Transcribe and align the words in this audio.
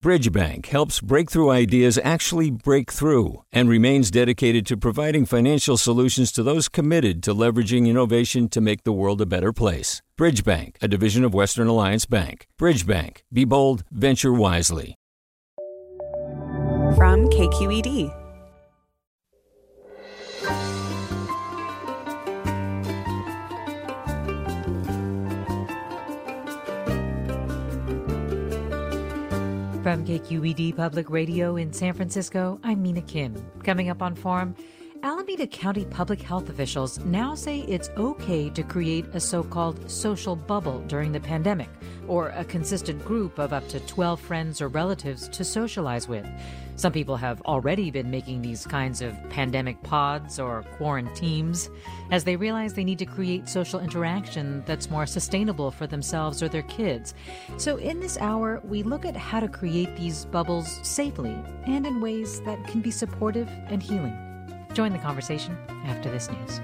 Bridgebank 0.00 0.66
helps 0.66 1.00
breakthrough 1.00 1.50
ideas 1.50 1.98
actually 2.04 2.52
break 2.52 2.92
through 2.92 3.42
and 3.50 3.68
remains 3.68 4.12
dedicated 4.12 4.64
to 4.66 4.76
providing 4.76 5.26
financial 5.26 5.76
solutions 5.76 6.30
to 6.30 6.44
those 6.44 6.68
committed 6.68 7.20
to 7.24 7.34
leveraging 7.34 7.88
innovation 7.88 8.48
to 8.50 8.60
make 8.60 8.84
the 8.84 8.92
world 8.92 9.20
a 9.20 9.26
better 9.26 9.52
place. 9.52 10.00
Bridgebank, 10.16 10.76
a 10.80 10.86
division 10.86 11.24
of 11.24 11.34
Western 11.34 11.66
Alliance 11.66 12.06
Bank. 12.06 12.46
Bridgebank, 12.60 13.22
be 13.32 13.44
bold, 13.44 13.82
venture 13.90 14.32
wisely. 14.32 14.94
From 16.94 17.28
KQED. 17.30 18.27
From 29.88 30.04
KQED 30.04 30.76
Public 30.76 31.08
Radio 31.08 31.56
in 31.56 31.72
San 31.72 31.94
Francisco, 31.94 32.60
I'm 32.62 32.82
Mina 32.82 33.00
Kim. 33.00 33.34
Coming 33.64 33.88
up 33.88 34.02
on 34.02 34.14
Forum, 34.14 34.54
Alameda 35.04 35.46
County 35.46 35.84
public 35.84 36.20
health 36.20 36.48
officials 36.48 36.98
now 37.04 37.32
say 37.32 37.60
it's 37.60 37.88
okay 37.96 38.50
to 38.50 38.64
create 38.64 39.06
a 39.12 39.20
so 39.20 39.44
called 39.44 39.88
social 39.88 40.34
bubble 40.34 40.80
during 40.88 41.12
the 41.12 41.20
pandemic, 41.20 41.68
or 42.08 42.30
a 42.30 42.44
consistent 42.44 43.04
group 43.04 43.38
of 43.38 43.52
up 43.52 43.66
to 43.68 43.78
12 43.80 44.20
friends 44.20 44.60
or 44.60 44.66
relatives 44.66 45.28
to 45.28 45.44
socialize 45.44 46.08
with. 46.08 46.26
Some 46.74 46.92
people 46.92 47.16
have 47.16 47.40
already 47.42 47.92
been 47.92 48.10
making 48.10 48.42
these 48.42 48.66
kinds 48.66 49.00
of 49.00 49.14
pandemic 49.30 49.80
pods 49.84 50.40
or 50.40 50.64
quarantines 50.76 51.70
as 52.10 52.24
they 52.24 52.34
realize 52.34 52.74
they 52.74 52.82
need 52.82 52.98
to 52.98 53.06
create 53.06 53.48
social 53.48 53.78
interaction 53.78 54.64
that's 54.66 54.90
more 54.90 55.06
sustainable 55.06 55.70
for 55.70 55.86
themselves 55.86 56.42
or 56.42 56.48
their 56.48 56.62
kids. 56.62 57.14
So, 57.56 57.76
in 57.76 58.00
this 58.00 58.18
hour, 58.18 58.60
we 58.64 58.82
look 58.82 59.04
at 59.04 59.16
how 59.16 59.38
to 59.38 59.48
create 59.48 59.96
these 59.96 60.24
bubbles 60.24 60.80
safely 60.82 61.36
and 61.66 61.86
in 61.86 62.00
ways 62.00 62.40
that 62.42 62.64
can 62.66 62.80
be 62.80 62.90
supportive 62.90 63.48
and 63.68 63.80
healing. 63.80 64.27
Join 64.72 64.92
the 64.92 64.98
conversation 64.98 65.56
after 65.86 66.10
this 66.10 66.30
news. 66.30 66.60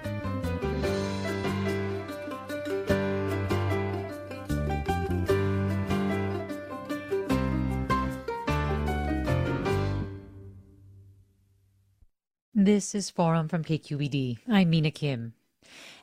This 12.57 12.95
is 12.95 13.11
Forum 13.11 13.49
from 13.49 13.63
KQED. 13.63 14.39
I'm 14.49 14.71
Mina 14.71 14.91
Kim. 14.91 15.35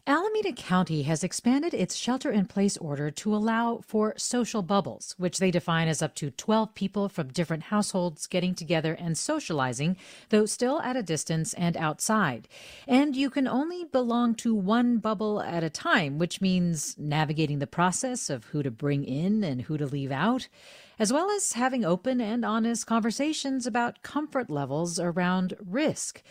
Alameda 0.07 0.51
County 0.51 1.03
has 1.03 1.23
expanded 1.23 1.75
its 1.75 1.95
shelter 1.95 2.31
in 2.31 2.47
place 2.47 2.75
order 2.77 3.11
to 3.11 3.35
allow 3.35 3.81
for 3.85 4.15
social 4.17 4.63
bubbles, 4.63 5.13
which 5.19 5.37
they 5.37 5.51
define 5.51 5.87
as 5.87 6.01
up 6.01 6.15
to 6.15 6.31
12 6.31 6.73
people 6.73 7.07
from 7.07 7.27
different 7.27 7.63
households 7.63 8.25
getting 8.25 8.55
together 8.55 8.95
and 8.95 9.15
socializing, 9.15 9.95
though 10.29 10.47
still 10.47 10.81
at 10.81 10.95
a 10.95 11.03
distance 11.03 11.53
and 11.53 11.77
outside. 11.77 12.47
And 12.87 13.15
you 13.15 13.29
can 13.29 13.47
only 13.47 13.85
belong 13.85 14.33
to 14.35 14.55
one 14.55 14.97
bubble 14.97 15.39
at 15.39 15.63
a 15.63 15.69
time, 15.69 16.17
which 16.17 16.41
means 16.41 16.97
navigating 16.97 17.59
the 17.59 17.67
process 17.67 18.31
of 18.31 18.45
who 18.45 18.63
to 18.63 18.71
bring 18.71 19.03
in 19.03 19.43
and 19.43 19.61
who 19.61 19.77
to 19.77 19.85
leave 19.85 20.11
out 20.11 20.47
as 21.01 21.11
well 21.11 21.31
as 21.31 21.53
having 21.53 21.83
open 21.83 22.21
and 22.21 22.45
honest 22.45 22.85
conversations 22.85 23.65
about 23.65 24.03
comfort 24.03 24.51
levels 24.51 24.99
around 24.99 25.55
risk. 25.65 26.21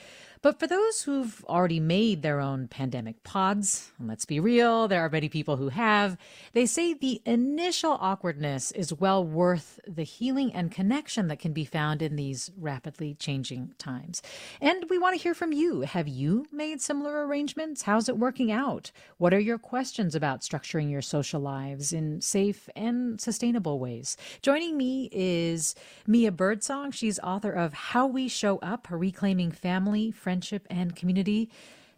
But 0.42 0.58
for 0.58 0.66
those 0.66 1.02
who've 1.02 1.44
already 1.50 1.80
made 1.80 2.22
their 2.22 2.40
own 2.40 2.66
pandemic 2.66 3.22
pods, 3.24 3.90
and 3.98 4.08
let's 4.08 4.24
be 4.24 4.40
real, 4.40 4.88
there 4.88 5.02
are 5.02 5.10
many 5.10 5.28
people 5.28 5.58
who 5.58 5.68
have, 5.68 6.16
they 6.54 6.64
say 6.64 6.94
the 6.94 7.20
initial 7.26 7.98
awkwardness 8.00 8.72
is 8.72 8.90
well 8.90 9.22
worth 9.22 9.78
the 9.86 10.02
healing 10.02 10.50
and 10.54 10.72
connection 10.72 11.28
that 11.28 11.40
can 11.40 11.52
be 11.52 11.66
found 11.66 12.00
in 12.00 12.16
these 12.16 12.50
rapidly 12.58 13.12
changing 13.12 13.74
times. 13.76 14.22
And 14.62 14.86
we 14.88 14.96
want 14.96 15.14
to 15.14 15.22
hear 15.22 15.34
from 15.34 15.52
you. 15.52 15.82
Have 15.82 16.08
you 16.08 16.46
made 16.50 16.80
similar 16.80 17.26
arrangements? 17.26 17.82
How's 17.82 18.08
it 18.08 18.16
working 18.16 18.50
out? 18.50 18.92
What 19.18 19.34
are 19.34 19.38
your 19.38 19.58
questions 19.58 20.14
about 20.14 20.40
structuring 20.40 20.90
your 20.90 21.02
social 21.02 21.42
lives 21.42 21.92
in 21.92 22.22
safe 22.22 22.66
and 22.74 23.20
sustainable 23.20 23.78
ways? 23.78 24.16
Joining 24.40 24.78
me 24.78 25.10
is 25.12 25.74
Mia 26.06 26.32
Birdsong. 26.32 26.92
She's 26.92 27.18
author 27.18 27.52
of 27.52 27.74
How 27.74 28.06
We 28.06 28.26
Show 28.26 28.56
Up, 28.60 28.88
Reclaiming 28.90 29.52
Family, 29.52 30.10
friendship, 30.30 30.64
and 30.70 30.94
community. 30.94 31.50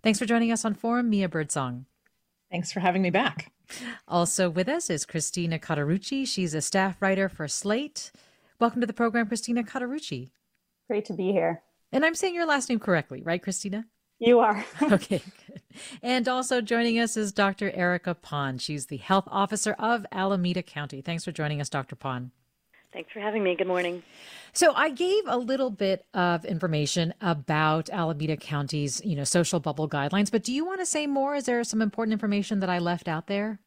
Thanks 0.02 0.18
for 0.18 0.24
joining 0.24 0.50
us 0.50 0.64
on 0.64 0.72
Forum, 0.72 1.10
Mia 1.10 1.28
Birdsong. 1.28 1.84
Thanks 2.50 2.72
for 2.72 2.80
having 2.80 3.02
me 3.02 3.10
back. 3.10 3.52
Also 4.08 4.48
with 4.48 4.70
us 4.70 4.88
is 4.88 5.04
Christina 5.04 5.58
Cauterucci. 5.58 6.26
She's 6.26 6.54
a 6.54 6.62
staff 6.62 6.96
writer 7.02 7.28
for 7.28 7.46
Slate. 7.46 8.10
Welcome 8.58 8.80
to 8.80 8.86
the 8.86 8.94
program, 8.94 9.26
Christina 9.26 9.62
Cauterucci. 9.62 10.30
Great 10.88 11.04
to 11.04 11.12
be 11.12 11.30
here. 11.30 11.60
And 11.92 12.06
I'm 12.06 12.14
saying 12.14 12.34
your 12.34 12.46
last 12.46 12.70
name 12.70 12.78
correctly, 12.78 13.20
right, 13.20 13.42
Christina? 13.42 13.84
You 14.18 14.38
are. 14.38 14.64
okay, 14.82 15.22
good. 15.46 15.60
And 16.02 16.26
also 16.26 16.62
joining 16.62 16.98
us 16.98 17.18
is 17.18 17.32
Dr. 17.32 17.70
Erica 17.74 18.14
Pan. 18.14 18.56
She's 18.56 18.86
the 18.86 18.96
health 18.96 19.28
officer 19.30 19.72
of 19.78 20.06
Alameda 20.10 20.62
County. 20.62 21.02
Thanks 21.02 21.26
for 21.26 21.32
joining 21.32 21.60
us, 21.60 21.68
Dr. 21.68 21.96
Pan. 21.96 22.30
Thanks 22.92 23.10
for 23.12 23.20
having 23.20 23.42
me. 23.42 23.54
Good 23.54 23.66
morning. 23.66 24.02
So 24.52 24.74
I 24.74 24.90
gave 24.90 25.24
a 25.26 25.38
little 25.38 25.70
bit 25.70 26.04
of 26.12 26.44
information 26.44 27.14
about 27.22 27.88
Alameda 27.88 28.36
County's, 28.36 29.00
you 29.04 29.16
know, 29.16 29.24
social 29.24 29.60
bubble 29.60 29.88
guidelines, 29.88 30.30
but 30.30 30.42
do 30.42 30.52
you 30.52 30.66
want 30.66 30.80
to 30.80 30.86
say 30.86 31.06
more? 31.06 31.34
Is 31.34 31.44
there 31.44 31.64
some 31.64 31.80
important 31.80 32.12
information 32.12 32.60
that 32.60 32.68
I 32.68 32.78
left 32.78 33.08
out 33.08 33.28
there? 33.28 33.60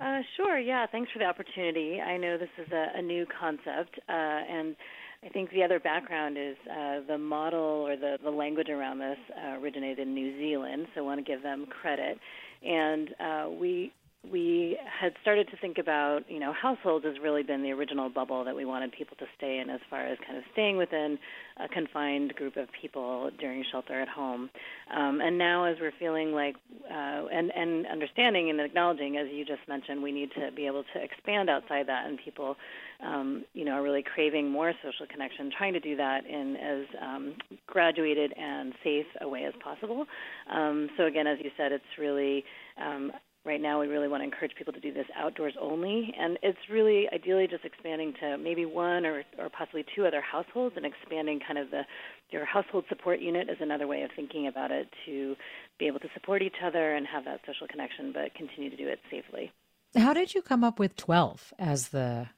Uh, 0.00 0.20
sure. 0.36 0.58
Yeah. 0.58 0.86
Thanks 0.90 1.10
for 1.12 1.18
the 1.20 1.24
opportunity. 1.24 2.00
I 2.00 2.16
know 2.16 2.38
this 2.38 2.48
is 2.58 2.70
a, 2.72 2.98
a 2.98 3.02
new 3.02 3.26
concept, 3.40 3.98
uh, 4.08 4.12
and 4.12 4.76
I 5.24 5.28
think 5.28 5.50
the 5.50 5.64
other 5.64 5.80
background 5.80 6.36
is 6.38 6.56
uh, 6.70 7.00
the 7.06 7.18
model 7.18 7.60
or 7.60 7.96
the, 7.96 8.18
the 8.22 8.30
language 8.30 8.68
around 8.68 8.98
this 8.98 9.18
uh, 9.36 9.58
originated 9.60 10.00
in 10.00 10.14
New 10.14 10.38
Zealand, 10.38 10.86
so 10.94 11.00
I 11.00 11.04
want 11.04 11.24
to 11.24 11.24
give 11.24 11.42
them 11.42 11.66
credit. 11.66 12.18
And 12.62 13.10
uh, 13.18 13.50
we 13.50 13.92
we 14.30 14.78
had 15.00 15.12
started 15.22 15.48
to 15.48 15.56
think 15.56 15.78
about, 15.78 16.20
you 16.28 16.38
know, 16.38 16.52
households 16.52 17.04
has 17.04 17.14
really 17.22 17.42
been 17.42 17.62
the 17.62 17.70
original 17.70 18.08
bubble 18.08 18.44
that 18.44 18.54
we 18.54 18.64
wanted 18.64 18.92
people 18.92 19.16
to 19.18 19.26
stay 19.36 19.58
in 19.58 19.70
as 19.70 19.80
far 19.88 20.06
as 20.06 20.18
kind 20.26 20.38
of 20.38 20.44
staying 20.52 20.76
within 20.76 21.18
a 21.62 21.68
confined 21.68 22.34
group 22.34 22.56
of 22.56 22.68
people 22.80 23.30
during 23.38 23.64
shelter 23.70 24.00
at 24.00 24.08
home. 24.08 24.50
Um, 24.94 25.20
and 25.20 25.38
now 25.38 25.64
as 25.64 25.76
we're 25.80 25.92
feeling 25.98 26.32
like, 26.32 26.54
uh, 26.90 27.26
and, 27.32 27.50
and 27.54 27.86
understanding 27.86 28.50
and 28.50 28.60
acknowledging, 28.60 29.16
as 29.16 29.26
you 29.32 29.44
just 29.44 29.66
mentioned, 29.68 30.02
we 30.02 30.12
need 30.12 30.30
to 30.32 30.50
be 30.54 30.66
able 30.66 30.84
to 30.94 31.02
expand 31.02 31.50
outside 31.50 31.86
that 31.88 32.06
and 32.06 32.18
people, 32.24 32.56
um, 33.04 33.44
you 33.54 33.64
know, 33.64 33.72
are 33.72 33.82
really 33.82 34.02
craving 34.02 34.50
more 34.50 34.72
social 34.84 35.06
connection, 35.10 35.50
trying 35.56 35.72
to 35.72 35.80
do 35.80 35.96
that 35.96 36.26
in 36.26 36.56
as 36.56 36.84
um, 37.02 37.34
graduated 37.66 38.32
and 38.36 38.72
safe 38.84 39.06
a 39.20 39.28
way 39.28 39.44
as 39.44 39.54
possible. 39.62 40.06
Um, 40.52 40.88
so 40.96 41.04
again, 41.04 41.26
as 41.26 41.38
you 41.42 41.50
said, 41.56 41.72
it's 41.72 41.84
really 41.98 42.44
um, 42.80 43.12
right 43.48 43.60
now 43.60 43.80
we 43.80 43.86
really 43.86 44.06
want 44.06 44.20
to 44.20 44.24
encourage 44.24 44.52
people 44.56 44.74
to 44.74 44.80
do 44.80 44.92
this 44.92 45.06
outdoors 45.16 45.54
only. 45.60 46.14
And 46.20 46.38
it's 46.42 46.58
really 46.70 47.08
ideally 47.12 47.48
just 47.48 47.64
expanding 47.64 48.12
to 48.20 48.36
maybe 48.36 48.66
one 48.66 49.06
or, 49.06 49.24
or 49.38 49.48
possibly 49.48 49.84
two 49.96 50.06
other 50.06 50.20
households 50.20 50.76
and 50.76 50.84
expanding 50.84 51.40
kind 51.44 51.58
of 51.58 51.70
the 51.70 51.82
your 52.30 52.44
household 52.44 52.84
support 52.90 53.20
unit 53.20 53.48
is 53.48 53.56
another 53.60 53.86
way 53.86 54.02
of 54.02 54.10
thinking 54.14 54.46
about 54.46 54.70
it 54.70 54.86
to 55.06 55.34
be 55.78 55.86
able 55.86 55.98
to 56.00 56.08
support 56.12 56.42
each 56.42 56.56
other 56.62 56.94
and 56.94 57.06
have 57.06 57.24
that 57.24 57.40
social 57.46 57.66
connection 57.66 58.12
but 58.12 58.34
continue 58.34 58.68
to 58.68 58.76
do 58.76 58.86
it 58.86 59.00
safely. 59.10 59.50
How 59.96 60.12
did 60.12 60.34
you 60.34 60.42
come 60.42 60.62
up 60.62 60.78
with 60.78 60.94
12 60.96 61.54
as 61.58 61.88
the 61.88 62.28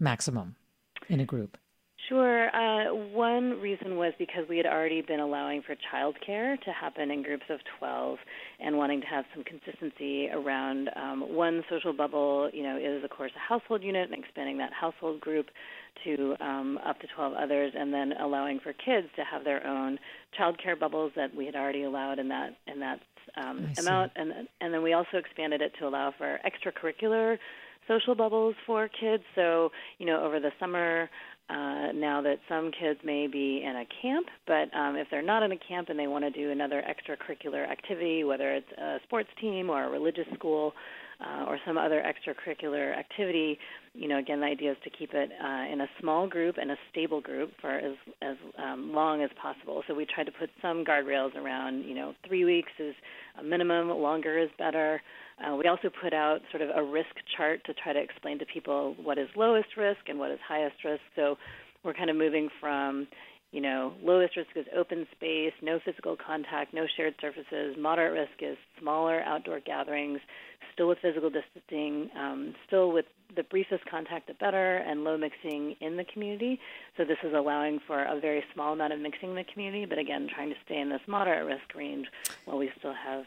maximum 0.00 0.56
in 1.10 1.20
a 1.20 1.26
group 1.26 1.58
Sure. 2.08 2.54
Uh, 2.54 2.94
one 2.94 3.60
reason 3.60 3.96
was 3.96 4.12
because 4.18 4.44
we 4.48 4.56
had 4.58 4.66
already 4.66 5.02
been 5.02 5.18
allowing 5.18 5.62
for 5.62 5.74
childcare 5.92 6.60
to 6.60 6.70
happen 6.70 7.10
in 7.10 7.22
groups 7.22 7.44
of 7.50 7.58
12 7.78 8.18
and 8.60 8.76
wanting 8.76 9.00
to 9.00 9.06
have 9.06 9.24
some 9.34 9.42
consistency 9.42 10.28
around 10.28 10.88
um, 10.94 11.34
one 11.34 11.64
social 11.68 11.92
bubble, 11.92 12.48
you 12.52 12.62
know, 12.62 12.76
is 12.76 13.02
of 13.02 13.10
course 13.10 13.32
a 13.34 13.40
household 13.40 13.82
unit 13.82 14.08
and 14.10 14.22
expanding 14.22 14.58
that 14.58 14.72
household 14.72 15.20
group 15.20 15.46
to 16.04 16.36
um, 16.40 16.78
up 16.86 17.00
to 17.00 17.06
12 17.16 17.32
others 17.34 17.72
and 17.76 17.92
then 17.92 18.12
allowing 18.20 18.60
for 18.60 18.72
kids 18.72 19.08
to 19.16 19.24
have 19.24 19.42
their 19.42 19.66
own 19.66 19.98
childcare 20.38 20.78
bubbles 20.78 21.10
that 21.16 21.34
we 21.34 21.44
had 21.46 21.56
already 21.56 21.82
allowed 21.82 22.18
in 22.18 22.28
that 22.28 22.50
in 22.66 22.78
that 22.78 23.00
um, 23.36 23.68
amount 23.78 24.12
and 24.14 24.32
and 24.60 24.72
then 24.72 24.82
we 24.82 24.92
also 24.92 25.16
expanded 25.16 25.60
it 25.60 25.72
to 25.78 25.88
allow 25.88 26.12
for 26.16 26.38
extracurricular 26.46 27.38
social 27.88 28.14
bubbles 28.14 28.54
for 28.66 28.88
kids. 28.88 29.22
So, 29.34 29.70
you 29.98 30.06
know, 30.06 30.24
over 30.24 30.40
the 30.40 30.50
summer, 30.58 31.08
uh, 31.48 31.92
now 31.94 32.20
that 32.22 32.38
some 32.48 32.70
kids 32.72 32.98
may 33.04 33.26
be 33.26 33.62
in 33.64 33.76
a 33.76 33.86
camp, 34.02 34.26
but 34.46 34.74
um, 34.76 34.96
if 34.96 35.06
they're 35.10 35.22
not 35.22 35.42
in 35.42 35.52
a 35.52 35.58
camp 35.58 35.88
and 35.88 35.98
they 35.98 36.06
want 36.08 36.24
to 36.24 36.30
do 36.30 36.50
another 36.50 36.82
extracurricular 36.82 37.68
activity, 37.70 38.24
whether 38.24 38.52
it's 38.52 38.70
a 38.78 38.98
sports 39.04 39.28
team 39.40 39.70
or 39.70 39.84
a 39.84 39.88
religious 39.88 40.26
school, 40.34 40.72
uh, 41.20 41.44
or 41.44 41.58
some 41.66 41.78
other 41.78 42.02
extracurricular 42.02 42.96
activity, 42.96 43.58
you 43.94 44.08
know, 44.08 44.18
again, 44.18 44.40
the 44.40 44.46
idea 44.46 44.72
is 44.72 44.76
to 44.84 44.90
keep 44.90 45.14
it 45.14 45.30
uh, 45.42 45.72
in 45.72 45.80
a 45.80 45.86
small 46.00 46.28
group 46.28 46.56
and 46.60 46.70
a 46.70 46.76
stable 46.90 47.20
group 47.20 47.52
for 47.60 47.70
as 47.70 47.94
as 48.20 48.36
um, 48.58 48.92
long 48.92 49.22
as 49.22 49.30
possible. 49.40 49.82
So 49.88 49.94
we 49.94 50.04
try 50.04 50.24
to 50.24 50.32
put 50.32 50.50
some 50.60 50.84
guardrails 50.84 51.34
around, 51.34 51.84
you 51.84 51.94
know, 51.94 52.14
three 52.26 52.44
weeks 52.44 52.72
is 52.78 52.94
a 53.40 53.42
minimum, 53.42 53.88
longer 53.88 54.38
is 54.38 54.50
better. 54.58 55.00
Uh, 55.38 55.54
we 55.54 55.66
also 55.66 55.90
put 56.02 56.14
out 56.14 56.40
sort 56.50 56.62
of 56.62 56.70
a 56.74 56.82
risk 56.82 57.14
chart 57.36 57.62
to 57.66 57.74
try 57.74 57.92
to 57.92 58.00
explain 58.00 58.38
to 58.38 58.46
people 58.46 58.96
what 59.02 59.18
is 59.18 59.28
lowest 59.36 59.76
risk 59.76 60.00
and 60.08 60.18
what 60.18 60.30
is 60.30 60.38
highest 60.46 60.82
risk. 60.84 61.02
So 61.14 61.36
we're 61.84 61.94
kind 61.94 62.08
of 62.08 62.16
moving 62.16 62.48
from, 62.58 63.06
you 63.52 63.60
know, 63.60 63.92
lowest 64.02 64.36
risk 64.36 64.50
is 64.56 64.64
open 64.74 65.06
space, 65.14 65.52
no 65.62 65.78
physical 65.84 66.16
contact, 66.16 66.72
no 66.72 66.86
shared 66.96 67.14
surfaces. 67.20 67.76
Moderate 67.78 68.12
risk 68.12 68.42
is 68.42 68.56
smaller 68.80 69.20
outdoor 69.22 69.60
gatherings, 69.60 70.20
still 70.72 70.88
with 70.88 70.98
physical 71.02 71.28
distancing, 71.30 72.10
um, 72.18 72.54
still 72.66 72.90
with 72.90 73.04
the 73.36 73.42
briefest 73.42 73.84
contact 73.90 74.28
the 74.28 74.34
better, 74.34 74.78
and 74.78 75.04
low 75.04 75.18
mixing 75.18 75.76
in 75.80 75.98
the 75.98 76.04
community. 76.04 76.58
So 76.96 77.04
this 77.04 77.18
is 77.22 77.34
allowing 77.34 77.80
for 77.86 78.04
a 78.04 78.18
very 78.18 78.42
small 78.54 78.72
amount 78.72 78.94
of 78.94 79.00
mixing 79.00 79.30
in 79.30 79.36
the 79.36 79.44
community, 79.44 79.84
but 79.84 79.98
again, 79.98 80.28
trying 80.34 80.48
to 80.48 80.56
stay 80.64 80.78
in 80.80 80.88
this 80.88 81.02
moderate 81.06 81.46
risk 81.46 81.74
range 81.74 82.06
while 82.46 82.56
we 82.56 82.70
still 82.78 82.94
have 82.94 83.24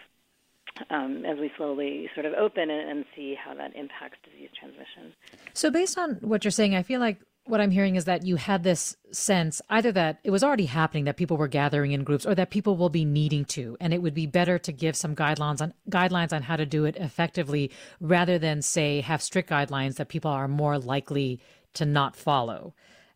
um, 0.89 1.23
as 1.25 1.37
we 1.39 1.51
slowly 1.57 2.09
sort 2.13 2.25
of 2.25 2.33
open 2.33 2.69
and, 2.69 2.89
and, 2.89 3.05
see 3.15 3.35
how 3.35 3.53
that 3.53 3.75
impacts 3.75 4.17
disease 4.23 4.49
transmission. 4.59 5.13
So, 5.53 5.71
based 5.71 5.97
on 5.97 6.15
what 6.21 6.43
you're 6.43 6.51
saying, 6.51 6.75
I 6.75 6.83
feel 6.83 6.99
like 6.99 7.19
what 7.45 7.59
I'm 7.59 7.71
hearing 7.71 7.95
is 7.95 8.05
that 8.05 8.25
you 8.25 8.35
had 8.35 8.63
this 8.63 8.95
sense 9.11 9.61
either 9.69 9.91
that 9.93 10.19
it 10.23 10.29
was 10.29 10.43
already 10.43 10.65
happening 10.65 11.05
that 11.05 11.17
people 11.17 11.37
were 11.37 11.47
gathering 11.47 11.91
in 11.93 12.03
groups 12.03 12.25
or 12.25 12.35
that 12.35 12.51
people 12.51 12.77
will 12.77 12.89
be 12.89 13.05
needing 13.05 13.43
to 13.45 13.75
and 13.79 13.91
it 13.91 14.03
would 14.03 14.13
be 14.13 14.27
better 14.27 14.59
to 14.59 14.71
give 14.71 14.95
some 14.95 15.15
guidelines 15.15 15.59
on 15.59 15.73
guidelines 15.89 16.31
on 16.31 16.43
how 16.43 16.55
to 16.55 16.65
do 16.65 16.85
it 16.85 16.95
effectively 16.97 17.71
rather 17.99 18.37
than 18.37 18.61
say 18.61 19.01
have 19.01 19.21
strict 19.21 19.49
guidelines 19.49 19.95
that 19.95 20.09
people 20.09 20.29
are 20.29 20.47
more 20.47 20.77
likely 20.77 21.39
to 21.73 21.85
not 21.85 22.15
follow. 22.15 22.75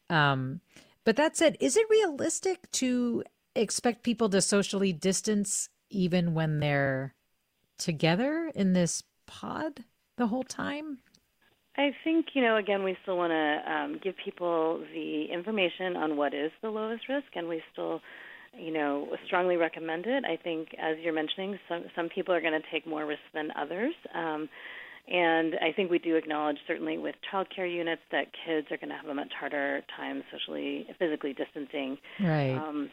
Um, 0.09 0.62
but 1.04 1.16
that 1.18 1.38
said, 1.38 1.57
is 1.59 1.77
it 1.77 1.86
realistic 1.89 2.69
to 2.71 3.24
expect 3.56 4.04
people 4.04 4.30
to 4.30 4.42
socially 4.42 4.94
distance 4.94 5.69
even 5.89 6.33
when 6.33 6.59
they're 6.59 7.13
together 7.83 8.51
in 8.56 8.74
this 8.74 9.03
pod 9.27 9.83
the 10.18 10.27
whole 10.27 10.44
time? 10.44 11.00
I 11.75 11.91
think, 12.03 12.27
you 12.33 12.41
know, 12.41 12.57
again, 12.57 12.83
we 12.83 12.95
still 13.01 13.18
want 13.18 13.31
to 13.31 13.71
um, 13.71 14.00
give 14.03 14.13
people 14.24 14.83
the 14.94 15.25
information 15.31 15.95
on 15.95 16.15
what 16.18 16.33
is 16.33 16.51
the 16.62 16.69
lowest 16.69 17.09
risk, 17.09 17.27
and 17.35 17.47
we 17.47 17.63
still, 17.71 18.00
you 18.56 18.71
know, 18.71 19.07
strongly 19.25 19.57
recommend 19.57 20.06
it. 20.06 20.24
I 20.24 20.38
think, 20.38 20.69
as 20.80 20.97
you're 21.01 21.13
mentioning, 21.13 21.57
some 21.68 21.85
some 21.95 22.09
people 22.09 22.33
are 22.33 22.41
going 22.41 22.53
to 22.53 22.68
take 22.71 22.85
more 22.85 23.06
risk 23.07 23.21
than 23.33 23.50
others. 23.59 23.94
Um, 24.13 24.50
and 25.07 25.56
I 25.56 25.74
think 25.75 25.91
we 25.91 26.00
do 26.00 26.15
acknowledge, 26.15 26.57
certainly 26.68 26.97
with 26.97 27.15
childcare 27.33 27.69
units, 27.69 28.03
that 28.12 28.27
kids 28.45 28.68
are 28.71 28.77
going 28.77 28.89
to 28.89 28.95
have 28.95 29.07
a 29.07 29.13
much 29.13 29.33
harder 29.38 29.81
time 29.97 30.24
socially, 30.31 30.85
physically 31.00 31.33
distancing. 31.33 31.97
Right. 32.21 32.56
Um, 32.56 32.89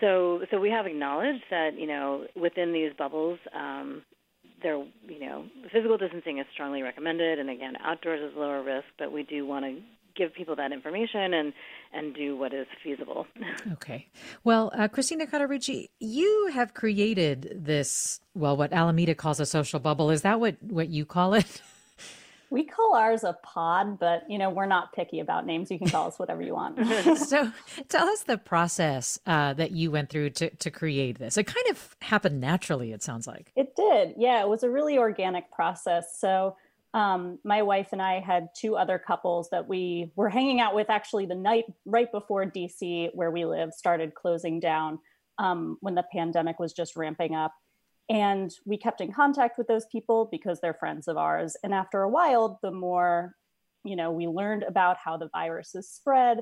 so, 0.00 0.40
so 0.50 0.58
we 0.58 0.70
have 0.70 0.86
acknowledged 0.86 1.44
that 1.50 1.78
you 1.78 1.86
know 1.86 2.24
within 2.34 2.72
these 2.72 2.92
bubbles, 2.98 3.38
um, 3.54 4.02
there, 4.62 4.76
you 5.08 5.20
know, 5.20 5.44
physical 5.72 5.98
distancing 5.98 6.38
is 6.38 6.46
strongly 6.52 6.82
recommended, 6.82 7.38
and 7.38 7.50
again, 7.50 7.74
outdoors 7.84 8.20
is 8.22 8.36
lower 8.36 8.62
risk, 8.62 8.86
but 8.98 9.12
we 9.12 9.22
do 9.22 9.46
want 9.46 9.64
to 9.64 9.80
give 10.16 10.32
people 10.34 10.56
that 10.56 10.72
information 10.72 11.34
and 11.34 11.52
and 11.92 12.14
do 12.14 12.36
what 12.36 12.52
is 12.52 12.66
feasible. 12.82 13.26
Okay. 13.72 14.08
Well, 14.44 14.72
uh, 14.76 14.88
Christina 14.88 15.26
Cauterucci, 15.26 15.88
you 15.98 16.50
have 16.52 16.72
created 16.72 17.64
this, 17.64 18.20
well, 18.34 18.56
what 18.56 18.72
Alameda 18.72 19.14
calls 19.14 19.40
a 19.40 19.46
social 19.46 19.80
bubble. 19.80 20.10
Is 20.10 20.22
that 20.22 20.40
what, 20.40 20.56
what 20.62 20.88
you 20.88 21.04
call 21.04 21.34
it? 21.34 21.60
We 22.50 22.64
call 22.64 22.94
ours 22.94 23.24
a 23.24 23.34
pod, 23.42 23.98
but 23.98 24.28
you 24.30 24.38
know 24.38 24.50
we're 24.50 24.66
not 24.66 24.92
picky 24.92 25.20
about 25.20 25.46
names. 25.46 25.70
You 25.70 25.78
can 25.78 25.88
call 25.88 26.06
us 26.06 26.18
whatever 26.18 26.42
you 26.42 26.54
want. 26.54 26.78
so, 27.18 27.52
tell 27.88 28.08
us 28.08 28.22
the 28.22 28.38
process 28.38 29.18
uh, 29.26 29.54
that 29.54 29.72
you 29.72 29.90
went 29.90 30.10
through 30.10 30.30
to 30.30 30.50
to 30.50 30.70
create 30.70 31.18
this. 31.18 31.36
It 31.36 31.44
kind 31.44 31.66
of 31.70 31.96
happened 32.02 32.40
naturally. 32.40 32.92
It 32.92 33.02
sounds 33.02 33.26
like 33.26 33.52
it 33.56 33.74
did. 33.76 34.14
Yeah, 34.16 34.42
it 34.42 34.48
was 34.48 34.62
a 34.62 34.70
really 34.70 34.98
organic 34.98 35.50
process. 35.50 36.18
So, 36.18 36.56
um, 36.94 37.38
my 37.44 37.62
wife 37.62 37.88
and 37.92 38.00
I 38.00 38.20
had 38.20 38.48
two 38.54 38.76
other 38.76 38.98
couples 38.98 39.50
that 39.50 39.68
we 39.68 40.12
were 40.16 40.30
hanging 40.30 40.60
out 40.60 40.74
with 40.74 40.88
actually 40.88 41.26
the 41.26 41.34
night 41.34 41.64
right 41.84 42.10
before 42.10 42.44
DC, 42.46 43.10
where 43.14 43.30
we 43.30 43.44
live, 43.44 43.72
started 43.74 44.14
closing 44.14 44.60
down 44.60 44.98
um, 45.38 45.78
when 45.80 45.94
the 45.94 46.04
pandemic 46.12 46.58
was 46.58 46.72
just 46.72 46.96
ramping 46.96 47.34
up. 47.34 47.52
And 48.08 48.52
we 48.64 48.78
kept 48.78 49.00
in 49.00 49.12
contact 49.12 49.58
with 49.58 49.66
those 49.66 49.86
people 49.86 50.28
because 50.30 50.60
they're 50.60 50.74
friends 50.74 51.08
of 51.08 51.16
ours. 51.16 51.56
And 51.64 51.74
after 51.74 52.02
a 52.02 52.08
while, 52.08 52.58
the 52.62 52.70
more, 52.70 53.34
you 53.84 53.96
know, 53.96 54.12
we 54.12 54.26
learned 54.26 54.62
about 54.62 54.96
how 54.96 55.16
the 55.16 55.28
virus 55.32 55.74
is 55.74 55.90
spread, 55.90 56.40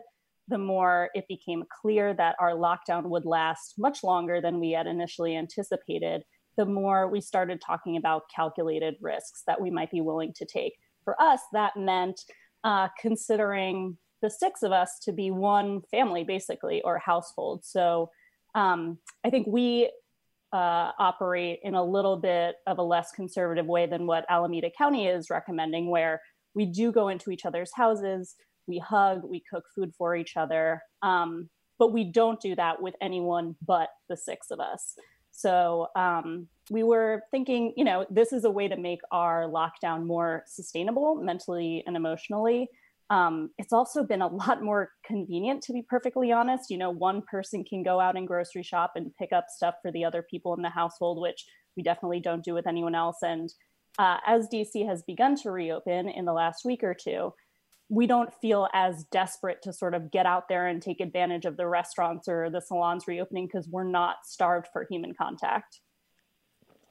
the 0.49 0.59
more 0.59 1.09
it 1.15 1.27
became 1.27 1.65
clear 1.81 2.13
that 2.15 2.37
our 2.39 2.51
lockdown 2.51 3.05
would 3.05 3.25
last 3.25 3.75
much 3.79 4.05
longer 4.05 4.41
than 4.43 4.61
we 4.61 4.73
had 4.73 4.87
initially 4.87 5.37
anticipated, 5.37 6.23
the 6.57 6.67
more 6.67 7.09
we 7.09 7.21
started 7.21 7.61
talking 7.61 7.97
about 7.97 8.25
calculated 8.35 8.97
risks 9.01 9.43
that 9.47 9.61
we 9.61 9.71
might 9.71 9.91
be 9.91 10.03
willing 10.03 10.35
to 10.35 10.45
take. 10.45 10.75
For 11.05 11.21
us, 11.21 11.41
that 11.53 11.77
meant 11.77 12.21
uh, 12.63 12.89
considering 13.01 13.97
the 14.21 14.31
six 14.31 14.63
of 14.63 14.73
us 14.73 14.99
to 15.03 15.13
be 15.13 15.31
one 15.31 15.83
family, 15.91 16.25
basically, 16.25 16.83
or 16.83 16.99
household. 16.99 17.65
So 17.65 18.11
um, 18.55 18.99
I 19.25 19.31
think 19.31 19.47
we 19.47 19.91
uh, 20.55 20.93
operate 21.01 21.59
in 21.65 21.75
a 21.75 21.85
little 21.85 22.17
bit 22.17 22.55
of 22.69 22.79
a 22.79 22.83
less 22.83 23.11
conservative 23.11 23.67
way 23.67 23.87
than 23.87 24.07
what 24.07 24.25
Alameda 24.31 24.71
County 24.79 25.09
is 25.09 25.29
recommending, 25.29 25.91
where 25.91 26.23
we 26.55 26.65
do 26.65 26.93
go 26.93 27.09
into 27.09 27.33
each 27.33 27.45
other's 27.45 27.73
houses, 27.75 28.37
we 28.69 28.79
hug, 28.79 29.23
we 29.25 29.43
cook 29.53 29.65
food 29.75 29.93
for 29.99 30.15
each 30.15 30.37
other, 30.37 30.81
um, 31.03 31.51
but 31.79 31.93
we 31.93 32.05
don't 32.05 32.41
do 32.41 32.55
that 32.55 32.81
with 32.81 32.95
anyone 33.01 33.57
but 33.67 33.89
the 34.09 34.17
six 34.17 34.53
of 34.53 34.61
us. 34.61 34.95
So 35.33 35.89
um, 35.97 36.47
we 36.71 36.85
were 36.85 37.25
thinking, 37.33 37.75
you 37.77 37.85
know, 37.85 38.07
this 38.09 38.33
is 38.33 38.45
a 38.45 38.51
way 38.51 38.69
to 38.69 38.77
make 38.77 39.01
our 39.11 39.49
lockdown 39.49 40.07
more 40.07 40.45
sustainable 40.47 41.17
mentally 41.17 41.83
and 41.85 41.97
emotionally. 41.97 42.69
Um, 43.11 43.51
it's 43.59 43.73
also 43.73 44.03
been 44.03 44.23
a 44.23 44.29
lot 44.29 44.63
more 44.63 44.91
convenient, 45.07 45.63
to 45.65 45.73
be 45.73 45.83
perfectly 45.83 46.33
honest. 46.33 46.71
You 46.71 46.79
know, 46.79 46.91
one 46.91 47.23
person 47.23 47.65
can 47.65 47.83
go 47.83 48.01
out 48.01 48.17
and 48.17 48.27
grocery 48.27 48.63
shop 48.63 48.93
and 48.97 49.15
pick 49.19 49.33
up 49.33 49.47
stuff 49.49 49.75
for 49.83 49.93
the 49.93 50.05
other 50.05 50.25
people 50.29 50.55
in 50.55 50.63
the 50.63 50.71
household, 50.71 51.21
which 51.21 51.45
we 51.77 51.83
definitely 51.83 52.21
don't 52.21 52.45
do 52.45 52.55
with 52.55 52.67
anyone 52.67 52.95
else. 52.95 53.19
And 53.23 53.51
uh, 53.99 54.19
as 54.27 54.49
DC 54.53 54.87
has 54.89 55.03
begun 55.03 55.37
to 55.43 55.51
reopen 55.51 56.09
in 56.09 56.25
the 56.25 56.33
last 56.33 56.65
week 56.65 56.83
or 56.83 56.95
two, 56.95 57.33
we 57.91 58.07
don't 58.07 58.33
feel 58.41 58.69
as 58.73 59.05
desperate 59.13 59.61
to 59.63 59.73
sort 59.73 59.95
of 59.95 60.11
get 60.11 60.27
out 60.27 60.49
there 60.49 60.67
and 60.67 60.81
take 60.81 61.01
advantage 61.01 61.45
of 61.45 61.57
the 61.57 61.67
restaurants 61.67 62.27
or 62.29 62.49
the 62.51 62.61
salons 62.61 63.07
reopening 63.07 63.47
because 63.47 63.69
we're 63.69 63.85
not 63.85 64.17
starved 64.25 64.69
for 64.73 64.87
human 64.91 65.15
contact. 65.15 65.81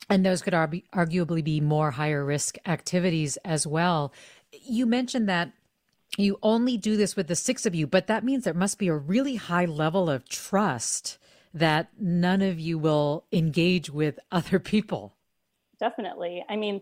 And 0.10 0.26
those 0.26 0.42
could 0.42 0.54
arguably 0.54 1.44
be 1.44 1.62
more 1.62 1.92
higher 1.92 2.24
risk 2.24 2.58
activities 2.66 3.38
as 3.38 3.66
well. 3.66 4.14
You 4.52 4.86
mentioned 4.86 5.28
that 5.30 5.54
you 6.18 6.38
only 6.44 6.78
do 6.78 6.96
this 6.98 7.16
with 7.16 7.28
the 7.28 7.36
six 7.36 7.66
of 7.66 7.74
you, 7.74 7.88
but 7.88 8.08
that 8.08 8.24
means 8.24 8.44
there 8.44 8.54
must 8.54 8.78
be 8.78 8.88
a 8.88 8.96
really 8.96 9.36
high 9.36 9.66
level 9.66 10.10
of 10.10 10.28
trust 10.28 11.18
that 11.54 11.90
none 12.00 12.42
of 12.42 12.60
you 12.60 12.78
will 12.78 13.26
engage 13.32 13.90
with 13.90 14.20
other 14.32 14.60
people. 14.60 15.16
Definitely. 15.80 16.46
I 16.48 16.56
mean, 16.56 16.82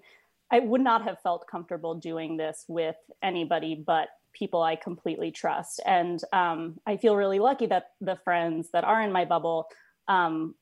I 0.51 0.59
would 0.59 0.81
not 0.81 1.03
have 1.03 1.21
felt 1.21 1.47
comfortable 1.47 1.95
doing 1.95 2.37
this 2.37 2.65
with 2.67 2.97
anybody 3.23 3.75
but 3.75 4.09
people 4.33 4.61
I 4.61 4.75
completely 4.75 5.31
trust. 5.31 5.81
And 5.85 6.21
um, 6.31 6.79
I 6.85 6.97
feel 6.97 7.15
really 7.15 7.39
lucky 7.39 7.65
that 7.67 7.91
the 7.99 8.17
friends 8.23 8.69
that 8.71 8.83
are 8.83 9.01
in 9.01 9.11
my 9.11 9.25
bubble 9.25 9.67
um, 10.07 10.55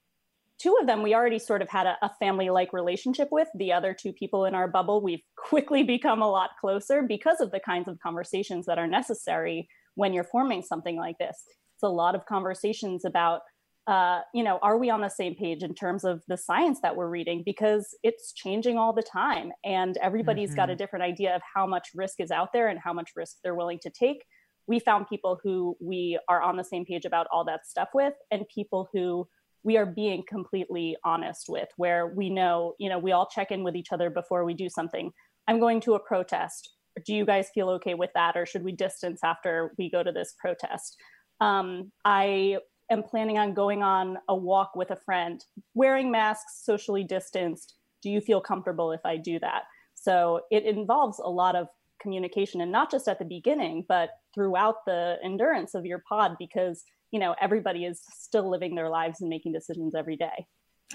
two 0.60 0.78
of 0.80 0.88
them 0.88 1.01
we 1.01 1.16
already 1.16 1.39
sort 1.39 1.62
of 1.62 1.70
had 1.70 1.88
a, 1.88 1.98
a 2.01 2.12
family 2.20 2.50
like 2.50 2.74
relationship 2.74 3.30
with. 3.32 3.48
The 3.56 3.74
other 3.74 3.94
two 3.94 4.13
people 4.13 4.46
in 4.46 4.54
our 4.54 4.68
bubble, 4.68 5.01
we've 5.01 5.24
quickly 5.38 5.84
become 5.84 6.22
a 6.22 6.30
lot 6.30 6.51
closer 6.60 7.01
because 7.01 7.39
of 7.39 7.51
the 7.51 7.60
kinds 7.60 7.88
of 7.88 8.00
conversations 8.00 8.66
that 8.66 8.78
are 8.78 8.88
necessary 8.88 9.68
when 9.96 10.13
you're 10.13 10.24
forming 10.24 10.62
something 10.62 10.98
like 10.98 11.18
this. 11.18 11.44
It's 11.75 11.84
a 11.84 11.89
lot 11.89 12.16
of 12.16 12.25
conversations 12.25 13.06
about, 13.06 13.42
uh, 13.88 14.22
you 14.34 14.44
know, 14.44 14.60
are 14.62 14.78
we 14.78 14.89
on 14.89 15.01
the 15.01 15.10
same 15.10 15.34
page 15.36 15.63
in 15.63 15.74
terms 15.74 16.04
of 16.04 16.22
the 16.28 16.38
science 16.38 16.80
that 16.82 16.96
we're 16.96 17.10
reading? 17.10 17.44
Because 17.46 17.98
it's 18.04 18.34
changing 18.34 18.78
all 18.78 18.94
the 18.94 19.01
time 19.01 19.51
and 19.63 19.98
everybody's 19.98 20.50
mm-hmm. 20.50 20.58
got 20.58 20.70
a 20.70 20.74
mm-hmm. 20.74 20.78
different 20.78 21.04
idea 21.04 21.36
of 21.36 21.42
how 21.56 21.66
much 21.66 21.89
risk 21.96 22.20
is 22.20 22.32
out 22.32 22.54
there 22.54 22.68
and 22.68 22.80
how 22.80 22.94
much 22.94 23.12
risk 23.16 23.38
they're 23.44 23.56
willing 23.56 23.80
to 23.84 23.89
take. 23.89 24.24
We 24.68 24.80
found 24.80 25.08
people 25.08 25.39
who 25.44 25.75
we 25.82 26.20
are 26.28 26.42
on 26.42 26.58
the 26.58 26.63
same 26.63 26.86
page 26.86 27.06
about 27.06 27.28
all 27.32 27.44
that 27.46 27.66
stuff 27.66 27.89
with 27.94 28.13
and 28.30 28.46
people 28.54 28.88
who 28.94 29.28
we 29.63 29.78
are 29.78 29.86
being 29.86 30.24
completely 30.28 30.96
honest 31.04 31.46
with 31.50 31.70
where 31.78 32.08
we 32.08 32.30
know 32.30 32.74
you 32.80 32.89
know 32.89 33.00
we 33.00 33.12
all 33.12 33.28
check 33.28 33.51
in 33.51 33.63
with 33.63 33.75
each 33.75 33.92
other 33.92 34.10
before 34.10 34.46
we 34.46 34.54
do 34.54 34.70
something. 34.70 35.12
I'm 35.48 35.60
going 35.60 35.82
to 35.82 35.96
a 35.96 36.00
protest. 36.00 36.75
Do 37.06 37.13
you 37.13 37.25
guys 37.25 37.50
feel 37.54 37.70
okay 37.72 37.94
with 37.94 38.12
that 38.16 38.36
or 38.36 38.46
should 38.46 38.63
we 38.63 38.72
distance 38.72 39.22
after 39.24 39.74
we 39.78 39.89
go 39.89 40.04
to 40.04 40.12
this 40.12 40.36
protest? 40.39 40.98
Um, 41.42 41.92
i 42.04 42.58
am 42.92 43.04
planning 43.04 43.38
on 43.38 43.54
going 43.54 43.84
on 43.84 44.18
a 44.28 44.36
walk 44.36 44.75
with 44.75 44.92
a 44.92 44.96
friend 44.96 45.44
wearing 45.74 46.12
masks 46.12 46.62
socially 46.63 47.04
distanced. 47.04 47.75
Do 48.01 48.10
you 48.10 48.20
feel 48.22 48.42
comfortable 48.42 48.92
if 48.92 49.01
i 49.06 49.16
do 49.18 49.39
that? 49.39 49.63
So 49.94 50.42
it 50.51 50.63
involves 50.63 51.20
a 51.20 51.30
lot 51.30 51.56
of 51.56 51.68
communication 52.01 52.62
and 52.62 52.72
not 52.72 52.89
just 52.89 53.08
at 53.08 53.20
the 53.20 53.25
beginning, 53.25 53.86
but 53.88 54.12
throughout 54.34 54.86
the 54.86 55.18
endurance 55.24 55.75
of 55.75 55.86
your 55.86 56.01
pod 56.08 56.36
because, 56.39 56.84
you 57.12 57.20
know, 57.20 57.36
everybody 57.42 57.86
is 57.86 58.01
still 58.12 58.50
living 58.50 58.75
their 58.75 58.89
lives 58.89 59.22
and 59.22 59.30
making 59.30 59.54
decisions 59.54 59.96
every 59.96 60.16
day. 60.16 60.46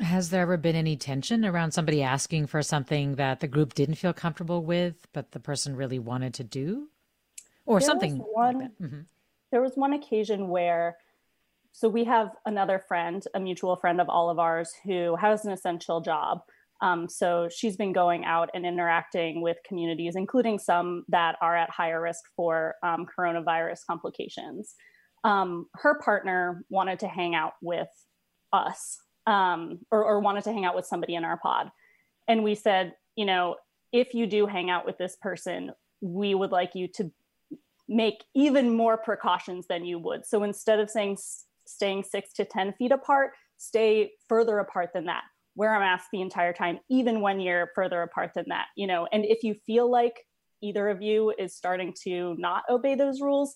Has 0.00 0.30
there 0.30 0.42
ever 0.42 0.56
been 0.56 0.74
any 0.74 0.96
tension 0.96 1.44
around 1.44 1.70
somebody 1.70 2.02
asking 2.02 2.48
for 2.48 2.62
something 2.62 3.14
that 3.14 3.40
the 3.40 3.46
group 3.46 3.74
didn't 3.74 3.94
feel 3.94 4.12
comfortable 4.12 4.64
with, 4.64 5.06
but 5.12 5.30
the 5.30 5.38
person 5.38 5.76
really 5.76 6.00
wanted 6.00 6.34
to 6.34 6.44
do? 6.44 6.88
Or 7.64 7.78
there 7.78 7.86
something 7.86 8.16
one, 8.18 8.58
like 8.58 8.70
mm-hmm. 8.82 9.00
There 9.52 9.62
was 9.62 9.72
one 9.76 9.92
occasion 9.92 10.48
where, 10.48 10.96
so 11.70 11.88
we 11.88 12.04
have 12.04 12.30
another 12.44 12.82
friend, 12.88 13.22
a 13.34 13.40
mutual 13.40 13.76
friend 13.76 14.00
of 14.00 14.08
all 14.08 14.30
of 14.30 14.40
ours, 14.40 14.72
who 14.84 15.14
has 15.14 15.44
an 15.44 15.52
essential 15.52 16.00
job. 16.00 16.40
Um, 16.80 17.08
so 17.08 17.48
she's 17.48 17.76
been 17.76 17.92
going 17.92 18.24
out 18.24 18.50
and 18.52 18.66
interacting 18.66 19.42
with 19.42 19.58
communities, 19.66 20.16
including 20.16 20.58
some 20.58 21.04
that 21.08 21.36
are 21.40 21.56
at 21.56 21.70
higher 21.70 22.02
risk 22.02 22.24
for 22.34 22.74
um, 22.82 23.06
coronavirus 23.16 23.86
complications. 23.88 24.74
Um, 25.24 25.66
her 25.74 25.98
partner 25.98 26.64
wanted 26.68 27.00
to 27.00 27.08
hang 27.08 27.34
out 27.34 27.54
with 27.62 27.88
us 28.52 28.98
um, 29.26 29.80
or, 29.90 30.04
or 30.04 30.20
wanted 30.20 30.44
to 30.44 30.52
hang 30.52 30.64
out 30.64 30.76
with 30.76 30.86
somebody 30.86 31.14
in 31.14 31.24
our 31.24 31.38
pod. 31.38 31.70
And 32.28 32.44
we 32.44 32.54
said, 32.54 32.94
you 33.16 33.24
know, 33.24 33.56
if 33.92 34.14
you 34.14 34.26
do 34.26 34.46
hang 34.46 34.70
out 34.70 34.86
with 34.86 34.98
this 34.98 35.16
person, 35.20 35.72
we 36.00 36.34
would 36.34 36.50
like 36.50 36.74
you 36.74 36.88
to 36.88 37.10
make 37.88 38.24
even 38.34 38.74
more 38.74 38.96
precautions 38.96 39.66
than 39.66 39.84
you 39.84 39.98
would. 39.98 40.26
So 40.26 40.42
instead 40.42 40.80
of 40.80 40.90
saying 40.90 41.18
staying 41.66 42.04
six 42.04 42.32
to 42.34 42.44
10 42.44 42.74
feet 42.74 42.92
apart, 42.92 43.32
stay 43.56 44.12
further 44.28 44.58
apart 44.58 44.90
than 44.92 45.06
that. 45.06 45.22
Wear 45.56 45.74
a 45.74 45.80
mask 45.80 46.06
the 46.12 46.20
entire 46.20 46.52
time, 46.52 46.80
even 46.90 47.20
when 47.20 47.40
you're 47.40 47.70
further 47.74 48.02
apart 48.02 48.32
than 48.34 48.46
that, 48.48 48.66
you 48.76 48.86
know. 48.86 49.06
And 49.12 49.24
if 49.24 49.44
you 49.44 49.54
feel 49.66 49.90
like 49.90 50.26
either 50.60 50.88
of 50.88 51.00
you 51.00 51.32
is 51.38 51.54
starting 51.54 51.94
to 52.02 52.34
not 52.38 52.64
obey 52.68 52.96
those 52.96 53.20
rules, 53.20 53.54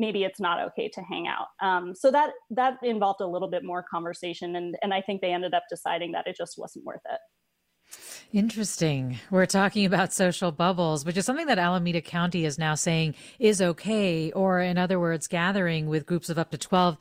maybe 0.00 0.24
it's 0.24 0.40
not 0.40 0.58
okay 0.68 0.88
to 0.88 1.02
hang 1.02 1.28
out. 1.28 1.46
Um, 1.64 1.94
so 1.94 2.10
that 2.10 2.30
that 2.50 2.78
involved 2.82 3.20
a 3.20 3.26
little 3.26 3.50
bit 3.50 3.62
more 3.62 3.84
conversation, 3.88 4.56
and 4.56 4.74
and 4.82 4.92
I 4.92 5.02
think 5.02 5.20
they 5.20 5.32
ended 5.32 5.54
up 5.54 5.64
deciding 5.70 6.12
that 6.12 6.26
it 6.26 6.36
just 6.36 6.58
wasn't 6.58 6.86
worth 6.86 7.02
it. 7.04 7.20
Interesting. 8.32 9.18
We're 9.30 9.46
talking 9.46 9.84
about 9.84 10.12
social 10.12 10.52
bubbles, 10.52 11.04
which 11.04 11.16
is 11.16 11.26
something 11.26 11.46
that 11.46 11.58
Alameda 11.58 12.00
County 12.00 12.44
is 12.44 12.58
now 12.58 12.76
saying 12.76 13.16
is 13.38 13.60
okay, 13.60 14.30
or 14.32 14.60
in 14.60 14.78
other 14.78 15.00
words, 15.00 15.26
gathering 15.26 15.88
with 15.88 16.06
groups 16.06 16.30
of 16.30 16.38
up 16.38 16.50
to 16.52 16.58
12 16.58 16.96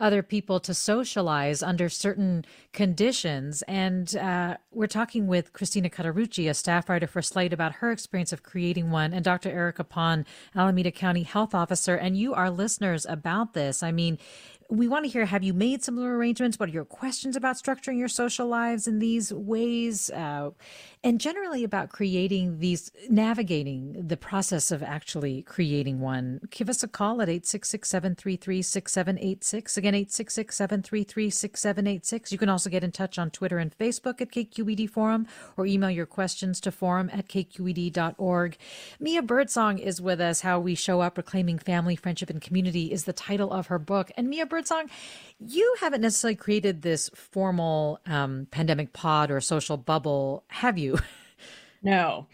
other 0.00 0.22
people 0.22 0.58
to 0.60 0.74
socialize 0.74 1.62
under 1.62 1.88
certain 1.88 2.44
conditions. 2.72 3.62
And 3.62 4.16
uh, 4.16 4.56
we're 4.72 4.86
talking 4.86 5.26
with 5.26 5.52
Christina 5.52 5.90
Cauterucci, 5.90 6.48
a 6.48 6.54
staff 6.54 6.88
writer 6.88 7.06
for 7.06 7.22
Slate, 7.22 7.52
about 7.52 7.74
her 7.74 7.92
experience 7.92 8.32
of 8.32 8.42
creating 8.42 8.90
one, 8.90 9.12
and 9.12 9.24
Dr. 9.24 9.50
Erica 9.50 9.84
Pan, 9.84 10.24
Alameda 10.56 10.90
County 10.90 11.22
Health 11.22 11.54
Officer. 11.54 11.94
And 11.94 12.16
you 12.16 12.34
are 12.34 12.50
listeners 12.50 13.06
about 13.06 13.54
this. 13.54 13.82
I 13.82 13.92
mean, 13.92 14.18
we 14.70 14.86
want 14.86 15.04
to 15.04 15.10
hear 15.10 15.24
have 15.24 15.42
you 15.42 15.52
made 15.52 15.82
similar 15.82 16.16
arrangements? 16.16 16.58
What 16.58 16.68
are 16.68 16.72
your 16.72 16.84
questions 16.84 17.34
about 17.34 17.56
structuring 17.56 17.98
your 17.98 18.08
social 18.08 18.46
lives 18.46 18.86
in 18.86 19.00
these 19.00 19.32
ways? 19.32 20.10
Uh, 20.10 20.50
and 21.02 21.20
generally 21.20 21.64
about 21.64 21.88
creating 21.88 22.58
these, 22.60 22.92
navigating 23.08 24.06
the 24.06 24.16
process 24.16 24.70
of 24.70 24.82
actually 24.82 25.42
creating 25.42 25.98
one. 25.98 26.40
Give 26.50 26.68
us 26.68 26.82
a 26.82 26.88
call 26.88 27.20
at 27.20 27.28
866 27.28 27.88
733 27.88 28.62
6786. 28.62 29.76
Again, 29.76 29.94
866 29.94 30.56
733 30.56 31.30
6786. 31.30 32.32
You 32.32 32.38
can 32.38 32.48
also 32.48 32.70
get 32.70 32.84
in 32.84 32.92
touch 32.92 33.18
on 33.18 33.30
Twitter 33.30 33.58
and 33.58 33.76
Facebook 33.76 34.20
at 34.20 34.30
KQED 34.30 34.88
Forum 34.88 35.26
or 35.56 35.66
email 35.66 35.90
your 35.90 36.06
questions 36.06 36.60
to 36.60 36.70
forum 36.70 37.10
at 37.12 37.28
kqed.org. 37.28 38.56
Mia 39.00 39.22
Birdsong 39.22 39.78
is 39.78 40.00
with 40.00 40.20
us. 40.20 40.42
How 40.42 40.60
We 40.60 40.76
Show 40.76 41.00
Up 41.00 41.16
Reclaiming 41.16 41.58
Family, 41.58 41.96
Friendship, 41.96 42.30
and 42.30 42.40
Community 42.40 42.92
is 42.92 43.04
the 43.04 43.12
title 43.12 43.52
of 43.52 43.66
her 43.66 43.78
book. 43.78 44.12
And 44.16 44.28
Mia 44.28 44.46
Birdsong 44.46 44.59
Birdsong, 44.60 44.90
you 45.38 45.74
haven't 45.80 46.02
necessarily 46.02 46.36
created 46.36 46.82
this 46.82 47.08
formal 47.14 47.98
um, 48.06 48.46
pandemic 48.50 48.92
pod 48.92 49.30
or 49.30 49.40
social 49.40 49.76
bubble, 49.76 50.44
have 50.48 50.78
you? 50.78 50.98
No. 51.82 52.26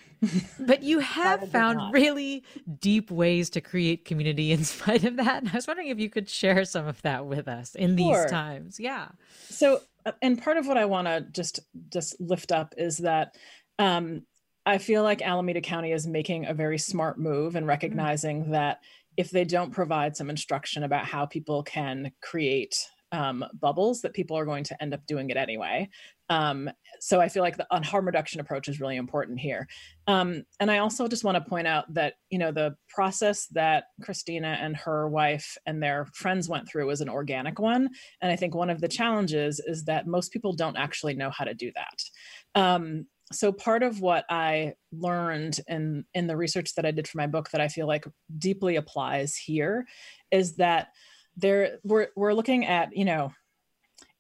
but 0.59 0.83
you 0.83 0.99
have 1.01 1.49
found 1.53 1.79
not. 1.79 1.93
really 1.93 2.43
deep 2.81 3.13
ways 3.13 3.49
to 3.51 3.61
create 3.61 4.05
community 4.05 4.51
in 4.51 4.65
spite 4.65 5.05
of 5.05 5.19
that. 5.19 5.45
And 5.45 5.53
I 5.53 5.55
was 5.55 5.69
wondering 5.69 5.87
if 5.87 6.01
you 6.01 6.11
could 6.11 6.29
share 6.29 6.65
some 6.65 6.89
of 6.89 7.01
that 7.03 7.27
with 7.27 7.47
us 7.47 7.77
in 7.77 7.97
sure. 7.97 8.23
these 8.23 8.29
times. 8.29 8.81
Yeah. 8.81 9.11
So, 9.49 9.83
uh, 10.05 10.13
and 10.21 10.43
part 10.43 10.57
of 10.57 10.67
what 10.67 10.77
I 10.77 10.87
want 10.87 11.07
to 11.07 11.21
just 11.21 11.61
just 11.91 12.21
lift 12.21 12.51
up 12.51 12.75
is 12.77 12.99
that 12.99 13.37
um, 13.79 14.23
I 14.67 14.79
feel 14.79 15.05
like 15.05 15.23
Alameda 15.23 15.61
County 15.61 15.93
is 15.93 16.09
making 16.09 16.47
a 16.47 16.55
very 16.55 16.79
smart 16.79 17.17
move 17.21 17.55
and 17.55 17.67
mm. 17.67 17.69
recognizing 17.69 18.43
mm-hmm. 18.43 18.53
that 18.53 18.81
if 19.17 19.31
they 19.31 19.45
don't 19.45 19.73
provide 19.73 20.17
some 20.17 20.31
instruction 20.31 20.83
about 20.83 21.05
how 21.05 21.27
people 21.27 21.63
can 21.63 22.13
create 22.23 22.77
um, 23.13 23.45
bubbles, 23.61 24.03
that 24.03 24.15
people 24.15 24.37
are 24.37 24.45
going 24.45 24.65
to 24.65 24.83
end 24.83 24.93
up 24.93 25.07
doing 25.07 25.31
it 25.31 25.37
anyway. 25.37 25.89
Um, 26.29 26.69
so 26.99 27.21
I 27.21 27.29
feel 27.29 27.43
like 27.43 27.57
the 27.57 27.67
harm 27.85 28.07
reduction 28.07 28.41
approach 28.41 28.69
is 28.69 28.81
really 28.81 28.97
important 28.97 29.39
here. 29.39 29.69
Um, 30.09 30.43
and 30.59 30.71
I 30.71 30.79
also 30.79 31.07
just 31.07 31.23
want 31.23 31.37
to 31.37 31.49
point 31.49 31.69
out 31.69 31.93
that 31.95 32.15
you 32.31 32.39
know 32.39 32.51
the 32.51 32.75
process 32.89 33.47
that 33.53 33.85
Christina 34.03 34.59
and 34.61 34.77
her 34.77 35.09
wife 35.09 35.57
and 35.67 35.81
their 35.81 36.07
friends 36.15 36.49
went 36.49 36.69
through 36.69 36.87
was 36.87 37.01
an 37.01 37.09
organic 37.09 37.61
one. 37.61 37.89
And 38.21 38.33
I 38.33 38.37
think 38.37 38.55
one 38.55 38.71
of 38.71 38.81
the 38.81 38.89
challenges 38.89 39.61
is 39.61 39.85
that 39.85 40.07
most 40.07 40.33
people 40.33 40.53
don't 40.53 40.77
actually 40.77 41.15
know 41.15 41.31
how 41.31 41.45
to 41.45 41.55
do 41.55 41.71
that. 41.75 42.61
Um, 42.61 43.07
so 43.33 43.53
part 43.53 43.83
of 43.83 44.01
what 44.01 44.25
i 44.31 44.73
learned 44.93 45.61
in 45.69 46.05
in 46.15 46.27
the 46.27 46.37
research 46.37 46.75
that 46.75 46.87
i 46.87 46.91
did 46.91 47.09
for 47.09 47.19
my 47.19 47.27
book 47.27 47.51
that 47.51 47.61
i 47.61 47.69
feel 47.69 47.87
like 47.87 48.07
deeply 48.39 48.77
applies 48.77 49.37
here 49.37 49.87
is 50.31 50.57
that 50.57 50.89
there 51.37 51.79
we're 51.83 52.09
we're 52.17 52.35
looking 52.35 52.67
at 52.67 52.97
you 52.97 53.05
know 53.05 53.33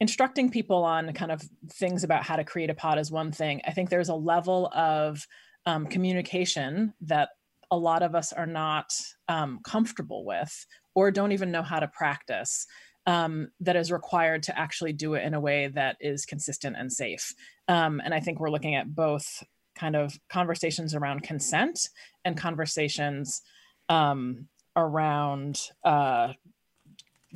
instructing 0.00 0.50
people 0.50 0.84
on 0.84 1.12
kind 1.12 1.32
of 1.32 1.42
things 1.72 2.04
about 2.04 2.22
how 2.22 2.36
to 2.36 2.44
create 2.44 2.70
a 2.70 2.74
pod 2.74 2.98
is 2.98 3.10
one 3.10 3.32
thing 3.32 3.60
i 3.64 3.70
think 3.70 3.88
there's 3.88 4.08
a 4.08 4.14
level 4.14 4.70
of 4.74 5.26
um, 5.66 5.86
communication 5.86 6.92
that 7.00 7.30
a 7.70 7.76
lot 7.76 8.02
of 8.02 8.14
us 8.14 8.32
are 8.32 8.46
not 8.46 8.92
um, 9.28 9.58
comfortable 9.64 10.24
with 10.24 10.66
or 10.94 11.10
don't 11.10 11.32
even 11.32 11.50
know 11.50 11.62
how 11.62 11.80
to 11.80 11.88
practice 11.88 12.66
um, 13.06 13.48
that 13.60 13.76
is 13.76 13.92
required 13.92 14.42
to 14.44 14.58
actually 14.58 14.92
do 14.92 15.14
it 15.14 15.24
in 15.24 15.34
a 15.34 15.40
way 15.40 15.68
that 15.68 15.96
is 16.00 16.26
consistent 16.26 16.76
and 16.76 16.92
safe. 16.92 17.34
Um, 17.68 18.00
and 18.04 18.14
I 18.14 18.20
think 18.20 18.40
we're 18.40 18.50
looking 18.50 18.74
at 18.74 18.94
both 18.94 19.42
kind 19.76 19.96
of 19.96 20.18
conversations 20.30 20.94
around 20.94 21.22
consent 21.22 21.88
and 22.24 22.36
conversations 22.36 23.42
um, 23.88 24.48
around 24.74 25.60
uh, 25.84 26.32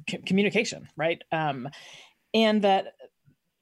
c- 0.09 0.19
communication, 0.19 0.89
right? 0.97 1.23
Um, 1.33 1.69
and 2.33 2.63
that 2.63 2.95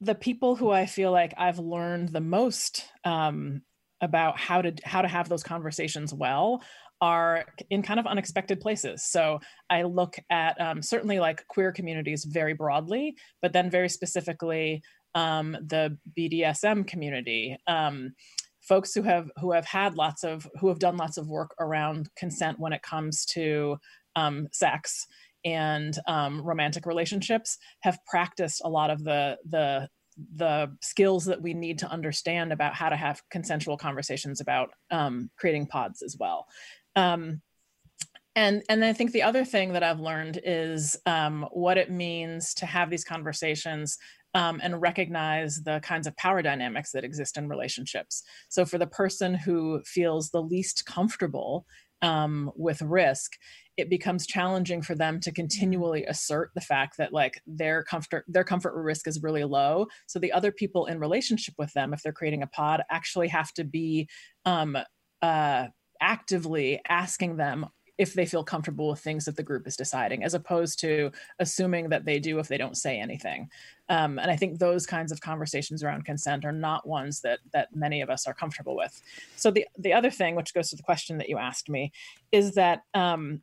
the 0.01 0.15
people 0.15 0.55
who 0.55 0.71
I 0.71 0.85
feel 0.85 1.11
like 1.11 1.33
I've 1.37 1.59
learned 1.59 2.09
the 2.09 2.21
most 2.21 2.85
um, 3.03 3.61
about 4.01 4.39
how 4.39 4.61
to 4.61 4.73
how 4.85 5.01
to 5.01 5.07
have 5.07 5.27
those 5.27 5.43
conversations 5.43 6.13
well 6.13 6.63
are 7.01 7.45
in 7.69 7.81
kind 7.81 7.99
of 7.99 8.05
unexpected 8.05 8.59
places. 8.59 9.03
So 9.03 9.39
I 9.69 9.83
look 9.83 10.17
at 10.29 10.59
um, 10.59 10.81
certainly 10.81 11.19
like 11.19 11.47
queer 11.47 11.71
communities 11.71 12.25
very 12.25 12.53
broadly, 12.53 13.15
but 13.41 13.53
then 13.53 13.69
very 13.69 13.87
specifically 13.87 14.83
um, 15.15 15.57
the 15.61 15.97
BDSM 16.17 16.87
community. 16.87 17.57
Um, 17.67 18.13
folks 18.61 18.93
who 18.93 19.01
have 19.01 19.31
who 19.37 19.51
have 19.51 19.65
had 19.65 19.95
lots 19.95 20.23
of 20.23 20.47
who 20.59 20.67
have 20.67 20.79
done 20.79 20.97
lots 20.97 21.17
of 21.17 21.27
work 21.27 21.55
around 21.59 22.09
consent 22.15 22.59
when 22.59 22.73
it 22.73 22.83
comes 22.83 23.25
to 23.25 23.77
um, 24.15 24.47
sex 24.51 25.07
and 25.45 25.97
um, 26.07 26.41
romantic 26.41 26.85
relationships 26.85 27.57
have 27.81 27.97
practiced 28.05 28.61
a 28.63 28.69
lot 28.69 28.89
of 28.89 29.03
the 29.03 29.37
the 29.49 29.87
the 30.35 30.69
skills 30.81 31.25
that 31.25 31.41
we 31.41 31.53
need 31.53 31.79
to 31.79 31.89
understand 31.89 32.51
about 32.51 32.75
how 32.75 32.89
to 32.89 32.95
have 32.95 33.21
consensual 33.31 33.77
conversations 33.77 34.41
about 34.41 34.69
um, 34.91 35.29
creating 35.37 35.65
pods 35.65 36.01
as 36.01 36.17
well. 36.19 36.45
Um, 36.95 37.41
and 38.35 38.63
and 38.69 38.83
I 38.85 38.93
think 38.93 39.11
the 39.11 39.23
other 39.23 39.43
thing 39.43 39.73
that 39.73 39.83
I've 39.83 39.99
learned 39.99 40.39
is 40.43 40.97
um, 41.05 41.47
what 41.51 41.77
it 41.77 41.89
means 41.89 42.53
to 42.55 42.65
have 42.65 42.89
these 42.89 43.03
conversations 43.03 43.97
um, 44.33 44.59
and 44.63 44.81
recognize 44.81 45.63
the 45.63 45.79
kinds 45.81 46.07
of 46.07 46.15
power 46.17 46.41
dynamics 46.41 46.91
that 46.91 47.03
exist 47.03 47.37
in 47.37 47.49
relationships. 47.49 48.23
So 48.49 48.65
for 48.65 48.77
the 48.77 48.87
person 48.87 49.33
who 49.33 49.81
feels 49.85 50.29
the 50.29 50.41
least 50.41 50.85
comfortable 50.85 51.65
um, 52.01 52.51
with 52.55 52.81
risk, 52.81 53.33
it 53.75 53.89
becomes 53.89 54.27
challenging 54.27 54.81
for 54.81 54.95
them 54.95 55.19
to 55.21 55.31
continually 55.31 56.05
assert 56.05 56.51
the 56.53 56.61
fact 56.61 56.97
that 56.97 57.13
like 57.13 57.41
their 57.47 57.83
comfort 57.83 58.25
their 58.27 58.43
comfort 58.43 58.79
risk 58.81 59.07
is 59.07 59.23
really 59.23 59.43
low. 59.43 59.87
So 60.05 60.19
the 60.19 60.31
other 60.31 60.51
people 60.51 60.85
in 60.85 60.99
relationship 60.99 61.55
with 61.57 61.73
them, 61.73 61.93
if 61.93 62.03
they're 62.03 62.13
creating 62.13 62.43
a 62.43 62.47
pod, 62.47 62.83
actually 62.89 63.29
have 63.29 63.51
to 63.53 63.63
be 63.63 64.07
um, 64.45 64.77
uh, 65.21 65.67
actively 66.01 66.81
asking 66.87 67.37
them 67.37 67.65
if 67.99 68.13
they 68.13 68.25
feel 68.25 68.45
comfortable 68.45 68.89
with 68.89 69.01
things 69.01 69.25
that 69.25 69.35
the 69.35 69.43
group 69.43 69.67
is 69.67 69.75
deciding, 69.75 70.23
as 70.23 70.33
opposed 70.33 70.79
to 70.79 71.11
assuming 71.39 71.89
that 71.89 72.05
they 72.05 72.17
do 72.17 72.39
if 72.39 72.47
they 72.47 72.57
don't 72.57 72.77
say 72.77 72.97
anything. 72.97 73.49
Um, 73.89 74.17
and 74.19 74.31
I 74.31 74.37
think 74.37 74.57
those 74.57 74.85
kinds 74.85 75.11
of 75.11 75.19
conversations 75.19 75.83
around 75.83 76.05
consent 76.05 76.45
are 76.45 76.53
not 76.53 76.87
ones 76.87 77.19
that 77.21 77.39
that 77.51 77.75
many 77.75 78.01
of 78.01 78.09
us 78.09 78.25
are 78.25 78.33
comfortable 78.33 78.75
with. 78.75 78.99
So 79.35 79.51
the 79.51 79.67
the 79.77 79.91
other 79.91 80.09
thing, 80.09 80.35
which 80.35 80.53
goes 80.53 80.69
to 80.69 80.77
the 80.77 80.83
question 80.83 81.17
that 81.17 81.27
you 81.27 81.37
asked 81.37 81.69
me, 81.69 81.91
is 82.31 82.53
that 82.53 82.83
um, 82.93 83.41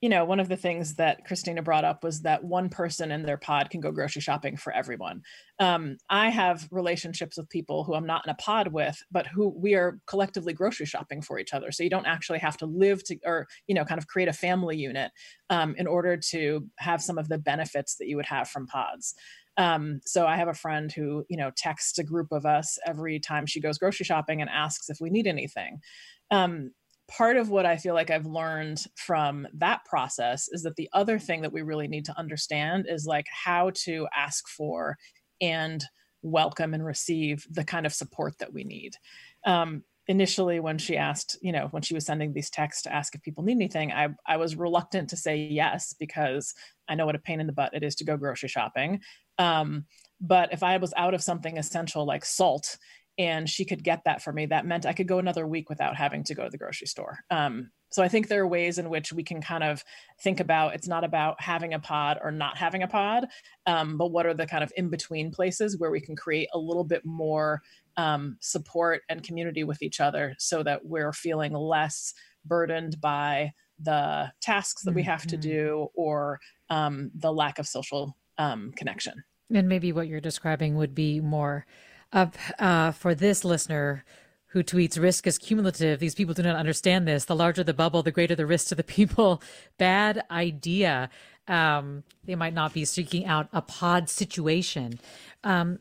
you 0.00 0.08
know, 0.08 0.24
one 0.24 0.40
of 0.40 0.48
the 0.48 0.56
things 0.56 0.94
that 0.94 1.26
Christina 1.26 1.62
brought 1.62 1.84
up 1.84 2.02
was 2.02 2.22
that 2.22 2.42
one 2.42 2.70
person 2.70 3.10
in 3.10 3.22
their 3.22 3.36
pod 3.36 3.68
can 3.68 3.80
go 3.80 3.92
grocery 3.92 4.22
shopping 4.22 4.56
for 4.56 4.72
everyone. 4.72 5.22
Um, 5.58 5.98
I 6.08 6.30
have 6.30 6.66
relationships 6.70 7.36
with 7.36 7.50
people 7.50 7.84
who 7.84 7.94
I'm 7.94 8.06
not 8.06 8.24
in 8.26 8.30
a 8.30 8.34
pod 8.34 8.68
with, 8.72 9.02
but 9.10 9.26
who 9.26 9.48
we 9.48 9.74
are 9.74 9.98
collectively 10.06 10.54
grocery 10.54 10.86
shopping 10.86 11.20
for 11.20 11.38
each 11.38 11.52
other. 11.52 11.70
So 11.70 11.82
you 11.82 11.90
don't 11.90 12.06
actually 12.06 12.38
have 12.38 12.56
to 12.58 12.66
live 12.66 13.04
to, 13.04 13.18
or, 13.26 13.46
you 13.66 13.74
know, 13.74 13.84
kind 13.84 13.98
of 13.98 14.06
create 14.06 14.28
a 14.28 14.32
family 14.32 14.78
unit 14.78 15.12
um, 15.50 15.74
in 15.76 15.86
order 15.86 16.16
to 16.30 16.66
have 16.78 17.02
some 17.02 17.18
of 17.18 17.28
the 17.28 17.38
benefits 17.38 17.96
that 17.96 18.06
you 18.08 18.16
would 18.16 18.26
have 18.26 18.48
from 18.48 18.66
pods. 18.66 19.14
Um, 19.58 20.00
so 20.06 20.26
I 20.26 20.36
have 20.36 20.48
a 20.48 20.54
friend 20.54 20.90
who, 20.90 21.26
you 21.28 21.36
know, 21.36 21.50
texts 21.54 21.98
a 21.98 22.04
group 22.04 22.32
of 22.32 22.46
us 22.46 22.78
every 22.86 23.20
time 23.20 23.44
she 23.44 23.60
goes 23.60 23.76
grocery 23.76 24.04
shopping 24.04 24.40
and 24.40 24.48
asks 24.48 24.88
if 24.88 24.98
we 24.98 25.10
need 25.10 25.26
anything. 25.26 25.80
Um, 26.30 26.70
part 27.10 27.36
of 27.36 27.50
what 27.50 27.66
I 27.66 27.76
feel 27.76 27.94
like 27.94 28.10
I've 28.10 28.26
learned 28.26 28.84
from 28.94 29.46
that 29.54 29.84
process 29.84 30.48
is 30.52 30.62
that 30.62 30.76
the 30.76 30.88
other 30.92 31.18
thing 31.18 31.42
that 31.42 31.52
we 31.52 31.62
really 31.62 31.88
need 31.88 32.04
to 32.04 32.18
understand 32.18 32.86
is 32.88 33.04
like 33.04 33.26
how 33.30 33.70
to 33.84 34.06
ask 34.16 34.48
for 34.48 34.96
and 35.40 35.84
welcome 36.22 36.72
and 36.72 36.84
receive 36.84 37.46
the 37.50 37.64
kind 37.64 37.84
of 37.84 37.92
support 37.92 38.38
that 38.38 38.52
we 38.52 38.62
need. 38.62 38.94
Um, 39.44 39.82
initially, 40.06 40.60
when 40.60 40.78
she 40.78 40.96
asked, 40.96 41.36
you 41.42 41.50
know, 41.50 41.68
when 41.72 41.82
she 41.82 41.94
was 41.94 42.06
sending 42.06 42.32
these 42.32 42.50
texts 42.50 42.82
to 42.82 42.92
ask 42.92 43.14
if 43.14 43.22
people 43.22 43.42
need 43.42 43.56
anything, 43.56 43.90
I, 43.90 44.10
I 44.26 44.36
was 44.36 44.54
reluctant 44.54 45.10
to 45.10 45.16
say 45.16 45.36
yes 45.36 45.94
because 45.98 46.54
I 46.88 46.94
know 46.94 47.06
what 47.06 47.16
a 47.16 47.20
pain 47.20 47.40
in 47.40 47.46
the 47.48 47.52
butt 47.52 47.74
it 47.74 47.82
is 47.82 47.96
to 47.96 48.04
go 48.04 48.16
grocery 48.16 48.48
shopping. 48.48 49.00
Um, 49.38 49.86
but 50.20 50.52
if 50.52 50.62
I 50.62 50.76
was 50.76 50.94
out 50.96 51.14
of 51.14 51.22
something 51.22 51.58
essential 51.58 52.04
like 52.04 52.24
salt 52.24 52.76
and 53.18 53.48
she 53.48 53.64
could 53.64 53.84
get 53.84 54.02
that 54.04 54.22
for 54.22 54.32
me. 54.32 54.46
That 54.46 54.66
meant 54.66 54.86
i 54.86 54.92
could 54.92 55.08
go 55.08 55.18
another 55.18 55.46
week 55.46 55.68
without 55.68 55.96
having 55.96 56.24
to 56.24 56.34
go 56.34 56.44
to 56.44 56.50
the 56.50 56.58
grocery 56.58 56.86
store. 56.86 57.20
Um, 57.30 57.70
so 57.92 58.02
i 58.04 58.08
think 58.08 58.28
there 58.28 58.42
are 58.42 58.46
ways 58.46 58.78
in 58.78 58.88
which 58.88 59.12
we 59.12 59.22
can 59.22 59.42
kind 59.42 59.64
of 59.64 59.84
think 60.22 60.40
about 60.40 60.74
it's 60.74 60.86
not 60.86 61.02
about 61.02 61.40
having 61.40 61.74
a 61.74 61.78
pod 61.80 62.18
or 62.22 62.30
not 62.30 62.56
having 62.56 62.82
a 62.82 62.86
pod 62.88 63.26
um, 63.66 63.98
but 63.98 64.12
what 64.12 64.26
are 64.26 64.34
the 64.34 64.46
kind 64.46 64.62
of 64.62 64.72
in 64.76 64.88
between 64.88 65.30
places 65.30 65.76
where 65.78 65.90
we 65.90 66.00
can 66.00 66.16
create 66.16 66.48
a 66.54 66.58
little 66.58 66.84
bit 66.84 67.04
more 67.04 67.60
um, 67.96 68.36
support 68.40 69.02
and 69.08 69.22
community 69.22 69.64
with 69.64 69.82
each 69.82 70.00
other 70.00 70.34
so 70.38 70.62
that 70.62 70.86
we're 70.86 71.12
feeling 71.12 71.52
less 71.52 72.14
burdened 72.44 73.00
by 73.00 73.52
the 73.82 74.30
tasks 74.40 74.82
that 74.84 74.94
we 74.94 75.02
have 75.02 75.26
to 75.26 75.36
mm-hmm. 75.36 75.50
do 75.50 75.88
or 75.94 76.38
um, 76.68 77.10
the 77.14 77.32
lack 77.32 77.58
of 77.58 77.66
social 77.66 78.16
um, 78.38 78.72
connection. 78.76 79.24
And 79.52 79.68
maybe 79.68 79.92
what 79.92 80.06
you're 80.06 80.20
describing 80.20 80.76
would 80.76 80.94
be 80.94 81.20
more 81.20 81.66
up 82.12 82.36
uh, 82.58 82.92
for 82.92 83.14
this 83.14 83.44
listener 83.44 84.04
who 84.48 84.64
tweets 84.64 85.00
risk 85.00 85.26
is 85.26 85.38
cumulative. 85.38 86.00
These 86.00 86.16
people 86.16 86.34
do 86.34 86.42
not 86.42 86.56
understand 86.56 87.06
this. 87.06 87.24
The 87.24 87.36
larger 87.36 87.62
the 87.62 87.74
bubble, 87.74 88.02
the 88.02 88.10
greater 88.10 88.34
the 88.34 88.46
risk 88.46 88.68
to 88.68 88.74
the 88.74 88.84
people. 88.98 89.42
Bad 89.78 90.24
idea. 90.30 91.08
Um, 91.46 92.04
they 92.24 92.34
might 92.34 92.54
not 92.54 92.72
be 92.72 92.84
seeking 92.84 93.26
out 93.26 93.48
a 93.52 93.62
pod 93.62 94.08
situation. 94.08 94.98
Um, 95.44 95.78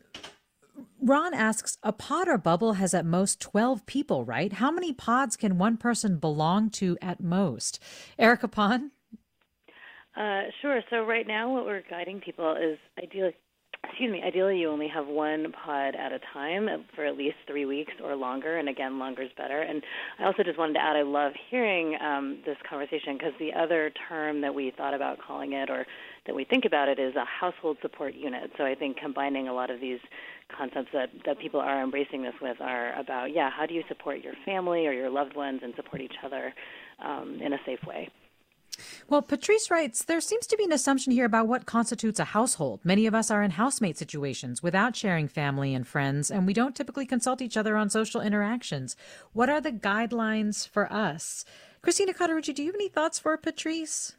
Ron 1.01 1.33
asks, 1.33 1.77
a 1.83 1.91
pod 1.91 2.27
or 2.27 2.38
bubble 2.38 2.74
has 2.74 2.93
at 2.93 3.05
most 3.05 3.39
12 3.39 3.86
people, 3.86 4.24
right? 4.24 4.53
How 4.53 4.71
many 4.71 4.93
pods 4.93 5.36
can 5.36 5.57
one 5.57 5.77
person 5.77 6.17
belong 6.17 6.69
to 6.71 6.98
at 7.01 7.21
most? 7.21 7.81
Erica 8.17 8.48
Pan? 8.48 8.91
Uh, 10.15 10.43
sure. 10.62 10.81
So 10.89 11.03
right 11.03 11.27
now, 11.27 11.53
what 11.53 11.65
we're 11.65 11.83
guiding 11.89 12.19
people 12.19 12.55
is 12.55 12.77
ideally 13.01 13.36
excuse 13.83 14.12
me, 14.12 14.21
ideally 14.25 14.59
you 14.59 14.69
only 14.69 14.88
have 14.88 15.07
one 15.07 15.51
pod 15.51 15.95
at 15.95 16.12
a 16.12 16.19
time 16.33 16.67
for 16.95 17.05
at 17.05 17.17
least 17.17 17.36
three 17.48 17.65
weeks 17.65 17.93
or 18.03 18.15
longer, 18.15 18.57
and 18.57 18.69
again, 18.69 19.00
longer 19.00 19.24
is 19.24 19.31
better. 19.38 19.62
And 19.62 19.81
I 20.19 20.25
also 20.25 20.43
just 20.43 20.57
wanted 20.57 20.74
to 20.74 20.79
add, 20.79 20.95
I 20.95 21.01
love 21.01 21.33
hearing 21.50 21.98
um, 22.01 22.39
this 22.45 22.57
conversation 22.69 23.17
because 23.17 23.33
the 23.39 23.51
other 23.53 23.91
term 24.07 24.41
that 24.41 24.53
we 24.53 24.71
thought 24.77 24.93
about 24.93 25.17
calling 25.25 25.53
it 25.53 25.69
or 25.69 25.86
that 26.27 26.36
we 26.36 26.45
think 26.45 26.65
about 26.65 26.88
it 26.88 27.00
is 27.00 27.15
a 27.15 27.25
household 27.25 27.77
support 27.81 28.15
unit. 28.15 28.51
So 28.57 28.65
I 28.65 28.75
think 28.75 28.98
combining 28.98 29.48
a 29.48 29.53
lot 29.53 29.69
of 29.69 29.79
these 29.79 30.00
concepts 30.55 30.89
that, 30.93 31.09
that 31.25 31.39
people 31.39 31.59
are 31.59 31.83
embracing 31.83 32.24
this 32.24 32.36
with 32.41 32.62
are 32.62 32.98
about, 33.00 33.33
yeah, 33.33 33.50
how 33.50 33.65
do 33.65 33.74
you 33.74 33.83
support 33.88 34.21
your 34.21 34.33
family 34.45 34.88
or 34.88 34.93
your 34.93 35.09
loved 35.09 35.36
ones 35.36 35.62
and 35.63 35.74
support 35.75 36.01
each 36.01 36.15
other 36.25 36.53
um, 37.03 37.39
in 37.43 37.53
a 37.53 37.57
safe 37.65 37.79
way? 37.88 38.09
Well, 39.07 39.21
Patrice 39.21 39.71
writes 39.71 40.03
there 40.03 40.21
seems 40.21 40.48
to 40.48 40.57
be 40.57 40.63
an 40.63 40.71
assumption 40.71 41.12
here 41.12 41.25
about 41.25 41.48
what 41.48 41.65
constitutes 41.65 42.19
a 42.19 42.25
household. 42.25 42.81
Many 42.83 43.05
of 43.05 43.15
us 43.15 43.31
are 43.31 43.43
in 43.43 43.51
housemate 43.51 43.98
situations 43.98 44.62
without 44.63 44.95
sharing 44.95 45.27
family 45.27 45.73
and 45.73 45.88
friends, 45.88 46.32
and 46.32 46.45
we 46.45 46.53
don't 46.53 46.75
typically 46.75 47.06
consult 47.06 47.41
each 47.41 47.58
other 47.58 47.75
on 47.75 47.89
social 47.89 48.21
interactions. 48.21 48.95
What 49.34 49.49
are 49.49 49.62
the 49.62 49.71
guidelines 49.71 50.67
for 50.67 50.91
us? 50.91 51.45
Christina 51.82 52.13
Cauterucci, 52.13 52.53
do 52.53 52.63
you 52.63 52.69
have 52.69 52.75
any 52.75 52.89
thoughts 52.89 53.19
for 53.19 53.38
Patrice? 53.38 54.15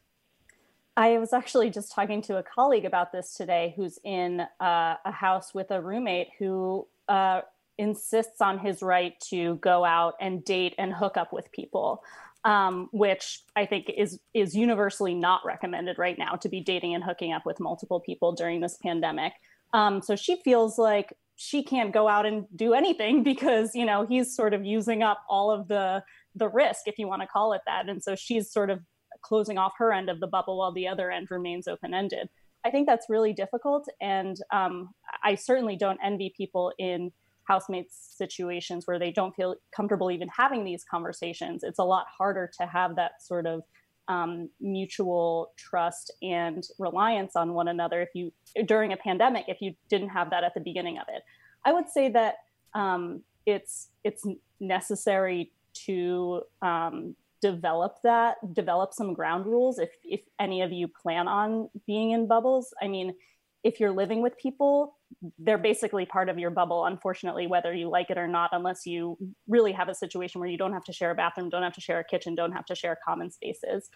I 0.96 1.18
was 1.18 1.32
actually 1.32 1.70
just 1.70 1.92
talking 1.92 2.20
to 2.22 2.38
a 2.38 2.42
colleague 2.42 2.84
about 2.84 3.12
this 3.12 3.34
today 3.34 3.74
who's 3.76 3.98
in 4.04 4.40
uh, 4.40 4.96
a 5.04 5.12
house 5.12 5.54
with 5.54 5.70
a 5.70 5.80
roommate 5.80 6.28
who 6.38 6.87
uh, 7.08 7.42
insists 7.78 8.40
on 8.40 8.58
his 8.58 8.82
right 8.82 9.18
to 9.20 9.56
go 9.56 9.84
out 9.84 10.14
and 10.20 10.44
date 10.44 10.74
and 10.78 10.92
hook 10.92 11.16
up 11.16 11.32
with 11.32 11.50
people 11.52 12.04
um, 12.44 12.88
which 12.92 13.42
I 13.57 13.66
think 13.66 13.90
is 13.94 14.18
is 14.35 14.55
universally 14.55 15.14
not 15.14 15.42
recommended 15.44 15.98
right 15.98 16.18
now 16.18 16.37
to 16.37 16.48
be 16.48 16.61
dating 16.61 16.94
and 16.94 17.05
hooking 17.05 17.33
up 17.33 17.44
with 17.44 17.61
multiple 17.61 18.00
people 18.00 18.33
during 18.33 18.61
this 18.61 18.76
pandemic. 18.83 19.33
Um, 19.72 20.03
so 20.03 20.16
she 20.16 20.40
feels 20.42 20.79
like 20.79 21.14
she 21.37 21.62
can't 21.62 21.92
go 21.92 22.09
out 22.09 22.26
and 22.26 22.46
do 22.55 22.74
anything 22.74 23.22
because 23.24 23.74
you 23.74 23.85
know 23.85 24.07
he's 24.07 24.35
sort 24.35 24.55
of 24.55 24.64
using 24.64 25.03
up 25.03 25.18
all 25.29 25.50
of 25.50 25.68
the 25.68 26.03
the 26.35 26.48
risk, 26.48 26.83
if 26.87 26.98
you 26.98 27.09
want 27.09 27.22
to 27.22 27.29
call 27.29 27.53
it 27.53 27.61
that, 27.66 27.88
and 27.88 28.03
so 28.03 28.14
she's 28.14 28.53
sort 28.53 28.70
of 28.70 28.81
closing 29.22 29.59
off 29.59 29.72
her 29.79 29.92
end 29.92 30.09
of 30.09 30.20
the 30.20 30.26
bubble 30.26 30.59
while 30.59 30.72
the 30.72 30.87
other 30.88 31.11
end 31.11 31.29
remains 31.31 31.66
open 31.68 31.92
ended. 31.92 32.29
I 32.64 32.70
think 32.70 32.87
that's 32.87 33.07
really 33.09 33.33
difficult, 33.33 33.87
and 34.00 34.37
um, 34.53 34.90
I 35.24 35.35
certainly 35.35 35.76
don't 35.76 35.98
envy 36.03 36.33
people 36.37 36.72
in 36.79 37.11
housemates 37.50 38.14
situations 38.16 38.86
where 38.86 38.98
they 39.00 39.10
don't 39.10 39.34
feel 39.34 39.56
comfortable 39.74 40.08
even 40.12 40.28
having 40.28 40.62
these 40.62 40.84
conversations, 40.84 41.64
it's 41.64 41.80
a 41.80 41.84
lot 41.84 42.06
harder 42.16 42.48
to 42.60 42.66
have 42.66 42.94
that 42.94 43.20
sort 43.20 43.44
of 43.44 43.62
um, 44.06 44.48
mutual 44.60 45.52
trust 45.56 46.12
and 46.22 46.62
reliance 46.78 47.34
on 47.34 47.54
one 47.54 47.66
another 47.66 48.02
if 48.02 48.10
you 48.14 48.32
during 48.66 48.92
a 48.92 48.96
pandemic 48.96 49.44
if 49.48 49.60
you 49.60 49.74
didn't 49.88 50.10
have 50.10 50.30
that 50.30 50.44
at 50.44 50.54
the 50.54 50.60
beginning 50.60 50.96
of 50.98 51.06
it. 51.08 51.22
I 51.64 51.72
would 51.72 51.88
say 51.88 52.08
that 52.10 52.34
um, 52.74 53.22
it's 53.46 53.88
it's 54.04 54.24
necessary 54.60 55.50
to 55.86 56.42
um, 56.62 57.16
develop 57.40 57.96
that 58.04 58.36
develop 58.54 58.94
some 58.94 59.12
ground 59.12 59.46
rules 59.46 59.78
if 59.78 59.90
if 60.04 60.20
any 60.38 60.62
of 60.62 60.70
you 60.72 60.86
plan 61.02 61.26
on 61.26 61.68
being 61.86 62.12
in 62.12 62.28
bubbles. 62.28 62.72
I 62.80 62.86
mean 62.86 63.14
if 63.62 63.78
you're 63.78 63.92
living 64.02 64.22
with 64.22 64.38
people, 64.38 64.96
they're 65.38 65.58
basically 65.58 66.06
part 66.06 66.28
of 66.28 66.38
your 66.38 66.50
bubble, 66.50 66.86
unfortunately, 66.86 67.46
whether 67.46 67.74
you 67.74 67.88
like 67.88 68.10
it 68.10 68.18
or 68.18 68.28
not, 68.28 68.50
unless 68.52 68.86
you 68.86 69.18
really 69.48 69.72
have 69.72 69.88
a 69.88 69.94
situation 69.94 70.40
where 70.40 70.48
you 70.48 70.58
don't 70.58 70.72
have 70.72 70.84
to 70.84 70.92
share 70.92 71.10
a 71.10 71.14
bathroom, 71.14 71.48
don't 71.48 71.62
have 71.62 71.74
to 71.74 71.80
share 71.80 72.00
a 72.00 72.04
kitchen, 72.04 72.34
don't 72.34 72.52
have 72.52 72.64
to 72.66 72.74
share 72.74 72.98
common 73.04 73.30
spaces. 73.30 73.88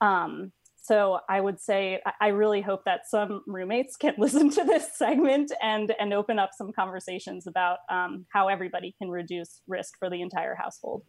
Um, 0.00 0.52
so 0.80 1.20
I 1.28 1.40
would 1.40 1.60
say 1.60 2.00
I 2.20 2.28
really 2.28 2.62
hope 2.62 2.84
that 2.84 3.08
some 3.08 3.42
roommates 3.46 3.96
can 3.96 4.14
listen 4.18 4.50
to 4.50 4.64
this 4.64 4.96
segment 4.96 5.52
and 5.62 5.94
and 5.98 6.14
open 6.14 6.38
up 6.38 6.50
some 6.56 6.72
conversations 6.72 7.46
about 7.46 7.78
um, 7.90 8.26
how 8.32 8.48
everybody 8.48 8.94
can 8.98 9.10
reduce 9.10 9.60
risk 9.66 9.98
for 9.98 10.08
the 10.08 10.22
entire 10.22 10.54
household 10.54 11.02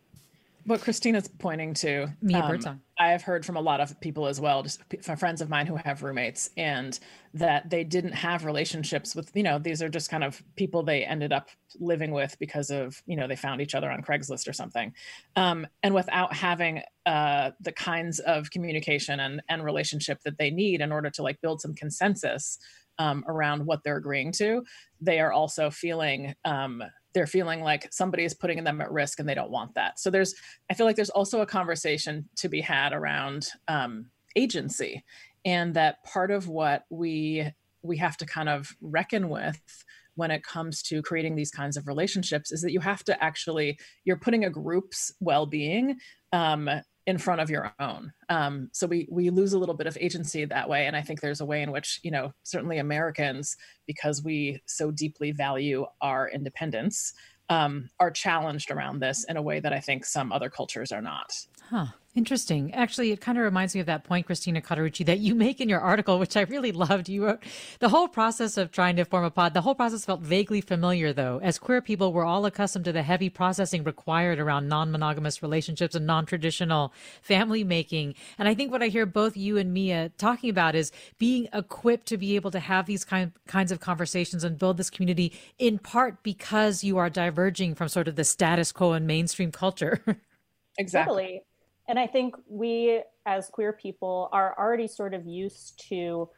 what 0.69 0.81
Christina's 0.81 1.27
pointing 1.27 1.73
to, 1.73 2.07
Mia 2.21 2.43
um, 2.43 2.81
I 2.99 3.07
have 3.07 3.23
heard 3.23 3.43
from 3.43 3.57
a 3.57 3.61
lot 3.61 3.81
of 3.81 3.99
people 4.01 4.27
as 4.27 4.39
well, 4.39 4.61
just 4.61 4.83
friends 5.17 5.41
of 5.41 5.49
mine 5.49 5.65
who 5.65 5.75
have 5.75 6.03
roommates, 6.03 6.51
and 6.57 6.97
that 7.33 7.71
they 7.71 7.83
didn't 7.83 8.11
have 8.11 8.45
relationships 8.45 9.15
with, 9.15 9.31
you 9.33 9.41
know, 9.41 9.57
these 9.57 9.81
are 9.81 9.89
just 9.89 10.11
kind 10.11 10.23
of 10.23 10.43
people 10.55 10.83
they 10.83 11.03
ended 11.03 11.33
up 11.33 11.49
living 11.79 12.11
with 12.11 12.37
because 12.39 12.69
of, 12.69 13.01
you 13.07 13.15
know, 13.15 13.27
they 13.27 13.35
found 13.35 13.61
each 13.61 13.73
other 13.73 13.89
on 13.89 14.03
Craigslist 14.03 14.47
or 14.47 14.53
something, 14.53 14.93
um, 15.35 15.65
and 15.81 15.95
without 15.95 16.35
having 16.35 16.83
uh, 17.07 17.49
the 17.61 17.71
kinds 17.71 18.19
of 18.19 18.51
communication 18.51 19.19
and 19.19 19.41
and 19.49 19.65
relationship 19.65 20.19
that 20.23 20.37
they 20.37 20.51
need 20.51 20.81
in 20.81 20.91
order 20.91 21.09
to 21.09 21.23
like 21.23 21.41
build 21.41 21.61
some 21.61 21.73
consensus 21.73 22.59
um, 22.99 23.23
around 23.27 23.65
what 23.65 23.83
they're 23.83 23.97
agreeing 23.97 24.31
to, 24.33 24.63
they 25.01 25.19
are 25.19 25.31
also 25.31 25.71
feeling 25.71 26.35
um, 26.45 26.83
they're 27.13 27.27
feeling 27.27 27.61
like 27.61 27.87
somebody 27.91 28.23
is 28.23 28.33
putting 28.33 28.63
them 28.63 28.81
at 28.81 28.91
risk 28.91 29.19
and 29.19 29.27
they 29.27 29.35
don't 29.35 29.51
want 29.51 29.73
that. 29.75 29.99
So 29.99 30.09
there's, 30.09 30.35
I 30.69 30.73
feel 30.73 30.85
like 30.85 30.95
there's 30.95 31.09
also 31.09 31.41
a 31.41 31.45
conversation 31.45 32.29
to 32.37 32.49
be 32.49 32.61
had 32.61 32.93
around 32.93 33.47
um, 33.67 34.07
agency, 34.35 35.03
and 35.45 35.73
that 35.73 36.03
part 36.03 36.31
of 36.31 36.47
what 36.47 36.83
we 36.89 37.49
we 37.81 37.97
have 37.97 38.17
to 38.17 38.25
kind 38.25 38.49
of 38.49 38.75
reckon 38.81 39.29
with 39.29 39.85
when 40.15 40.31
it 40.31 40.43
comes 40.43 40.81
to 40.83 41.01
creating 41.01 41.35
these 41.35 41.49
kinds 41.49 41.77
of 41.77 41.87
relationships 41.87 42.51
is 42.51 42.61
that 42.61 42.73
you 42.73 42.81
have 42.81 43.03
to 43.05 43.23
actually 43.23 43.79
you're 44.03 44.17
putting 44.17 44.43
a 44.43 44.49
group's 44.49 45.13
well-being 45.21 45.97
um, 46.33 46.69
in 47.07 47.17
front 47.17 47.41
of 47.41 47.49
your 47.49 47.73
own. 47.79 48.11
Um, 48.29 48.69
so 48.71 48.85
we 48.85 49.07
we 49.09 49.29
lose 49.29 49.53
a 49.53 49.59
little 49.59 49.75
bit 49.75 49.87
of 49.87 49.97
agency 49.99 50.45
that 50.45 50.69
way, 50.69 50.87
and 50.87 50.95
I 50.95 51.01
think 51.01 51.21
there's 51.21 51.41
a 51.41 51.45
way 51.45 51.61
in 51.61 51.71
which 51.71 51.99
you 52.03 52.11
know 52.11 52.33
certainly 52.43 52.77
Americans, 52.77 53.55
because 53.87 54.23
we 54.23 54.61
so 54.65 54.91
deeply 54.91 55.31
value 55.31 55.85
our 56.01 56.29
independence, 56.29 57.13
um, 57.49 57.89
are 57.99 58.11
challenged 58.11 58.71
around 58.71 58.99
this 58.99 59.25
in 59.27 59.37
a 59.37 59.41
way 59.41 59.59
that 59.59 59.73
I 59.73 59.79
think 59.79 60.05
some 60.05 60.31
other 60.31 60.49
cultures 60.49 60.91
are 60.91 61.01
not. 61.01 61.33
Huh. 61.69 61.87
Interesting. 62.19 62.73
Actually, 62.73 63.13
it 63.13 63.21
kind 63.21 63.37
of 63.37 63.45
reminds 63.45 63.73
me 63.73 63.79
of 63.79 63.87
that 63.87 64.03
point, 64.03 64.25
Christina 64.25 64.59
Cauterucci, 64.59 65.05
that 65.05 65.19
you 65.19 65.33
make 65.33 65.61
in 65.61 65.69
your 65.69 65.79
article, 65.79 66.19
which 66.19 66.35
I 66.35 66.41
really 66.41 66.73
loved. 66.73 67.07
You 67.07 67.25
wrote 67.25 67.41
the 67.79 67.87
whole 67.87 68.09
process 68.09 68.57
of 68.57 68.73
trying 68.73 68.97
to 68.97 69.05
form 69.05 69.23
a 69.23 69.31
pod. 69.31 69.53
The 69.53 69.61
whole 69.61 69.73
process 69.73 70.03
felt 70.03 70.19
vaguely 70.19 70.59
familiar, 70.59 71.13
though. 71.13 71.39
As 71.41 71.57
queer 71.57 71.81
people, 71.81 72.11
we're 72.11 72.25
all 72.25 72.45
accustomed 72.45 72.83
to 72.83 72.91
the 72.91 73.03
heavy 73.03 73.29
processing 73.29 73.85
required 73.85 74.37
around 74.37 74.67
non-monogamous 74.67 75.41
relationships 75.41 75.95
and 75.95 76.05
non-traditional 76.05 76.93
family 77.21 77.63
making. 77.63 78.15
And 78.37 78.49
I 78.49 78.53
think 78.53 78.69
what 78.69 78.83
I 78.83 78.87
hear 78.87 79.05
both 79.05 79.37
you 79.37 79.57
and 79.57 79.73
Mia 79.73 80.09
talking 80.17 80.49
about 80.49 80.75
is 80.75 80.91
being 81.19 81.47
equipped 81.53 82.07
to 82.07 82.17
be 82.17 82.35
able 82.35 82.51
to 82.51 82.59
have 82.59 82.85
these 82.85 83.05
kind 83.05 83.31
kinds 83.47 83.71
of 83.71 83.79
conversations 83.79 84.43
and 84.43 84.57
build 84.57 84.75
this 84.75 84.89
community, 84.89 85.31
in 85.57 85.79
part 85.79 86.21
because 86.21 86.83
you 86.83 86.97
are 86.97 87.09
diverging 87.09 87.75
from 87.75 87.87
sort 87.87 88.09
of 88.09 88.17
the 88.17 88.25
status 88.25 88.73
quo 88.73 88.91
and 88.91 89.07
mainstream 89.07 89.53
culture. 89.53 90.03
exactly. 90.77 91.13
Totally. 91.13 91.43
And 91.89 91.97
I 91.97 92.05
think 92.05 92.35
we, 92.47 93.01
as 93.25 93.47
queer 93.47 93.73
people, 93.73 94.29
are 94.31 94.55
already 94.57 94.87
sort 94.87 95.15
of 95.15 95.25
used 95.25 95.83
to 95.89 96.29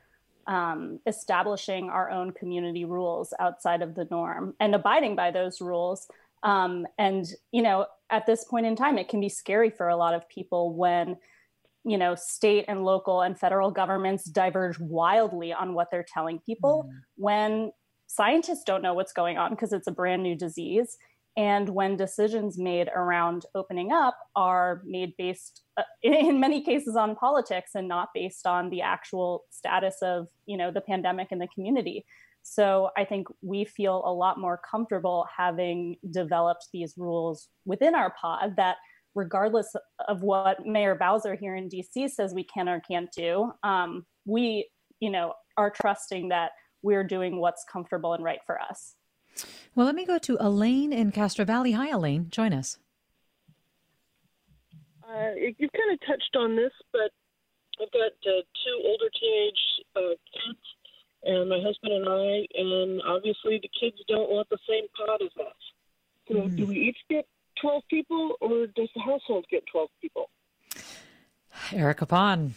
um, 0.47 0.99
establishing 1.05 1.89
our 1.89 2.09
own 2.09 2.31
community 2.31 2.85
rules 2.85 3.33
outside 3.37 3.81
of 3.81 3.93
the 3.93 4.07
norm 4.09 4.55
and 4.61 4.73
abiding 4.73 5.17
by 5.17 5.29
those 5.29 5.59
rules. 5.59 6.07
Um, 6.41 6.87
and, 6.97 7.27
you 7.51 7.61
know, 7.61 7.85
at 8.09 8.25
this 8.25 8.45
point 8.45 8.65
in 8.65 8.77
time, 8.77 8.97
it 8.97 9.09
can 9.09 9.19
be 9.19 9.27
scary 9.27 9.69
for 9.69 9.89
a 9.89 9.95
lot 9.97 10.13
of 10.13 10.27
people 10.29 10.73
when, 10.73 11.17
you 11.83 11.97
know, 11.97 12.15
state 12.15 12.65
and 12.69 12.85
local 12.85 13.21
and 13.21 13.37
federal 13.37 13.71
governments 13.71 14.23
diverge 14.23 14.79
wildly 14.79 15.51
on 15.51 15.73
what 15.73 15.91
they're 15.91 16.05
telling 16.07 16.39
people 16.39 16.89
mm. 16.89 16.97
when 17.17 17.71
scientists 18.07 18.63
don't 18.65 18.81
know 18.81 18.93
what's 18.93 19.13
going 19.13 19.37
on 19.37 19.51
because 19.51 19.73
it's 19.73 19.87
a 19.87 19.91
brand 19.91 20.23
new 20.23 20.35
disease 20.35 20.97
and 21.37 21.69
when 21.69 21.95
decisions 21.95 22.57
made 22.57 22.89
around 22.89 23.45
opening 23.55 23.91
up 23.91 24.17
are 24.35 24.81
made 24.85 25.13
based 25.17 25.63
uh, 25.77 25.83
in 26.03 26.39
many 26.39 26.63
cases 26.63 26.95
on 26.95 27.15
politics 27.15 27.71
and 27.75 27.87
not 27.87 28.09
based 28.13 28.45
on 28.45 28.69
the 28.69 28.81
actual 28.81 29.45
status 29.49 29.97
of 30.01 30.27
you 30.45 30.57
know 30.57 30.71
the 30.71 30.81
pandemic 30.81 31.31
in 31.31 31.39
the 31.39 31.47
community. 31.47 32.05
So 32.43 32.89
i 32.97 33.05
think 33.05 33.27
we 33.41 33.65
feel 33.65 34.01
a 34.03 34.13
lot 34.13 34.39
more 34.39 34.59
comfortable 34.69 35.27
having 35.35 35.97
developed 36.09 36.69
these 36.73 36.95
rules 36.97 37.49
within 37.65 37.93
our 37.93 38.13
pod 38.19 38.55
that 38.57 38.77
regardless 39.13 39.75
of 40.07 40.21
what 40.21 40.65
mayor 40.65 40.95
bowser 40.95 41.35
here 41.35 41.55
in 41.55 41.69
dc 41.69 42.09
says 42.09 42.33
we 42.33 42.43
can 42.43 42.67
or 42.67 42.79
can't 42.79 43.11
do 43.11 43.51
um, 43.63 44.05
we 44.25 44.67
you 44.99 45.09
know 45.09 45.33
are 45.57 45.69
trusting 45.69 46.29
that 46.29 46.51
we're 46.81 47.03
doing 47.03 47.39
what's 47.39 47.63
comfortable 47.71 48.13
and 48.13 48.23
right 48.23 48.39
for 48.45 48.59
us 48.59 48.95
well, 49.75 49.85
let 49.85 49.95
me 49.95 50.05
go 50.05 50.17
to 50.19 50.37
Elaine 50.39 50.93
in 50.93 51.11
Castro 51.11 51.45
Valley. 51.45 51.73
Hi, 51.73 51.89
Elaine. 51.89 52.27
Join 52.29 52.53
us. 52.53 52.77
Uh, 55.03 55.35
you've 55.35 55.71
kind 55.73 55.91
of 55.91 55.99
touched 56.07 56.35
on 56.37 56.55
this, 56.55 56.71
but 56.93 57.11
I've 57.81 57.91
got 57.91 58.11
uh, 58.25 58.41
two 58.63 58.77
older 58.85 59.09
teenage 59.19 59.61
uh, 59.95 60.15
kids, 60.31 60.59
and 61.23 61.49
my 61.49 61.59
husband 61.63 61.93
and 61.93 62.07
I, 62.07 62.47
and 62.55 63.01
obviously 63.07 63.59
the 63.61 63.69
kids 63.79 63.97
don't 64.07 64.29
want 64.29 64.47
the 64.49 64.59
same 64.69 64.85
pot 64.95 65.21
as 65.21 65.45
us. 65.45 65.53
So, 66.27 66.35
mm. 66.35 66.55
do 66.55 66.65
we 66.65 66.75
each 66.75 66.97
get 67.09 67.25
12 67.61 67.83
people, 67.89 68.35
or 68.39 68.67
does 68.67 68.89
the 68.95 69.01
household 69.01 69.45
get 69.49 69.63
12 69.71 69.89
people? 70.01 70.29
Erica 71.73 72.05
Pan. 72.05 72.53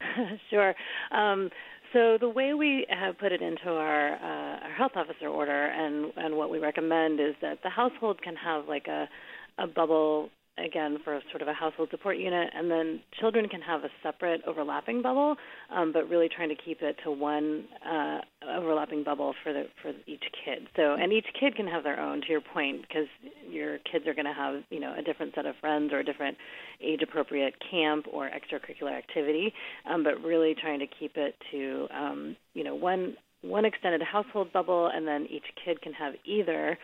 sure. 0.50 0.74
Um, 1.10 1.50
so 1.92 2.18
the 2.18 2.28
way 2.28 2.54
we 2.54 2.86
have 2.88 3.18
put 3.18 3.32
it 3.32 3.42
into 3.42 3.70
our, 3.70 4.14
uh, 4.14 4.64
our 4.64 4.72
health 4.72 4.92
officer 4.96 5.28
order 5.28 5.66
and 5.66 6.12
and 6.16 6.36
what 6.36 6.50
we 6.50 6.58
recommend 6.58 7.20
is 7.20 7.34
that 7.40 7.58
the 7.62 7.70
household 7.70 8.20
can 8.22 8.36
have 8.36 8.66
like 8.68 8.86
a 8.86 9.08
a 9.58 9.66
bubble 9.66 10.30
again 10.64 10.98
for 11.04 11.20
sort 11.30 11.42
of 11.42 11.48
a 11.48 11.52
household 11.52 11.88
support 11.90 12.16
unit, 12.18 12.50
and 12.54 12.70
then 12.70 13.00
children 13.20 13.48
can 13.48 13.60
have 13.60 13.84
a 13.84 13.88
separate 14.02 14.42
overlapping 14.46 15.02
bubble, 15.02 15.36
um, 15.74 15.92
but 15.92 16.08
really 16.08 16.28
trying 16.28 16.48
to 16.48 16.54
keep 16.54 16.82
it 16.82 16.96
to 17.04 17.10
one 17.10 17.64
uh, 17.86 18.18
overlapping 18.56 19.04
bubble 19.04 19.34
for 19.42 19.52
the 19.52 19.64
for 19.82 19.92
each 20.06 20.24
kid. 20.44 20.68
So, 20.76 20.94
and 20.94 21.12
each 21.12 21.26
kid 21.38 21.56
can 21.56 21.66
have 21.66 21.84
their 21.84 22.00
own. 22.00 22.20
To 22.22 22.28
your 22.28 22.40
point, 22.40 22.82
because 22.82 23.06
your 23.48 23.78
kids 23.90 24.06
are 24.06 24.14
going 24.14 24.26
to 24.26 24.32
have 24.32 24.62
you 24.70 24.80
know 24.80 24.94
a 24.98 25.02
different 25.02 25.34
set 25.34 25.46
of 25.46 25.54
friends 25.60 25.92
or 25.92 26.00
a 26.00 26.04
different 26.04 26.36
age 26.80 27.00
appropriate 27.02 27.54
camp 27.70 28.06
or 28.12 28.28
extracurricular 28.28 28.96
activity, 28.96 29.52
um, 29.90 30.04
but 30.04 30.22
really 30.22 30.54
trying 30.60 30.78
to 30.80 30.86
keep 30.86 31.16
it 31.16 31.34
to 31.50 31.86
um, 31.94 32.36
you 32.54 32.64
know 32.64 32.74
one 32.74 33.16
one 33.42 33.64
extended 33.64 34.02
household 34.02 34.52
bubble, 34.52 34.90
and 34.92 35.06
then 35.06 35.26
each 35.30 35.44
kid 35.64 35.80
can 35.80 35.92
have 35.92 36.14
either 36.24 36.76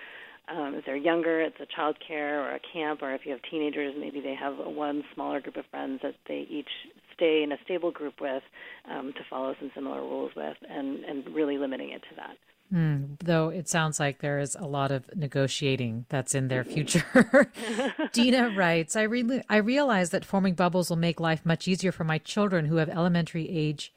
um, 0.49 0.75
if 0.75 0.85
they're 0.85 0.97
younger, 0.97 1.41
it's 1.41 1.61
a 1.61 1.67
child 1.67 1.97
care 2.07 2.43
or 2.43 2.55
a 2.55 2.61
camp, 2.73 3.03
or 3.03 3.15
if 3.15 3.23
you 3.25 3.33
have 3.33 3.41
teenagers, 3.51 3.95
maybe 3.99 4.21
they 4.21 4.35
have 4.35 4.55
one 4.59 5.03
smaller 5.15 5.41
group 5.41 5.57
of 5.57 5.65
friends 5.71 6.01
that 6.03 6.15
they 6.29 6.47
each 6.51 6.69
stay 7.15 7.43
in 7.43 7.53
a 7.53 7.57
stable 7.65 7.91
group 7.91 8.21
with 8.21 8.43
um, 8.91 9.13
to 9.13 9.21
follow 9.31 9.55
some 9.59 9.71
similar 9.75 10.01
rules 10.01 10.33
with, 10.37 10.57
and, 10.69 11.05
and 11.05 11.35
really 11.35 11.57
limiting 11.57 11.91
it 11.91 12.03
to 12.03 12.17
that. 12.17 12.37
Mm, 12.73 13.19
though 13.23 13.51
it 13.51 13.69
sounds 13.69 14.01
like 14.01 14.21
there 14.21 14.39
is 14.39 14.57
a 14.59 14.67
lot 14.67 14.91
of 14.91 15.15
negotiating 15.15 16.07
that's 16.09 16.35
in 16.35 16.49
their 16.49 16.65
future. 16.65 17.51
Dina 18.13 18.51
writes, 18.57 18.97
I, 18.97 19.03
re- 19.03 19.43
I 19.49 19.57
realize 19.57 20.11
that 20.11 20.25
forming 20.25 20.55
bubbles 20.55 20.91
will 20.91 20.97
make 20.97 21.21
life 21.21 21.45
much 21.45 21.69
easier 21.69 21.93
for 21.93 22.05
my 22.05 22.19
children 22.19 22.67
who 22.67 22.77
have 22.77 22.89
elementary 22.89 23.49
age 23.49 23.93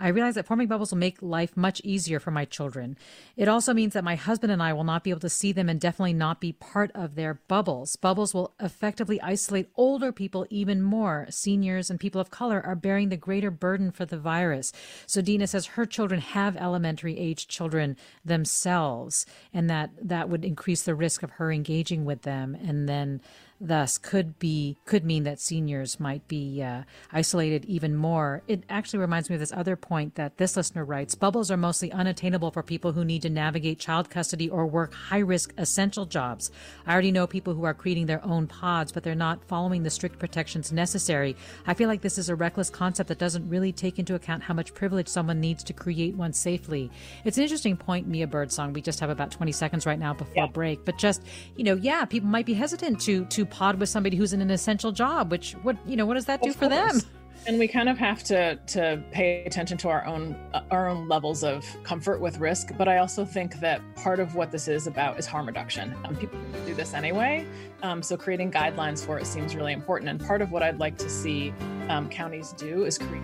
I 0.00 0.08
realize 0.08 0.34
that 0.34 0.46
forming 0.46 0.66
bubbles 0.66 0.90
will 0.90 0.98
make 0.98 1.18
life 1.20 1.56
much 1.56 1.80
easier 1.84 2.18
for 2.18 2.30
my 2.30 2.46
children. 2.46 2.96
It 3.36 3.48
also 3.48 3.74
means 3.74 3.92
that 3.92 4.02
my 4.02 4.16
husband 4.16 4.50
and 4.50 4.62
I 4.62 4.72
will 4.72 4.84
not 4.84 5.04
be 5.04 5.10
able 5.10 5.20
to 5.20 5.28
see 5.28 5.52
them 5.52 5.68
and 5.68 5.78
definitely 5.78 6.14
not 6.14 6.40
be 6.40 6.52
part 6.52 6.90
of 6.94 7.14
their 7.14 7.34
bubbles. 7.46 7.96
Bubbles 7.96 8.32
will 8.32 8.54
effectively 8.58 9.20
isolate 9.20 9.68
older 9.76 10.10
people 10.10 10.46
even 10.48 10.82
more. 10.82 11.26
Seniors 11.28 11.90
and 11.90 12.00
people 12.00 12.20
of 12.20 12.30
color 12.30 12.62
are 12.64 12.74
bearing 12.74 13.10
the 13.10 13.16
greater 13.16 13.50
burden 13.50 13.90
for 13.90 14.06
the 14.06 14.18
virus. 14.18 14.72
So 15.06 15.20
Dina 15.20 15.46
says 15.46 15.66
her 15.66 15.84
children 15.84 16.20
have 16.20 16.56
elementary 16.56 17.18
age 17.18 17.46
children 17.46 17.96
themselves, 18.24 19.26
and 19.52 19.68
that 19.68 19.90
that 20.02 20.30
would 20.30 20.44
increase 20.44 20.82
the 20.82 20.94
risk 20.94 21.22
of 21.22 21.32
her 21.32 21.52
engaging 21.52 22.06
with 22.06 22.22
them. 22.22 22.54
And 22.54 22.88
then 22.88 23.20
thus 23.60 23.98
could 23.98 24.38
be 24.38 24.78
could 24.86 25.04
mean 25.04 25.24
that 25.24 25.38
seniors 25.38 26.00
might 26.00 26.26
be 26.26 26.62
uh, 26.62 26.82
isolated 27.12 27.64
even 27.66 27.94
more. 27.94 28.42
It 28.48 28.64
actually 28.70 29.00
reminds 29.00 29.28
me 29.28 29.36
of 29.36 29.40
this 29.40 29.52
other 29.52 29.76
point 29.76 30.14
that 30.14 30.38
this 30.38 30.56
listener 30.56 30.84
writes: 30.84 31.14
bubbles 31.14 31.50
are 31.50 31.56
mostly 31.56 31.92
unattainable 31.92 32.50
for 32.50 32.62
people 32.62 32.92
who 32.92 33.04
need 33.04 33.22
to 33.22 33.30
navigate 33.30 33.78
child 33.78 34.08
custody 34.08 34.48
or 34.48 34.66
work 34.66 34.94
high-risk 34.94 35.52
essential 35.58 36.06
jobs. 36.06 36.50
I 36.86 36.92
already 36.92 37.12
know 37.12 37.26
people 37.26 37.54
who 37.54 37.64
are 37.64 37.74
creating 37.74 38.06
their 38.06 38.24
own 38.24 38.46
pods, 38.46 38.92
but 38.92 39.02
they're 39.02 39.14
not 39.14 39.44
following 39.44 39.82
the 39.82 39.90
strict 39.90 40.18
protections 40.18 40.72
necessary. 40.72 41.36
I 41.66 41.74
feel 41.74 41.88
like 41.88 42.00
this 42.00 42.18
is 42.18 42.28
a 42.28 42.34
reckless 42.34 42.70
concept 42.70 43.08
that 43.08 43.18
doesn't 43.18 43.48
really 43.48 43.72
take 43.72 43.98
into 43.98 44.14
account 44.14 44.42
how 44.42 44.54
much 44.54 44.72
privilege 44.72 45.08
someone 45.08 45.40
needs 45.40 45.62
to 45.64 45.72
create 45.72 46.14
one 46.14 46.32
safely. 46.32 46.90
It's 47.24 47.36
an 47.36 47.42
interesting 47.42 47.76
point, 47.76 48.08
Mia 48.08 48.26
Birdsong. 48.26 48.72
We 48.72 48.80
just 48.80 49.00
have 49.00 49.10
about 49.10 49.30
20 49.30 49.52
seconds 49.52 49.84
right 49.84 49.98
now 49.98 50.14
before 50.14 50.44
yeah. 50.44 50.46
break, 50.46 50.84
but 50.84 50.96
just 50.96 51.22
you 51.56 51.64
know, 51.64 51.74
yeah, 51.74 52.04
people 52.06 52.28
might 52.28 52.46
be 52.46 52.54
hesitant 52.54 53.00
to 53.02 53.26
to 53.26 53.49
pod 53.50 53.78
with 53.78 53.88
somebody 53.88 54.16
who's 54.16 54.32
in 54.32 54.40
an 54.40 54.50
essential 54.50 54.92
job 54.92 55.30
which 55.30 55.52
what 55.62 55.76
you 55.86 55.96
know 55.96 56.06
what 56.06 56.14
does 56.14 56.26
that 56.26 56.42
do 56.42 56.52
for 56.52 56.68
them? 56.68 57.00
and 57.46 57.58
we 57.58 57.66
kind 57.66 57.88
of 57.88 57.96
have 57.98 58.22
to 58.22 58.56
to 58.66 59.02
pay 59.10 59.44
attention 59.44 59.78
to 59.78 59.88
our 59.88 60.04
own 60.04 60.34
uh, 60.52 60.62
our 60.70 60.88
own 60.88 61.08
levels 61.08 61.42
of 61.42 61.64
comfort 61.82 62.20
with 62.20 62.38
risk. 62.38 62.72
But 62.76 62.88
i 62.88 62.98
also 62.98 63.24
think 63.24 63.60
that 63.60 63.80
part 63.96 64.20
of 64.20 64.34
what 64.34 64.50
this 64.50 64.68
is 64.68 64.86
about 64.86 65.18
is 65.18 65.26
harm 65.26 65.46
reduction. 65.46 65.94
Um, 66.04 66.16
people 66.16 66.38
do 66.66 66.74
this 66.74 66.94
anyway. 66.94 67.46
Um, 67.82 68.02
so 68.02 68.16
creating 68.16 68.50
guidelines 68.52 69.04
for 69.04 69.18
it 69.18 69.26
seems 69.26 69.56
really 69.56 69.72
important. 69.72 70.10
And 70.10 70.20
part 70.20 70.42
of 70.42 70.52
what 70.52 70.62
i'd 70.62 70.78
like 70.78 70.98
to 70.98 71.08
see 71.08 71.52
um, 71.88 72.08
counties 72.08 72.52
do 72.52 72.84
is 72.84 72.98
create 72.98 73.22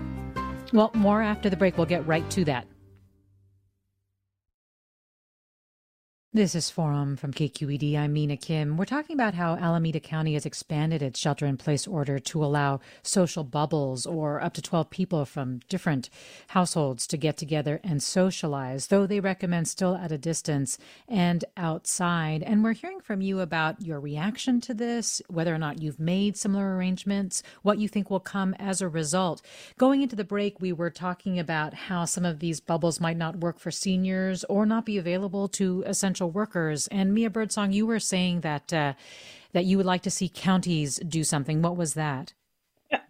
well 0.73 0.91
more 0.95 1.23
after 1.23 1.49
the 1.49 1.57
break 1.57 1.77
we'll 1.77 1.87
get 1.87 2.07
right 2.07 2.29
to 2.31 2.45
that 2.45 2.67
This 6.37 6.55
is 6.55 6.68
Forum 6.68 7.16
from 7.16 7.33
KQED. 7.33 7.96
I'm 7.96 8.12
Mina 8.12 8.37
Kim. 8.37 8.77
We're 8.77 8.85
talking 8.85 9.14
about 9.14 9.33
how 9.33 9.57
Alameda 9.57 10.01
County 10.01 10.35
has 10.35 10.44
expanded 10.44 11.01
its 11.01 11.18
shelter 11.18 11.46
in 11.46 11.57
place 11.57 11.87
order 11.87 12.18
to 12.18 12.44
allow 12.44 12.81
social 13.03 13.42
bubbles 13.42 14.05
or 14.05 14.42
up 14.42 14.53
to 14.53 14.61
12 14.61 14.90
people 14.90 15.25
from 15.25 15.61
different 15.70 16.11
households 16.49 17.07
to 17.07 17.16
get 17.16 17.38
together 17.38 17.81
and 17.83 18.03
socialize, 18.03 18.88
though 18.88 19.07
they 19.07 19.18
recommend 19.18 19.66
still 19.66 19.96
at 19.96 20.12
a 20.12 20.18
distance 20.18 20.77
and 21.09 21.46
outside. 21.57 22.42
And 22.42 22.62
we're 22.62 22.75
hearing 22.75 23.01
from 23.01 23.22
you 23.22 23.40
about 23.40 23.81
your 23.81 23.99
reaction 23.99 24.61
to 24.61 24.75
this, 24.75 25.22
whether 25.29 25.55
or 25.55 25.59
not 25.59 25.81
you've 25.81 25.99
made 25.99 26.37
similar 26.37 26.77
arrangements, 26.77 27.42
what 27.62 27.79
you 27.79 27.88
think 27.88 28.11
will 28.11 28.20
come 28.20 28.53
as 28.59 28.83
a 28.83 28.90
result. 28.90 29.40
Going 29.79 30.03
into 30.03 30.16
the 30.16 30.22
break, 30.22 30.61
we 30.61 30.75
were 30.75 30.90
talking 30.90 31.38
about 31.38 31.72
how 31.72 32.05
some 32.05 32.27
of 32.27 32.40
these 32.40 32.61
bubbles 32.61 33.01
might 33.01 33.16
not 33.16 33.40
work 33.40 33.59
for 33.59 33.70
seniors 33.70 34.44
or 34.51 34.66
not 34.66 34.85
be 34.85 34.99
available 34.99 35.49
to 35.49 35.83
essential 35.87 36.26
workers. 36.27 36.87
And 36.89 37.15
Mia 37.15 37.31
Birdsong, 37.31 37.73
you 37.73 37.87
were 37.87 38.01
saying 38.01 38.41
that 38.41 38.73
uh, 38.73 38.95
that 39.53 39.65
you 39.65 39.77
would 39.77 39.87
like 39.87 40.03
to 40.03 40.11
see 40.11 40.29
counties 40.29 40.97
do 40.97 41.25
something. 41.25 41.62
What 41.62 41.77
was 41.77 41.95
that? 41.95 42.35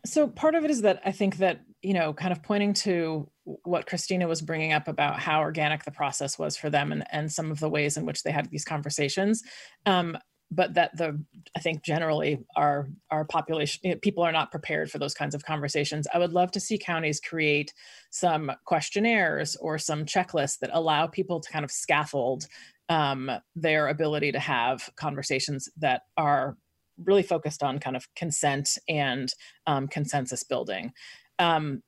So 0.04 0.28
part 0.28 0.54
of 0.54 0.64
it 0.64 0.70
is 0.70 0.82
that 0.82 1.02
I 1.04 1.12
think 1.12 1.38
that 1.38 1.60
you 1.86 1.94
know, 1.94 2.12
kind 2.12 2.32
of 2.32 2.42
pointing 2.42 2.72
to 2.72 3.28
what 3.44 3.86
Christina 3.86 4.26
was 4.26 4.42
bringing 4.42 4.72
up 4.72 4.88
about 4.88 5.20
how 5.20 5.40
organic 5.40 5.84
the 5.84 5.92
process 5.92 6.36
was 6.36 6.56
for 6.56 6.68
them 6.68 6.90
and, 6.90 7.04
and 7.12 7.30
some 7.30 7.52
of 7.52 7.60
the 7.60 7.68
ways 7.68 7.96
in 7.96 8.04
which 8.04 8.24
they 8.24 8.32
had 8.32 8.50
these 8.50 8.64
conversations. 8.64 9.44
Um, 9.84 10.18
but 10.50 10.74
that 10.74 10.96
the 10.96 11.20
I 11.56 11.60
think 11.60 11.84
generally 11.84 12.44
our 12.56 12.88
our 13.10 13.24
population 13.24 13.98
people 14.00 14.24
are 14.24 14.32
not 14.32 14.50
prepared 14.50 14.90
for 14.90 14.98
those 14.98 15.14
kinds 15.14 15.34
of 15.34 15.44
conversations. 15.44 16.08
I 16.12 16.18
would 16.18 16.32
love 16.32 16.50
to 16.52 16.60
see 16.60 16.76
counties 16.76 17.20
create 17.20 17.72
some 18.10 18.50
questionnaires 18.64 19.56
or 19.56 19.78
some 19.78 20.04
checklists 20.04 20.58
that 20.60 20.70
allow 20.72 21.06
people 21.06 21.40
to 21.40 21.50
kind 21.50 21.64
of 21.64 21.70
scaffold 21.70 22.46
um, 22.88 23.30
their 23.54 23.88
ability 23.88 24.32
to 24.32 24.38
have 24.38 24.88
conversations 24.96 25.68
that 25.78 26.02
are 26.16 26.56
really 27.04 27.22
focused 27.22 27.62
on 27.62 27.78
kind 27.78 27.96
of 27.96 28.06
consent 28.14 28.78
and 28.88 29.32
um, 29.66 29.88
consensus 29.88 30.42
building. 30.42 30.92
Um, 31.38 31.82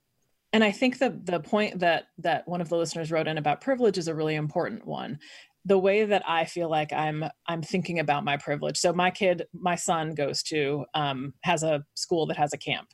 and 0.53 0.65
I 0.65 0.73
think 0.73 0.99
that 0.99 1.27
the 1.27 1.41
point 1.41 1.81
that 1.81 2.07
that 2.19 2.49
one 2.49 2.61
of 2.61 2.69
the 2.69 2.77
listeners 2.77 3.13
wrote 3.13 3.29
in 3.29 3.39
about 3.39 3.61
privilege 3.61 3.99
is 3.99 4.09
a 4.09 4.15
really 4.15 4.35
important 4.35 4.87
one. 4.87 5.19
The 5.65 5.79
way 5.79 6.05
that 6.05 6.23
I 6.27 6.47
feel 6.47 6.71
like 6.71 6.93
I'm 6.93 7.25
I'm 7.47 7.63
thinking 7.63 7.99
about 7.99 8.25
my 8.25 8.39
privilege. 8.39 8.79
So 8.79 8.93
my 8.93 9.11
kid, 9.11 9.45
my 9.53 9.75
son 9.75 10.15
goes 10.15 10.43
to 10.45 10.87
um, 10.95 11.35
has 11.43 11.63
a 11.63 11.85
school 11.95 12.27
that 12.27 12.39
has 12.39 12.55
a 12.55 12.59
camp, 12.59 12.89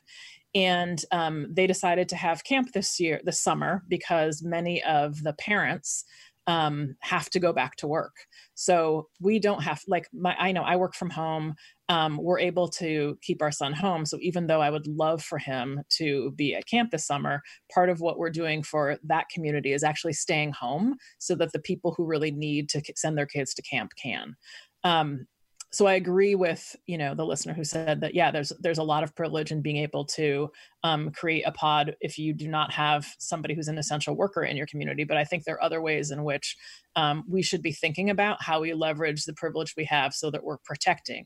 and 0.53 1.01
um, 1.11 1.47
they 1.53 1.65
decided 1.65 2.09
to 2.09 2.17
have 2.17 2.43
camp 2.43 2.73
this 2.73 2.99
year 2.99 3.21
this 3.23 3.39
summer 3.39 3.83
because 3.87 4.43
many 4.43 4.83
of 4.83 5.23
the 5.23 5.33
parents 5.33 6.03
um, 6.47 6.95
have 6.99 7.29
to 7.31 7.39
go 7.39 7.53
back 7.53 7.75
to 7.77 7.87
work. 7.87 8.15
So 8.53 9.07
we 9.19 9.39
don't 9.39 9.63
have 9.63 9.81
like 9.87 10.07
my 10.13 10.35
I 10.37 10.51
know 10.51 10.63
I 10.63 10.75
work 10.75 10.95
from 10.95 11.09
home 11.09 11.55
um, 11.89 12.17
we're 12.17 12.39
able 12.39 12.67
to 12.67 13.17
keep 13.21 13.41
our 13.41 13.51
son 13.51 13.73
home. 13.73 14.05
So 14.05 14.17
even 14.21 14.47
though 14.47 14.61
I 14.61 14.69
would 14.69 14.87
love 14.87 15.21
for 15.21 15.37
him 15.37 15.81
to 15.97 16.31
be 16.31 16.55
at 16.55 16.65
camp 16.65 16.91
this 16.91 17.05
summer, 17.05 17.41
part 17.71 17.89
of 17.89 18.01
what 18.01 18.17
we're 18.17 18.31
doing 18.31 18.63
for 18.63 18.97
that 19.03 19.29
community 19.29 19.71
is 19.71 19.83
actually 19.83 20.13
staying 20.13 20.53
home 20.53 20.95
so 21.19 21.35
that 21.35 21.51
the 21.51 21.59
people 21.59 21.93
who 21.95 22.05
really 22.05 22.31
need 22.31 22.69
to 22.69 22.81
send 22.95 23.17
their 23.17 23.27
kids 23.27 23.53
to 23.53 23.61
camp 23.61 23.91
can. 24.01 24.35
Um, 24.83 25.27
so 25.75 25.87
I 25.87 25.95
agree 25.95 26.35
with 26.35 26.73
you 26.85 26.97
know 26.97 27.13
the 27.13 27.25
listener 27.25 27.53
who 27.53 27.65
said 27.65 27.99
that 27.99 28.15
yeah 28.15 28.31
there's 28.31 28.53
there's 28.61 28.77
a 28.77 28.83
lot 28.83 29.03
of 29.03 29.13
privilege 29.13 29.51
in 29.51 29.61
being 29.61 29.75
able 29.75 30.05
to 30.05 30.49
um, 30.83 31.11
create 31.11 31.43
a 31.45 31.51
pod 31.51 31.97
if 31.99 32.17
you 32.17 32.33
do 32.33 32.47
not 32.47 32.71
have 32.71 33.05
somebody 33.19 33.53
who's 33.53 33.67
an 33.67 33.77
essential 33.77 34.15
worker 34.15 34.43
in 34.43 34.55
your 34.55 34.67
community. 34.67 35.03
But 35.03 35.17
I 35.17 35.25
think 35.25 35.43
there 35.43 35.55
are 35.55 35.63
other 35.63 35.81
ways 35.81 36.11
in 36.11 36.23
which 36.23 36.55
um, 36.95 37.25
we 37.27 37.41
should 37.41 37.61
be 37.61 37.73
thinking 37.73 38.09
about 38.09 38.41
how 38.41 38.61
we 38.61 38.73
leverage 38.73 39.25
the 39.25 39.33
privilege 39.33 39.73
we 39.75 39.83
have 39.85 40.13
so 40.13 40.31
that 40.31 40.45
we're 40.45 40.59
protecting 40.59 41.25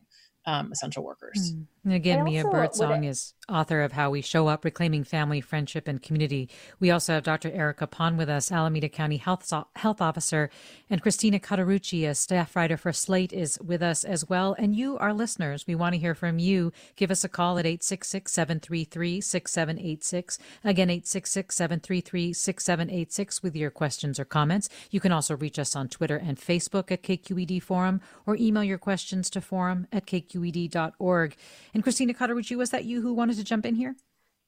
um, 0.49 0.71
essential 0.71 1.03
workers. 1.03 1.53
Mm. 1.53 1.65
And 1.85 1.93
again, 1.93 2.23
Mia 2.23 2.43
Birdsong 2.43 3.05
is 3.05 3.33
author 3.47 3.81
of 3.81 3.93
How 3.93 4.09
We 4.09 4.21
Show 4.21 4.47
Up, 4.47 4.65
Reclaiming 4.65 5.03
Family, 5.03 5.41
Friendship, 5.41 5.87
and 5.87 6.01
Community. 6.01 6.49
We 6.79 6.91
also 6.91 7.13
have 7.13 7.23
Dr. 7.23 7.49
Erica 7.51 7.87
Pan 7.87 8.17
with 8.17 8.29
us, 8.29 8.51
Alameda 8.51 8.89
County 8.89 9.17
Health, 9.17 9.51
Health 9.75 10.01
Officer, 10.01 10.49
and 10.89 11.01
Christina 11.01 11.39
Cauterucci, 11.39 12.07
a 12.07 12.13
staff 12.13 12.55
writer 12.55 12.77
for 12.77 12.91
Slate, 12.91 13.31
is 13.31 13.57
with 13.61 13.81
us 13.81 14.03
as 14.03 14.27
well. 14.27 14.55
And 14.59 14.75
you, 14.75 14.97
our 14.97 15.13
listeners, 15.13 15.65
we 15.65 15.73
want 15.73 15.93
to 15.93 15.99
hear 15.99 16.13
from 16.13 16.37
you. 16.37 16.73
Give 16.95 17.11
us 17.11 17.23
a 17.23 17.29
call 17.29 17.57
at 17.57 17.65
866 17.65 18.31
733 18.31 19.21
6786. 19.21 20.37
Again, 20.63 20.89
866 20.89 21.55
733 21.55 22.33
6786 22.33 23.43
with 23.43 23.55
your 23.55 23.71
questions 23.71 24.19
or 24.19 24.25
comments. 24.25 24.69
You 24.91 24.99
can 24.99 25.11
also 25.13 25.37
reach 25.37 25.57
us 25.57 25.75
on 25.75 25.87
Twitter 25.87 26.17
and 26.17 26.37
Facebook 26.37 26.91
at 26.91 27.03
KQED 27.03 27.63
Forum 27.63 28.01
or 28.25 28.35
email 28.35 28.63
your 28.63 28.77
questions 28.77 29.29
to 29.31 29.41
forum 29.41 29.87
at 29.91 30.05
kqed.org. 30.39 31.35
And 31.73 31.83
Christina 31.83 32.13
Cauterucci, 32.13 32.55
was 32.55 32.69
that 32.71 32.85
you 32.85 33.01
who 33.01 33.13
wanted 33.13 33.37
to 33.37 33.43
jump 33.43 33.65
in 33.65 33.75
here? 33.75 33.95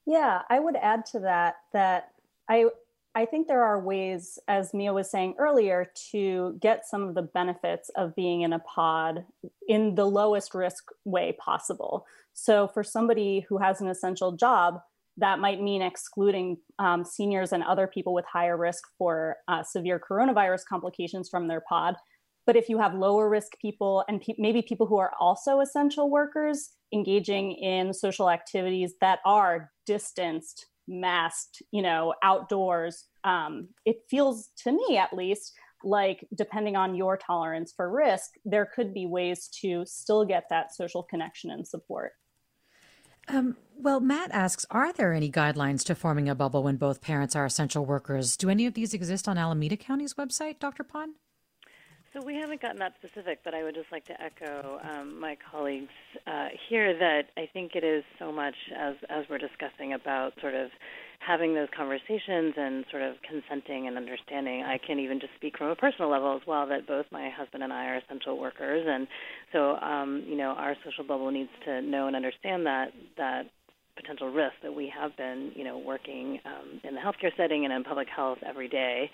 Yeah, 0.05 0.41
I 0.49 0.59
would 0.59 0.75
add 0.75 1.05
to 1.07 1.19
that 1.21 1.55
that 1.73 2.11
I 2.49 2.65
I 3.13 3.25
think 3.25 3.47
there 3.47 3.63
are 3.63 3.79
ways, 3.79 4.39
as 4.47 4.73
Mia 4.73 4.93
was 4.93 5.11
saying 5.11 5.35
earlier, 5.37 5.91
to 6.11 6.57
get 6.61 6.87
some 6.87 7.03
of 7.03 7.13
the 7.13 7.21
benefits 7.21 7.89
of 7.95 8.15
being 8.15 8.41
in 8.41 8.53
a 8.53 8.59
pod 8.59 9.25
in 9.67 9.95
the 9.95 10.05
lowest 10.05 10.53
risk 10.53 10.85
way 11.03 11.33
possible. 11.33 12.05
So, 12.33 12.69
for 12.69 12.83
somebody 12.83 13.41
who 13.49 13.57
has 13.57 13.81
an 13.81 13.89
essential 13.89 14.31
job, 14.31 14.81
that 15.17 15.39
might 15.39 15.61
mean 15.61 15.81
excluding 15.81 16.57
um, 16.79 17.03
seniors 17.03 17.51
and 17.51 17.63
other 17.63 17.85
people 17.85 18.13
with 18.13 18.25
higher 18.25 18.55
risk 18.55 18.83
for 18.97 19.37
uh, 19.49 19.61
severe 19.61 19.99
coronavirus 19.99 20.65
complications 20.65 21.29
from 21.29 21.47
their 21.47 21.61
pod. 21.61 21.95
But 22.45 22.55
if 22.55 22.69
you 22.69 22.79
have 22.79 22.93
lower 22.93 23.29
risk 23.29 23.53
people 23.61 24.03
and 24.07 24.21
pe- 24.21 24.35
maybe 24.37 24.61
people 24.61 24.87
who 24.87 24.97
are 24.97 25.11
also 25.19 25.59
essential 25.59 26.09
workers 26.09 26.71
engaging 26.93 27.51
in 27.53 27.93
social 27.93 28.29
activities 28.29 28.95
that 29.01 29.19
are 29.25 29.71
distanced, 29.85 30.67
masked, 30.87 31.61
you 31.71 31.81
know, 31.81 32.13
outdoors, 32.23 33.05
um, 33.23 33.69
it 33.85 33.97
feels 34.09 34.49
to 34.63 34.71
me 34.71 34.97
at 34.97 35.13
least 35.13 35.53
like 35.83 36.27
depending 36.35 36.75
on 36.75 36.95
your 36.95 37.17
tolerance 37.17 37.73
for 37.75 37.91
risk, 37.91 38.31
there 38.45 38.65
could 38.65 38.93
be 38.93 39.05
ways 39.05 39.47
to 39.61 39.83
still 39.85 40.25
get 40.25 40.45
that 40.49 40.73
social 40.73 41.03
connection 41.03 41.51
and 41.51 41.67
support. 41.67 42.13
Um, 43.27 43.57
well, 43.77 43.99
Matt 43.99 44.31
asks 44.31 44.65
Are 44.71 44.91
there 44.93 45.13
any 45.13 45.31
guidelines 45.31 45.83
to 45.85 45.95
forming 45.95 46.29
a 46.29 46.35
bubble 46.35 46.63
when 46.63 46.77
both 46.77 47.01
parents 47.01 47.35
are 47.35 47.45
essential 47.45 47.85
workers? 47.85 48.35
Do 48.35 48.49
any 48.49 48.65
of 48.65 48.73
these 48.73 48.93
exist 48.93 49.27
on 49.27 49.37
Alameda 49.37 49.77
County's 49.77 50.15
website, 50.15 50.59
Dr. 50.59 50.83
Pan? 50.83 51.15
So 52.13 52.21
we 52.21 52.35
haven't 52.35 52.61
gotten 52.61 52.79
that 52.79 52.93
specific, 52.99 53.39
but 53.45 53.53
I 53.53 53.63
would 53.63 53.73
just 53.73 53.89
like 53.89 54.05
to 54.07 54.13
echo 54.21 54.79
um, 54.83 55.17
my 55.17 55.37
colleagues 55.49 55.93
uh, 56.27 56.47
here 56.67 56.97
that 56.97 57.27
I 57.37 57.47
think 57.53 57.71
it 57.73 57.85
is 57.85 58.03
so 58.19 58.33
much 58.33 58.55
as 58.77 58.95
as 59.09 59.23
we're 59.29 59.37
discussing 59.37 59.93
about 59.93 60.33
sort 60.41 60.53
of 60.53 60.71
having 61.25 61.53
those 61.53 61.69
conversations 61.75 62.53
and 62.57 62.83
sort 62.91 63.01
of 63.01 63.15
consenting 63.23 63.87
and 63.87 63.95
understanding. 63.95 64.63
I 64.63 64.77
can 64.77 64.99
even 64.99 65.21
just 65.21 65.33
speak 65.35 65.57
from 65.57 65.67
a 65.67 65.75
personal 65.75 66.11
level 66.11 66.35
as 66.35 66.45
well 66.45 66.67
that 66.67 66.85
both 66.85 67.05
my 67.11 67.29
husband 67.29 67.63
and 67.63 67.71
I 67.71 67.85
are 67.85 67.97
essential 67.97 68.37
workers, 68.37 68.85
and 68.85 69.07
so 69.53 69.77
um, 69.77 70.25
you 70.27 70.35
know 70.35 70.49
our 70.49 70.75
social 70.83 71.05
bubble 71.05 71.31
needs 71.31 71.51
to 71.63 71.81
know 71.81 72.07
and 72.07 72.15
understand 72.17 72.65
that 72.65 72.91
that 73.15 73.43
potential 73.95 74.31
risk 74.31 74.55
that 74.63 74.73
we 74.73 74.91
have 74.97 75.15
been, 75.17 75.51
you 75.55 75.63
know, 75.63 75.77
working 75.77 76.39
um, 76.45 76.79
in 76.83 76.95
the 76.95 77.01
healthcare 77.01 77.31
setting 77.37 77.65
and 77.65 77.73
in 77.73 77.83
public 77.83 78.07
health 78.13 78.39
every 78.47 78.67
day. 78.67 79.09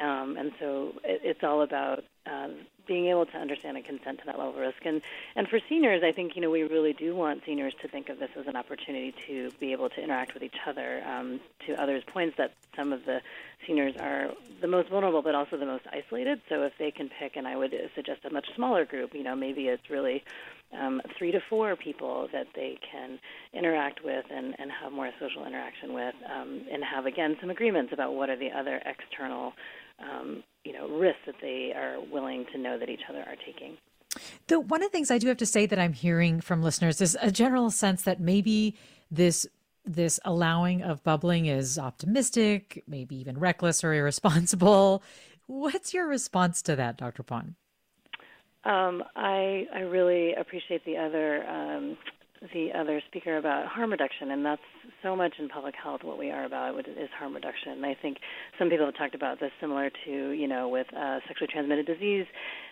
Um, 0.00 0.36
and 0.36 0.52
so 0.58 0.92
it, 1.04 1.20
it's 1.24 1.44
all 1.44 1.62
about 1.62 2.04
um, 2.26 2.54
being 2.86 3.06
able 3.06 3.26
to 3.26 3.36
understand 3.36 3.76
and 3.76 3.86
consent 3.86 4.18
to 4.20 4.26
that 4.26 4.38
level 4.38 4.52
of 4.52 4.58
risk. 4.58 4.84
And 4.84 5.02
and 5.36 5.48
for 5.48 5.58
seniors, 5.68 6.02
I 6.02 6.12
think 6.12 6.36
you 6.36 6.42
know 6.42 6.50
we 6.50 6.62
really 6.62 6.92
do 6.92 7.14
want 7.14 7.42
seniors 7.44 7.74
to 7.82 7.88
think 7.88 8.08
of 8.08 8.18
this 8.18 8.30
as 8.38 8.46
an 8.46 8.56
opportunity 8.56 9.14
to 9.26 9.50
be 9.60 9.72
able 9.72 9.88
to 9.90 10.02
interact 10.02 10.34
with 10.34 10.42
each 10.42 10.56
other. 10.66 11.02
Um, 11.06 11.40
to 11.66 11.80
others' 11.80 12.04
points 12.06 12.36
that 12.36 12.52
some 12.76 12.92
of 12.92 13.04
the 13.04 13.20
seniors 13.66 13.96
are 13.96 14.32
the 14.60 14.66
most 14.66 14.90
vulnerable, 14.90 15.22
but 15.22 15.34
also 15.34 15.56
the 15.56 15.66
most 15.66 15.84
isolated. 15.90 16.40
So 16.48 16.62
if 16.62 16.72
they 16.78 16.90
can 16.90 17.08
pick, 17.08 17.36
and 17.36 17.46
I 17.46 17.56
would 17.56 17.74
suggest 17.94 18.24
a 18.24 18.30
much 18.30 18.46
smaller 18.54 18.84
group, 18.84 19.14
you 19.14 19.22
know, 19.22 19.34
maybe 19.34 19.68
it's 19.68 19.88
really 19.90 20.24
um, 20.78 21.00
three 21.16 21.32
to 21.32 21.40
four 21.48 21.76
people 21.76 22.28
that 22.32 22.48
they 22.54 22.78
can 22.90 23.18
interact 23.52 24.04
with 24.04 24.24
and, 24.30 24.54
and 24.58 24.70
have 24.70 24.92
more 24.92 25.10
social 25.20 25.46
interaction 25.46 25.92
with, 25.92 26.14
um, 26.30 26.62
and 26.70 26.82
have 26.84 27.06
again 27.06 27.36
some 27.40 27.50
agreements 27.50 27.92
about 27.92 28.14
what 28.14 28.28
are 28.28 28.36
the 28.36 28.50
other 28.50 28.82
external, 28.84 29.52
um, 29.98 30.42
you 30.64 30.72
know, 30.72 30.88
risks 30.88 31.20
that 31.26 31.36
they 31.40 31.72
are 31.74 31.98
willing 32.10 32.46
to 32.52 32.58
know 32.58 32.78
that 32.78 32.88
each 32.88 33.02
other 33.08 33.20
are 33.20 33.36
taking. 33.44 33.76
The 34.46 34.60
one 34.60 34.82
of 34.82 34.90
the 34.90 34.96
things 34.96 35.10
I 35.10 35.18
do 35.18 35.28
have 35.28 35.36
to 35.38 35.46
say 35.46 35.66
that 35.66 35.78
I'm 35.78 35.92
hearing 35.92 36.40
from 36.40 36.62
listeners 36.62 37.00
is 37.00 37.16
a 37.20 37.30
general 37.30 37.70
sense 37.70 38.02
that 38.02 38.20
maybe 38.20 38.76
this 39.10 39.46
this 39.84 40.18
allowing 40.24 40.82
of 40.82 41.02
bubbling 41.04 41.46
is 41.46 41.78
optimistic, 41.78 42.82
maybe 42.86 43.16
even 43.16 43.38
reckless 43.38 43.84
or 43.84 43.92
irresponsible. 43.92 45.02
What's 45.46 45.92
your 45.92 46.06
response 46.06 46.62
to 46.62 46.76
that, 46.76 46.96
Dr. 46.96 47.22
Pan? 47.22 47.54
Um, 48.64 49.04
I 49.14 49.66
I 49.74 49.80
really 49.80 50.32
appreciate 50.34 50.84
the 50.86 50.96
other 50.96 51.46
um, 51.46 51.98
the 52.52 52.68
other 52.72 53.00
speaker 53.08 53.36
about 53.36 53.66
harm 53.66 53.90
reduction, 53.90 54.30
and 54.30 54.44
that's 54.44 54.62
so 55.02 55.16
much 55.16 55.34
in 55.38 55.48
public 55.48 55.74
health. 55.82 56.00
What 56.02 56.18
we 56.18 56.30
are 56.30 56.44
about 56.44 56.78
is 56.78 57.08
harm 57.18 57.34
reduction. 57.34 57.72
And 57.72 57.86
I 57.86 57.96
think 58.00 58.18
some 58.58 58.68
people 58.68 58.86
have 58.86 58.96
talked 58.96 59.14
about 59.14 59.40
this 59.40 59.50
similar 59.60 59.90
to 60.04 60.30
you 60.30 60.48
know 60.48 60.68
with 60.68 60.86
uh, 60.94 61.20
sexually 61.26 61.48
transmitted 61.52 61.86
disease 61.86 62.26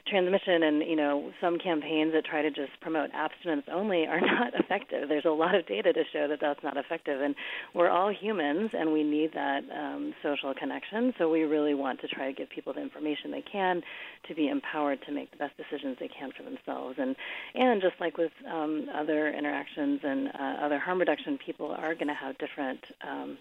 transmission 0.06 0.62
and 0.64 0.82
you 0.82 0.96
know 0.96 1.30
some 1.40 1.58
campaigns 1.58 2.12
that 2.12 2.24
try 2.24 2.42
to 2.42 2.50
just 2.50 2.72
promote 2.80 3.10
abstinence 3.14 3.62
only 3.72 4.06
are 4.06 4.20
not 4.20 4.52
effective. 4.54 5.08
There's 5.08 5.24
a 5.24 5.30
lot 5.30 5.54
of 5.54 5.66
data 5.66 5.92
to 5.92 6.02
show 6.12 6.26
that 6.28 6.38
that's 6.40 6.62
not 6.62 6.76
effective 6.76 7.20
and 7.20 7.34
we're 7.74 7.90
all 7.90 8.12
humans 8.12 8.70
and 8.72 8.92
we 8.92 9.02
need 9.02 9.32
that 9.34 9.60
um, 9.70 10.14
social 10.22 10.54
connection. 10.54 11.12
So 11.18 11.30
we 11.30 11.42
really 11.42 11.74
want 11.74 12.00
to 12.00 12.08
try 12.08 12.26
to 12.26 12.32
give 12.32 12.48
people 12.50 12.72
the 12.72 12.82
information 12.82 13.30
they 13.30 13.44
can 13.50 13.82
to 14.28 14.34
be 14.34 14.48
empowered 14.48 14.98
to 15.06 15.12
make 15.12 15.30
the 15.30 15.36
best 15.36 15.54
decisions 15.56 15.96
they 16.00 16.08
can 16.08 16.30
for 16.36 16.42
themselves. 16.42 16.96
And 16.98 17.14
and 17.54 17.80
just 17.80 17.94
like 18.00 18.18
with 18.18 18.32
um, 18.50 18.86
other 18.94 19.32
interactions 19.32 20.00
and 20.02 20.28
uh, 20.28 20.64
other 20.64 20.78
harm 20.78 20.98
reduction 20.98 21.38
people 21.44 21.70
are 21.70 21.94
going 21.94 22.08
to 22.08 22.14
have 22.14 22.36
different 22.38 22.80
um, 23.08 23.38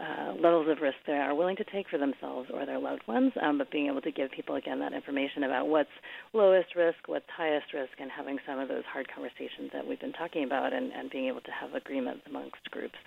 uh, 0.00 0.32
levels 0.40 0.68
of 0.68 0.80
risk 0.80 0.96
they 1.06 1.12
are 1.12 1.34
willing 1.34 1.56
to 1.56 1.64
take 1.64 1.88
for 1.88 1.98
themselves 1.98 2.50
or 2.52 2.66
their 2.66 2.78
loved 2.78 3.06
ones, 3.06 3.32
um, 3.40 3.58
but 3.58 3.70
being 3.70 3.86
able 3.86 4.00
to 4.00 4.10
give 4.10 4.30
people 4.30 4.56
again 4.56 4.80
that 4.80 4.92
information 4.92 5.44
about 5.44 5.68
what's 5.68 5.90
lowest 6.32 6.74
risk, 6.74 6.98
what's 7.06 7.28
highest 7.34 7.72
risk, 7.72 7.92
and 8.00 8.10
having 8.10 8.38
some 8.46 8.58
of 8.58 8.68
those 8.68 8.84
hard 8.90 9.06
conversations 9.12 9.70
that 9.72 9.86
we've 9.86 10.00
been 10.00 10.12
talking 10.12 10.44
about, 10.44 10.72
and, 10.72 10.92
and 10.92 11.10
being 11.10 11.28
able 11.28 11.40
to 11.40 11.50
have 11.50 11.74
agreement 11.74 12.20
amongst 12.26 12.70
groups. 12.70 12.98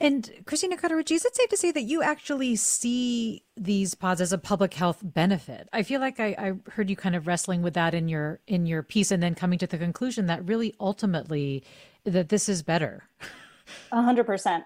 And 0.00 0.30
Christina 0.46 0.76
Cauterucci, 0.76 1.12
is 1.12 1.24
it 1.24 1.34
safe 1.34 1.48
to 1.48 1.56
say 1.56 1.72
that 1.72 1.82
you 1.82 2.02
actually 2.02 2.54
see 2.56 3.42
these 3.56 3.94
pods 3.94 4.20
as 4.20 4.32
a 4.32 4.38
public 4.38 4.74
health 4.74 5.00
benefit? 5.02 5.68
I 5.72 5.82
feel 5.82 6.00
like 6.00 6.20
I, 6.20 6.26
I, 6.38 6.70
heard 6.70 6.88
you 6.88 6.94
kind 6.96 7.16
of 7.16 7.26
wrestling 7.26 7.62
with 7.62 7.74
that 7.74 7.92
in 7.92 8.08
your 8.08 8.38
in 8.46 8.66
your 8.66 8.82
piece, 8.82 9.10
and 9.10 9.22
then 9.22 9.34
coming 9.34 9.58
to 9.58 9.66
the 9.66 9.76
conclusion 9.76 10.26
that 10.26 10.46
really 10.46 10.74
ultimately 10.78 11.64
that 12.04 12.28
this 12.28 12.48
is 12.48 12.62
better. 12.62 13.04
A 13.92 14.00
hundred 14.00 14.26
percent. 14.26 14.64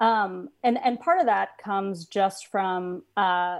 Um, 0.00 0.50
and 0.62 0.78
and 0.82 1.00
part 1.00 1.20
of 1.20 1.26
that 1.26 1.58
comes 1.58 2.06
just 2.06 2.48
from 2.48 3.02
uh, 3.16 3.58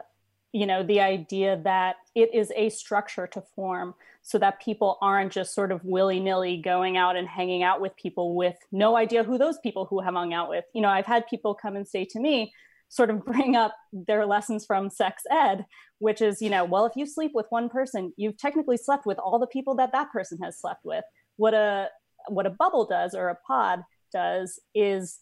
you 0.53 0.67
know 0.67 0.83
the 0.83 1.01
idea 1.01 1.61
that 1.65 1.97
it 2.15 2.35
is 2.35 2.53
a 2.55 2.69
structure 2.69 3.27
to 3.29 3.43
form 3.55 3.95
so 4.23 4.39
that 4.39 4.61
people 4.61 4.99
aren't 5.01 5.33
just 5.33 5.55
sort 5.55 5.73
of 5.73 5.85
willy-nilly 5.85 6.59
going 6.59 6.97
out 6.97 7.17
and 7.17 7.27
hanging 7.27 7.63
out 7.63 7.81
with 7.81 7.97
people 7.97 8.35
with 8.35 8.57
no 8.73 8.97
idea 8.97 9.25
who 9.25 9.39
those 9.39 9.59
people 9.59 9.87
who 9.87 10.01
have 10.01 10.15
hung 10.15 10.33
out 10.33 10.49
with. 10.49 10.65
You 10.75 10.83
know 10.83 10.89
i've 10.89 11.07
had 11.07 11.27
people 11.27 11.55
come 11.55 11.77
and 11.77 11.87
say 11.87 12.05
to 12.07 12.21
me 12.21 12.53
sort 12.89 13.11
of 13.11 13.25
bring 13.25 13.57
up 13.57 13.75
their 13.93 14.25
lessons 14.25 14.65
from 14.65 14.91
sex 14.91 15.23
ed 15.31 15.67
which 15.99 16.23
is 16.23 16.41
you 16.41 16.51
know 16.51 16.65
well 16.65 16.87
if 16.87 16.93
you 16.97 17.05
sleep 17.05 17.33
with 17.35 17.47
one 17.51 17.69
person 17.69 18.13
you've 18.17 18.39
technically 18.39 18.77
slept 18.77 19.07
with 19.07 19.19
all 19.19 19.39
the 19.39 19.47
people 19.47 19.75
that 19.77 19.93
that 19.93 20.11
person 20.13 20.39
has 20.43 20.59
slept 20.59 20.85
with. 20.85 21.05
What 21.37 21.55
a 21.55 21.89
what 22.29 22.47
a 22.47 22.51
bubble 22.51 22.87
does 22.87 23.15
or 23.15 23.29
a 23.29 23.39
pod 23.47 23.83
does 24.13 24.59
is 24.75 25.21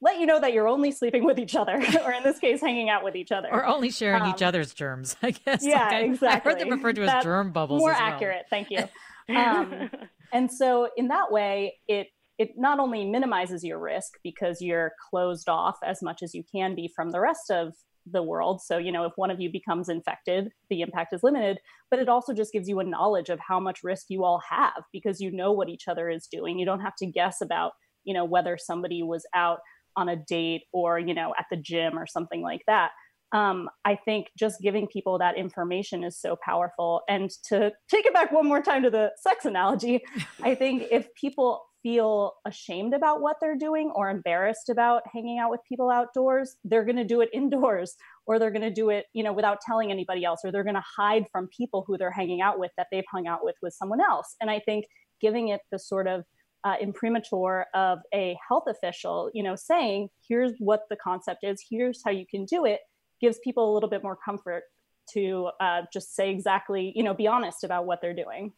let 0.00 0.18
you 0.18 0.26
know 0.26 0.40
that 0.40 0.52
you're 0.52 0.68
only 0.68 0.92
sleeping 0.92 1.24
with 1.24 1.38
each 1.38 1.56
other, 1.56 1.72
or 2.04 2.12
in 2.12 2.22
this 2.22 2.38
case, 2.38 2.60
hanging 2.60 2.88
out 2.88 3.04
with 3.04 3.16
each 3.16 3.32
other, 3.32 3.48
or 3.52 3.66
only 3.66 3.90
sharing 3.90 4.22
um, 4.22 4.30
each 4.30 4.42
other's 4.42 4.72
germs. 4.74 5.16
I 5.22 5.32
guess. 5.32 5.64
Yeah, 5.64 5.84
like 5.84 5.92
I, 5.92 6.00
exactly. 6.00 6.28
I 6.28 6.54
heard 6.54 6.60
them 6.60 6.70
referred 6.70 6.96
to 6.96 7.02
as 7.02 7.08
That's 7.08 7.24
germ 7.24 7.52
bubbles. 7.52 7.80
More 7.80 7.90
well. 7.90 8.00
accurate, 8.00 8.46
thank 8.50 8.70
you. 8.70 8.84
Um, 9.28 9.90
and 10.32 10.50
so, 10.50 10.88
in 10.96 11.08
that 11.08 11.30
way, 11.30 11.74
it 11.86 12.06
it 12.38 12.52
not 12.56 12.78
only 12.78 13.04
minimizes 13.04 13.62
your 13.62 13.78
risk 13.78 14.14
because 14.24 14.62
you're 14.62 14.92
closed 15.10 15.50
off 15.50 15.76
as 15.84 16.02
much 16.02 16.22
as 16.22 16.34
you 16.34 16.42
can 16.50 16.74
be 16.74 16.90
from 16.96 17.10
the 17.10 17.20
rest 17.20 17.50
of 17.50 17.74
the 18.12 18.22
world. 18.22 18.62
So, 18.62 18.78
you 18.78 18.92
know, 18.92 19.04
if 19.04 19.12
one 19.16 19.30
of 19.30 19.40
you 19.40 19.50
becomes 19.50 19.88
infected, 19.88 20.50
the 20.70 20.80
impact 20.80 21.12
is 21.12 21.22
limited, 21.22 21.58
but 21.90 22.00
it 22.00 22.08
also 22.08 22.32
just 22.32 22.52
gives 22.52 22.68
you 22.68 22.80
a 22.80 22.84
knowledge 22.84 23.28
of 23.28 23.40
how 23.46 23.60
much 23.60 23.80
risk 23.82 24.06
you 24.08 24.24
all 24.24 24.40
have 24.48 24.84
because 24.92 25.20
you 25.20 25.30
know 25.30 25.52
what 25.52 25.68
each 25.68 25.88
other 25.88 26.08
is 26.08 26.26
doing. 26.30 26.58
You 26.58 26.64
don't 26.64 26.80
have 26.80 26.96
to 27.00 27.06
guess 27.06 27.40
about, 27.42 27.72
you 28.04 28.14
know, 28.14 28.24
whether 28.24 28.56
somebody 28.56 29.02
was 29.02 29.26
out 29.34 29.58
on 29.98 30.08
a 30.08 30.16
date 30.16 30.62
or 30.72 30.98
you 30.98 31.12
know 31.12 31.34
at 31.38 31.46
the 31.50 31.56
gym 31.56 31.98
or 31.98 32.06
something 32.06 32.40
like 32.40 32.62
that. 32.66 32.92
Um, 33.30 33.68
i 33.84 33.94
think 33.94 34.28
just 34.38 34.58
giving 34.62 34.86
people 34.86 35.18
that 35.18 35.36
information 35.36 36.02
is 36.02 36.18
so 36.18 36.36
powerful. 36.42 37.02
And 37.08 37.30
to 37.48 37.72
take 37.90 38.06
it 38.06 38.14
back 38.14 38.32
one 38.32 38.46
more 38.46 38.62
time 38.62 38.82
to 38.84 38.90
the 38.90 39.12
sex 39.20 39.44
analogy 39.44 40.02
i 40.42 40.54
think 40.54 40.84
if 40.90 41.12
people 41.14 41.62
feel 41.82 42.32
ashamed 42.46 42.92
about 42.94 43.20
what 43.20 43.36
they're 43.40 43.56
doing 43.56 43.92
or 43.94 44.08
embarrassed 44.10 44.68
about 44.68 45.02
hanging 45.12 45.38
out 45.38 45.50
with 45.50 45.60
people 45.68 45.90
outdoors 45.90 46.56
they're 46.64 46.84
going 46.84 46.96
to 46.96 47.04
do 47.04 47.20
it 47.20 47.28
indoors 47.32 47.94
or 48.26 48.38
they're 48.38 48.50
going 48.50 48.62
to 48.62 48.80
do 48.82 48.90
it 48.90 49.04
you 49.12 49.22
know 49.22 49.32
without 49.32 49.58
telling 49.60 49.90
anybody 49.92 50.24
else 50.24 50.40
or 50.42 50.50
they're 50.50 50.64
going 50.64 50.74
to 50.74 50.92
hide 50.96 51.26
from 51.30 51.48
people 51.56 51.84
who 51.86 51.98
they're 51.98 52.10
hanging 52.10 52.40
out 52.40 52.58
with 52.58 52.72
that 52.76 52.88
they've 52.90 53.12
hung 53.12 53.26
out 53.26 53.44
with 53.44 53.56
with 53.62 53.74
someone 53.74 54.00
else. 54.00 54.34
And 54.40 54.50
i 54.50 54.58
think 54.58 54.86
giving 55.20 55.48
it 55.48 55.60
the 55.70 55.78
sort 55.78 56.06
of 56.06 56.24
uh, 56.64 56.74
imprimatur 56.80 57.66
of 57.74 58.00
a 58.12 58.36
health 58.46 58.64
official, 58.68 59.30
you 59.34 59.42
know, 59.42 59.56
saying, 59.56 60.10
here's 60.26 60.52
what 60.58 60.82
the 60.90 60.96
concept 60.96 61.44
is, 61.44 61.62
here's 61.68 62.02
how 62.04 62.10
you 62.10 62.26
can 62.26 62.44
do 62.44 62.64
it, 62.64 62.80
gives 63.20 63.38
people 63.38 63.72
a 63.72 63.74
little 63.74 63.88
bit 63.88 64.02
more 64.02 64.16
comfort 64.16 64.64
to 65.12 65.50
uh, 65.60 65.82
just 65.92 66.14
say 66.14 66.30
exactly, 66.30 66.92
you 66.94 67.02
know, 67.02 67.14
be 67.14 67.26
honest 67.26 67.64
about 67.64 67.86
what 67.86 68.00
they're 68.00 68.14
doing. 68.14 68.52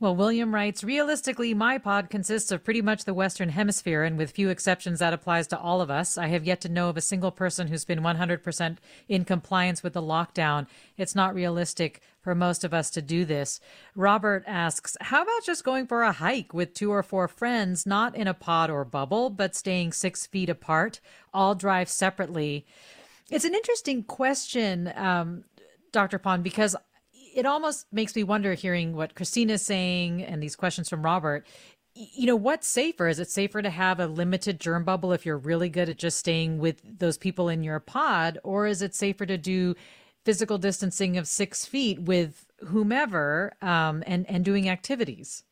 Well, 0.00 0.14
William 0.14 0.54
writes 0.54 0.84
Realistically, 0.84 1.54
my 1.54 1.76
pod 1.78 2.08
consists 2.08 2.52
of 2.52 2.62
pretty 2.62 2.82
much 2.82 3.04
the 3.04 3.14
Western 3.14 3.48
Hemisphere, 3.48 4.04
and 4.04 4.16
with 4.16 4.30
few 4.30 4.48
exceptions, 4.48 5.00
that 5.00 5.12
applies 5.12 5.48
to 5.48 5.58
all 5.58 5.80
of 5.80 5.90
us. 5.90 6.16
I 6.16 6.28
have 6.28 6.44
yet 6.44 6.60
to 6.60 6.68
know 6.68 6.88
of 6.88 6.96
a 6.96 7.00
single 7.00 7.32
person 7.32 7.66
who's 7.66 7.84
been 7.84 7.98
100% 7.98 8.76
in 9.08 9.24
compliance 9.24 9.82
with 9.82 9.94
the 9.94 10.02
lockdown. 10.02 10.68
It's 10.96 11.16
not 11.16 11.34
realistic 11.34 12.00
for 12.28 12.34
most 12.34 12.62
of 12.62 12.74
us 12.74 12.90
to 12.90 13.00
do 13.00 13.24
this. 13.24 13.58
Robert 13.94 14.44
asks 14.46 14.98
How 15.00 15.22
about 15.22 15.46
just 15.46 15.64
going 15.64 15.86
for 15.86 16.02
a 16.02 16.12
hike 16.12 16.52
with 16.52 16.74
two 16.74 16.92
or 16.92 17.02
four 17.02 17.26
friends, 17.26 17.86
not 17.86 18.14
in 18.14 18.28
a 18.28 18.34
pod 18.34 18.68
or 18.68 18.84
bubble, 18.84 19.30
but 19.30 19.56
staying 19.56 19.92
six 19.92 20.26
feet 20.26 20.50
apart? 20.50 21.00
All 21.32 21.54
drive 21.54 21.88
separately. 21.88 22.66
It's 23.30 23.46
an 23.46 23.54
interesting 23.54 24.02
question, 24.02 24.92
um, 24.94 25.44
Dr. 25.90 26.18
Pan, 26.18 26.42
because 26.42 26.76
it 27.34 27.46
almost 27.46 27.86
makes 27.90 28.14
me 28.14 28.24
wonder 28.24 28.52
hearing 28.52 28.94
what 28.94 29.14
Christina's 29.14 29.62
saying 29.62 30.22
and 30.22 30.42
these 30.42 30.54
questions 30.54 30.90
from 30.90 31.02
Robert. 31.02 31.46
You 31.94 32.26
know, 32.26 32.36
what's 32.36 32.68
safer? 32.68 33.08
Is 33.08 33.20
it 33.20 33.30
safer 33.30 33.62
to 33.62 33.70
have 33.70 34.00
a 34.00 34.06
limited 34.06 34.60
germ 34.60 34.84
bubble 34.84 35.14
if 35.14 35.24
you're 35.24 35.38
really 35.38 35.70
good 35.70 35.88
at 35.88 35.96
just 35.96 36.18
staying 36.18 36.58
with 36.58 36.82
those 36.98 37.16
people 37.16 37.48
in 37.48 37.62
your 37.62 37.80
pod? 37.80 38.38
Or 38.44 38.66
is 38.66 38.82
it 38.82 38.94
safer 38.94 39.24
to 39.24 39.38
do 39.38 39.76
physical 40.28 40.58
distancing 40.58 41.16
of 41.16 41.26
six 41.26 41.64
feet 41.64 42.02
with 42.02 42.44
whomever 42.66 43.54
um, 43.62 44.04
and, 44.06 44.28
and 44.28 44.44
doing 44.44 44.68
activities? 44.68 45.42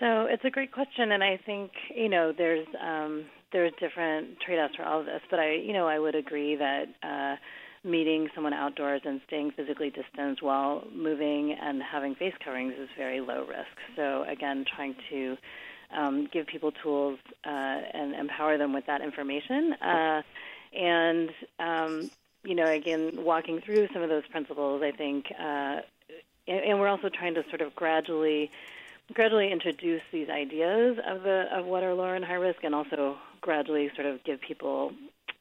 So 0.00 0.26
it's 0.28 0.44
a 0.44 0.50
great 0.50 0.70
question, 0.70 1.12
and 1.12 1.24
I 1.24 1.38
think 1.46 1.70
you 1.96 2.10
know 2.10 2.34
there's 2.36 2.66
um, 2.78 3.24
there's 3.50 3.72
different 3.80 4.38
trade-offs 4.44 4.76
for 4.76 4.84
all 4.84 5.00
of 5.00 5.06
this, 5.06 5.22
but 5.30 5.38
I 5.40 5.54
you 5.54 5.72
know 5.72 5.88
I 5.88 5.98
would 5.98 6.14
agree 6.14 6.56
that 6.56 6.84
uh, 7.02 7.36
meeting 7.88 8.28
someone 8.34 8.52
outdoors 8.52 9.00
and 9.06 9.22
staying 9.28 9.52
physically 9.52 9.88
distanced 9.88 10.42
while 10.42 10.84
moving 10.94 11.56
and 11.58 11.82
having 11.82 12.14
face 12.14 12.34
coverings 12.44 12.74
is 12.78 12.90
very 12.98 13.22
low 13.22 13.46
risk. 13.46 13.76
So 13.96 14.24
again, 14.28 14.66
trying 14.76 14.94
to 15.08 15.36
um, 15.96 16.28
give 16.30 16.46
people 16.48 16.70
tools 16.82 17.18
uh, 17.46 17.48
and 17.48 18.14
empower 18.14 18.58
them 18.58 18.74
with 18.74 18.84
that 18.88 19.00
information, 19.00 19.72
uh, 19.80 20.22
and 20.78 21.30
um, 21.58 22.10
you 22.44 22.54
know, 22.54 22.66
again, 22.66 23.12
walking 23.18 23.60
through 23.60 23.88
some 23.92 24.02
of 24.02 24.08
those 24.08 24.26
principles, 24.30 24.82
I 24.82 24.90
think, 24.90 25.26
uh, 25.38 25.80
and, 26.48 26.60
and 26.64 26.80
we're 26.80 26.88
also 26.88 27.08
trying 27.08 27.34
to 27.34 27.44
sort 27.48 27.60
of 27.60 27.74
gradually 27.74 28.50
gradually 29.12 29.52
introduce 29.52 30.00
these 30.10 30.28
ideas 30.28 30.96
of 31.06 31.22
the 31.22 31.46
of 31.52 31.66
what 31.66 31.82
are 31.82 31.94
lower 31.94 32.14
and 32.14 32.24
high 32.24 32.34
risk 32.34 32.64
and 32.64 32.74
also 32.74 33.16
gradually 33.40 33.90
sort 33.94 34.06
of 34.06 34.22
give 34.24 34.40
people 34.40 34.92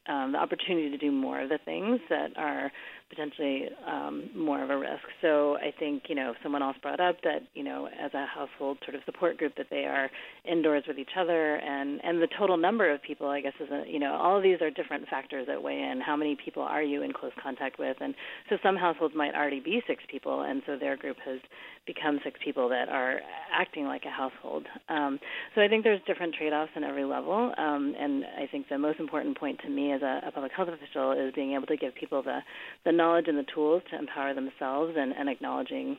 um, 0.07 0.33
the 0.33 0.37
opportunity 0.37 0.89
to 0.89 0.97
do 0.97 1.11
more 1.11 1.39
of 1.39 1.49
the 1.49 1.59
things 1.59 1.99
that 2.09 2.35
are 2.37 2.71
potentially 3.11 3.65
um, 3.85 4.29
more 4.33 4.63
of 4.63 4.69
a 4.69 4.77
risk. 4.77 5.03
So 5.21 5.57
I 5.57 5.71
think 5.77 6.03
you 6.07 6.15
know 6.15 6.33
someone 6.41 6.63
else 6.63 6.77
brought 6.81 6.99
up 6.99 7.17
that 7.23 7.43
you 7.53 7.63
know 7.63 7.87
as 7.87 8.13
a 8.13 8.25
household 8.25 8.77
sort 8.85 8.95
of 8.95 9.01
support 9.05 9.37
group 9.37 9.53
that 9.57 9.67
they 9.69 9.83
are 9.83 10.09
indoors 10.49 10.83
with 10.87 10.97
each 10.97 11.15
other 11.19 11.57
and 11.57 11.99
and 12.03 12.21
the 12.21 12.27
total 12.39 12.57
number 12.57 12.91
of 12.91 13.03
people 13.03 13.27
I 13.27 13.41
guess 13.41 13.53
is 13.59 13.69
a 13.69 13.83
you 13.87 13.99
know 13.99 14.13
all 14.13 14.37
of 14.37 14.43
these 14.43 14.61
are 14.61 14.71
different 14.71 15.07
factors 15.09 15.45
that 15.47 15.61
weigh 15.61 15.81
in. 15.81 16.01
How 16.01 16.15
many 16.15 16.37
people 16.43 16.63
are 16.63 16.81
you 16.81 17.03
in 17.03 17.11
close 17.11 17.33
contact 17.43 17.77
with? 17.77 17.97
And 17.99 18.15
so 18.49 18.57
some 18.63 18.77
households 18.77 19.13
might 19.15 19.35
already 19.35 19.59
be 19.59 19.81
six 19.85 20.03
people, 20.09 20.41
and 20.41 20.61
so 20.65 20.77
their 20.77 20.95
group 20.95 21.17
has 21.25 21.39
become 21.85 22.19
six 22.23 22.39
people 22.43 22.69
that 22.69 22.89
are 22.89 23.19
acting 23.51 23.85
like 23.85 24.03
a 24.05 24.09
household. 24.09 24.65
Um, 24.87 25.19
so 25.55 25.61
I 25.61 25.67
think 25.67 25.83
there's 25.83 25.99
different 26.05 26.35
trade-offs 26.35 26.71
in 26.75 26.83
every 26.83 27.03
level, 27.03 27.51
um, 27.57 27.95
and 27.99 28.23
I 28.39 28.47
think 28.47 28.69
the 28.69 28.77
most 28.77 28.99
important 28.99 29.37
point 29.37 29.59
to 29.63 29.69
me 29.69 29.91
as 29.91 30.01
a, 30.01 30.21
a 30.27 30.31
public 30.31 30.51
health 30.55 30.69
official 30.69 31.11
is 31.13 31.33
being 31.33 31.53
able 31.53 31.65
to 31.67 31.77
give 31.77 31.95
people 31.95 32.21
the 32.21 32.39
the 32.85 32.91
knowledge 33.01 33.27
and 33.27 33.37
the 33.37 33.45
tools 33.55 33.81
to 33.89 33.97
empower 33.97 34.33
themselves 34.35 34.93
and, 34.95 35.11
and 35.17 35.27
acknowledging 35.27 35.97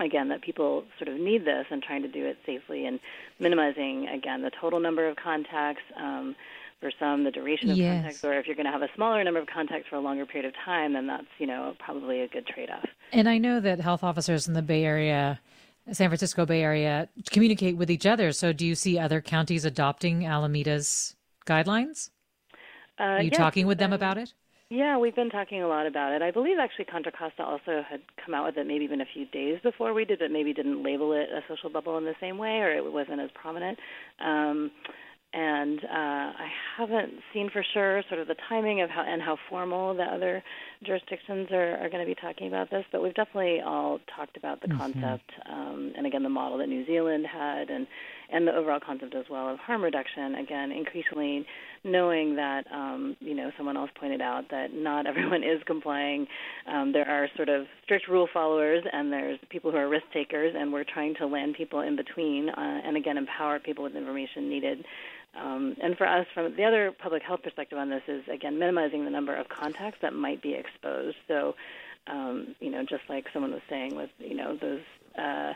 again 0.00 0.28
that 0.28 0.40
people 0.40 0.84
sort 0.98 1.08
of 1.08 1.20
need 1.20 1.44
this 1.44 1.66
and 1.70 1.82
trying 1.82 2.00
to 2.00 2.08
do 2.08 2.24
it 2.24 2.38
safely 2.46 2.86
and 2.86 2.98
minimizing 3.38 4.08
again 4.08 4.40
the 4.40 4.50
total 4.58 4.80
number 4.80 5.06
of 5.06 5.14
contacts 5.16 5.82
um, 5.96 6.34
for 6.80 6.90
some 6.98 7.24
the 7.24 7.30
duration 7.30 7.70
of 7.70 7.76
yes. 7.76 7.96
contacts 7.96 8.24
or 8.24 8.32
if 8.38 8.46
you're 8.46 8.56
going 8.56 8.66
to 8.66 8.72
have 8.72 8.80
a 8.80 8.88
smaller 8.94 9.22
number 9.22 9.38
of 9.38 9.46
contacts 9.46 9.86
for 9.90 9.96
a 9.96 10.00
longer 10.00 10.24
period 10.24 10.48
of 10.48 10.54
time 10.64 10.94
then 10.94 11.06
that's 11.06 11.26
you 11.38 11.46
know 11.46 11.74
probably 11.78 12.22
a 12.22 12.28
good 12.28 12.46
trade-off. 12.46 12.88
And 13.12 13.28
i 13.28 13.36
know 13.36 13.60
that 13.60 13.80
health 13.80 14.02
officers 14.02 14.48
in 14.48 14.54
the 14.54 14.62
bay 14.62 14.84
area 14.84 15.38
san 15.92 16.08
francisco 16.08 16.46
bay 16.46 16.62
area 16.62 17.08
communicate 17.30 17.76
with 17.76 17.90
each 17.90 18.06
other. 18.06 18.32
So 18.32 18.54
do 18.54 18.64
you 18.66 18.74
see 18.74 18.98
other 18.98 19.20
counties 19.20 19.66
adopting 19.66 20.22
alameda's 20.22 21.14
guidelines? 21.46 22.08
Uh, 22.98 23.04
are 23.04 23.22
you 23.22 23.30
yes, 23.30 23.36
talking 23.36 23.66
with 23.66 23.78
them 23.78 23.92
about 23.92 24.16
it 24.16 24.32
yeah, 24.72 24.96
we've 24.96 25.14
been 25.14 25.28
talking 25.28 25.62
a 25.62 25.68
lot 25.68 25.86
about 25.86 26.12
it. 26.12 26.22
I 26.22 26.30
believe 26.30 26.56
actually 26.58 26.86
Contra 26.86 27.12
Costa 27.12 27.42
also 27.42 27.82
had 27.86 28.00
come 28.24 28.32
out 28.32 28.46
with 28.46 28.56
it 28.56 28.66
maybe 28.66 28.84
even 28.84 29.02
a 29.02 29.06
few 29.12 29.26
days 29.26 29.58
before 29.62 29.92
we 29.92 30.06
did, 30.06 30.20
but 30.20 30.30
maybe 30.30 30.54
didn't 30.54 30.82
label 30.82 31.12
it 31.12 31.28
a 31.28 31.40
social 31.46 31.68
bubble 31.68 31.98
in 31.98 32.04
the 32.04 32.14
same 32.22 32.38
way, 32.38 32.56
or 32.60 32.70
it 32.74 32.90
wasn't 32.90 33.20
as 33.20 33.28
prominent. 33.34 33.78
Um, 34.24 34.70
and 35.34 35.78
uh, 35.84 35.88
I 35.92 36.48
haven't 36.78 37.12
seen 37.34 37.50
for 37.52 37.62
sure 37.74 38.02
sort 38.08 38.20
of 38.22 38.28
the 38.28 38.36
timing 38.48 38.80
of 38.80 38.88
how 38.88 39.04
and 39.06 39.20
how 39.20 39.36
formal 39.50 39.94
the 39.94 40.04
other 40.04 40.42
jurisdictions 40.84 41.48
are, 41.50 41.76
are 41.76 41.88
going 41.88 42.04
to 42.04 42.06
be 42.06 42.14
talking 42.14 42.48
about 42.48 42.70
this, 42.70 42.84
but 42.92 43.02
we've 43.02 43.14
definitely 43.14 43.60
all 43.60 44.00
talked 44.16 44.36
about 44.36 44.60
the 44.60 44.68
mm-hmm. 44.68 44.78
concept 44.78 45.30
um, 45.50 45.92
and 45.96 46.06
again 46.06 46.22
the 46.22 46.28
model 46.28 46.58
that 46.58 46.68
New 46.68 46.86
Zealand 46.86 47.26
had 47.26 47.70
and 47.70 47.86
and 48.32 48.46
the 48.46 48.52
overall 48.52 48.80
concept 48.84 49.14
as 49.14 49.26
well 49.30 49.48
of 49.48 49.58
harm 49.58 49.84
reduction. 49.84 50.34
Again, 50.36 50.72
increasingly 50.72 51.46
knowing 51.84 52.36
that 52.36 52.64
um, 52.72 53.16
you 53.20 53.34
know 53.34 53.50
someone 53.56 53.76
else 53.76 53.90
pointed 53.98 54.20
out 54.20 54.44
that 54.50 54.72
not 54.72 55.06
everyone 55.12 55.42
is 55.42 55.62
complying. 55.66 56.26
Um, 56.66 56.92
there 56.92 57.08
are 57.08 57.28
sort 57.36 57.48
of 57.48 57.66
strict 57.84 58.08
rule 58.08 58.28
followers, 58.32 58.82
and 58.92 59.12
there's 59.12 59.38
people 59.50 59.70
who 59.70 59.76
are 59.76 59.88
risk 59.88 60.06
takers, 60.12 60.54
and 60.58 60.72
we're 60.72 60.84
trying 60.84 61.14
to 61.16 61.26
land 61.26 61.54
people 61.56 61.80
in 61.80 61.96
between, 61.96 62.48
uh, 62.48 62.80
and 62.84 62.96
again 62.96 63.18
empower 63.18 63.58
people 63.58 63.84
with 63.84 63.94
information 63.94 64.48
needed. 64.48 64.84
Um, 65.38 65.76
and 65.82 65.96
for 65.96 66.06
us, 66.06 66.26
from 66.34 66.54
the 66.56 66.64
other 66.64 66.92
public 66.92 67.22
health 67.22 67.42
perspective 67.42 67.78
on 67.78 67.88
this, 67.88 68.02
is 68.06 68.22
again 68.32 68.58
minimizing 68.58 69.04
the 69.04 69.10
number 69.10 69.34
of 69.34 69.48
contacts 69.48 69.98
that 70.02 70.12
might 70.12 70.42
be 70.42 70.54
exposed. 70.54 71.16
So, 71.26 71.54
um, 72.06 72.54
you 72.60 72.70
know, 72.70 72.82
just 72.82 73.02
like 73.08 73.26
someone 73.32 73.52
was 73.52 73.62
saying 73.68 73.96
with 73.96 74.10
you 74.18 74.34
know 74.34 74.56
those. 74.60 74.82
Uh, 75.18 75.52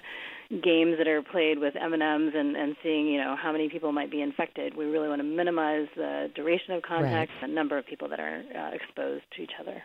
games 0.50 0.96
that 0.98 1.08
are 1.08 1.22
played 1.22 1.58
with 1.58 1.74
M&Ms 1.74 2.32
and, 2.36 2.56
and 2.56 2.76
seeing, 2.82 3.06
you 3.06 3.18
know, 3.18 3.36
how 3.36 3.50
many 3.50 3.68
people 3.68 3.90
might 3.90 4.10
be 4.10 4.22
infected. 4.22 4.76
We 4.76 4.84
really 4.84 5.08
want 5.08 5.20
to 5.20 5.24
minimize 5.24 5.88
the 5.96 6.30
duration 6.34 6.74
of 6.74 6.82
contact, 6.82 7.32
right. 7.32 7.48
the 7.48 7.52
number 7.52 7.76
of 7.76 7.86
people 7.86 8.08
that 8.10 8.20
are 8.20 8.42
uh, 8.54 8.70
exposed 8.72 9.24
to 9.36 9.42
each 9.42 9.50
other. 9.60 9.82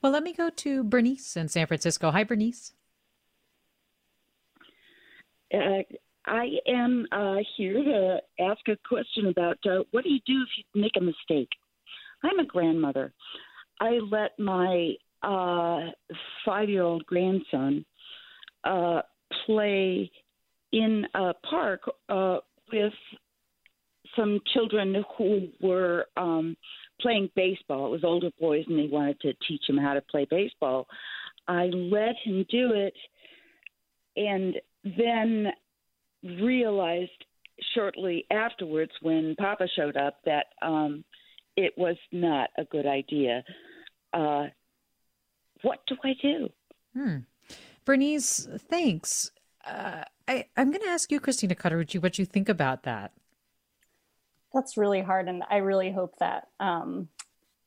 Well, 0.00 0.10
let 0.10 0.24
me 0.24 0.32
go 0.32 0.50
to 0.50 0.82
Bernice 0.82 1.36
in 1.36 1.48
San 1.48 1.66
Francisco. 1.66 2.10
Hi, 2.10 2.24
Bernice. 2.24 2.72
Uh, 5.54 5.82
I 6.26 6.48
am 6.68 7.06
uh, 7.10 7.36
here 7.56 7.82
to 7.82 8.18
ask 8.40 8.60
a 8.68 8.76
question 8.86 9.26
about 9.26 9.58
uh, 9.66 9.82
what 9.90 10.04
do 10.04 10.10
you 10.10 10.20
do 10.26 10.42
if 10.42 10.48
you 10.56 10.80
make 10.80 10.92
a 10.96 11.00
mistake? 11.00 11.48
I'm 12.22 12.38
a 12.38 12.44
grandmother. 12.44 13.12
I 13.80 13.98
let 14.10 14.38
my 14.38 14.92
uh, 15.22 15.90
five 16.44 16.68
year 16.68 16.82
old 16.82 17.04
grandson 17.06 17.84
uh, 18.64 19.02
play 19.46 20.10
in 20.72 21.06
a 21.14 21.34
park 21.48 21.82
uh, 22.08 22.38
with 22.72 22.92
some 24.16 24.40
children 24.52 25.04
who 25.16 25.48
were 25.60 26.06
um, 26.16 26.56
playing 27.00 27.30
baseball. 27.34 27.86
It 27.86 27.90
was 27.90 28.04
older 28.04 28.30
boys, 28.40 28.64
and 28.68 28.78
they 28.78 28.88
wanted 28.90 29.20
to 29.20 29.32
teach 29.48 29.62
him 29.68 29.76
how 29.76 29.94
to 29.94 30.02
play 30.02 30.26
baseball. 30.30 30.86
I 31.48 31.64
let 31.66 32.14
him 32.24 32.46
do 32.50 32.72
it, 32.72 32.94
and 34.16 34.54
then 34.84 35.52
realized 36.22 37.10
shortly 37.74 38.26
afterwards 38.30 38.92
when 39.00 39.36
Papa 39.36 39.68
showed 39.74 39.96
up 39.96 40.18
that 40.24 40.46
um, 40.62 41.04
it 41.56 41.72
was 41.76 41.96
not 42.10 42.50
a 42.56 42.64
good 42.64 42.86
idea. 42.86 43.44
Uh, 44.12 44.46
what 45.62 45.80
do 45.86 45.96
I 46.04 46.14
do? 46.20 46.48
Hmm. 46.94 47.16
Bernice, 47.84 48.48
thanks. 48.58 49.30
Uh, 49.64 50.04
I, 50.28 50.46
I'm 50.56 50.70
going 50.70 50.82
to 50.82 50.88
ask 50.88 51.10
you, 51.10 51.20
Christina 51.20 51.54
Cauterucci, 51.54 52.02
what 52.02 52.18
you 52.18 52.24
think 52.24 52.48
about 52.48 52.84
that. 52.84 53.12
That's 54.52 54.76
really 54.76 55.00
hard, 55.00 55.28
and 55.28 55.42
I 55.50 55.58
really 55.58 55.90
hope 55.90 56.18
that 56.18 56.48
um, 56.60 57.08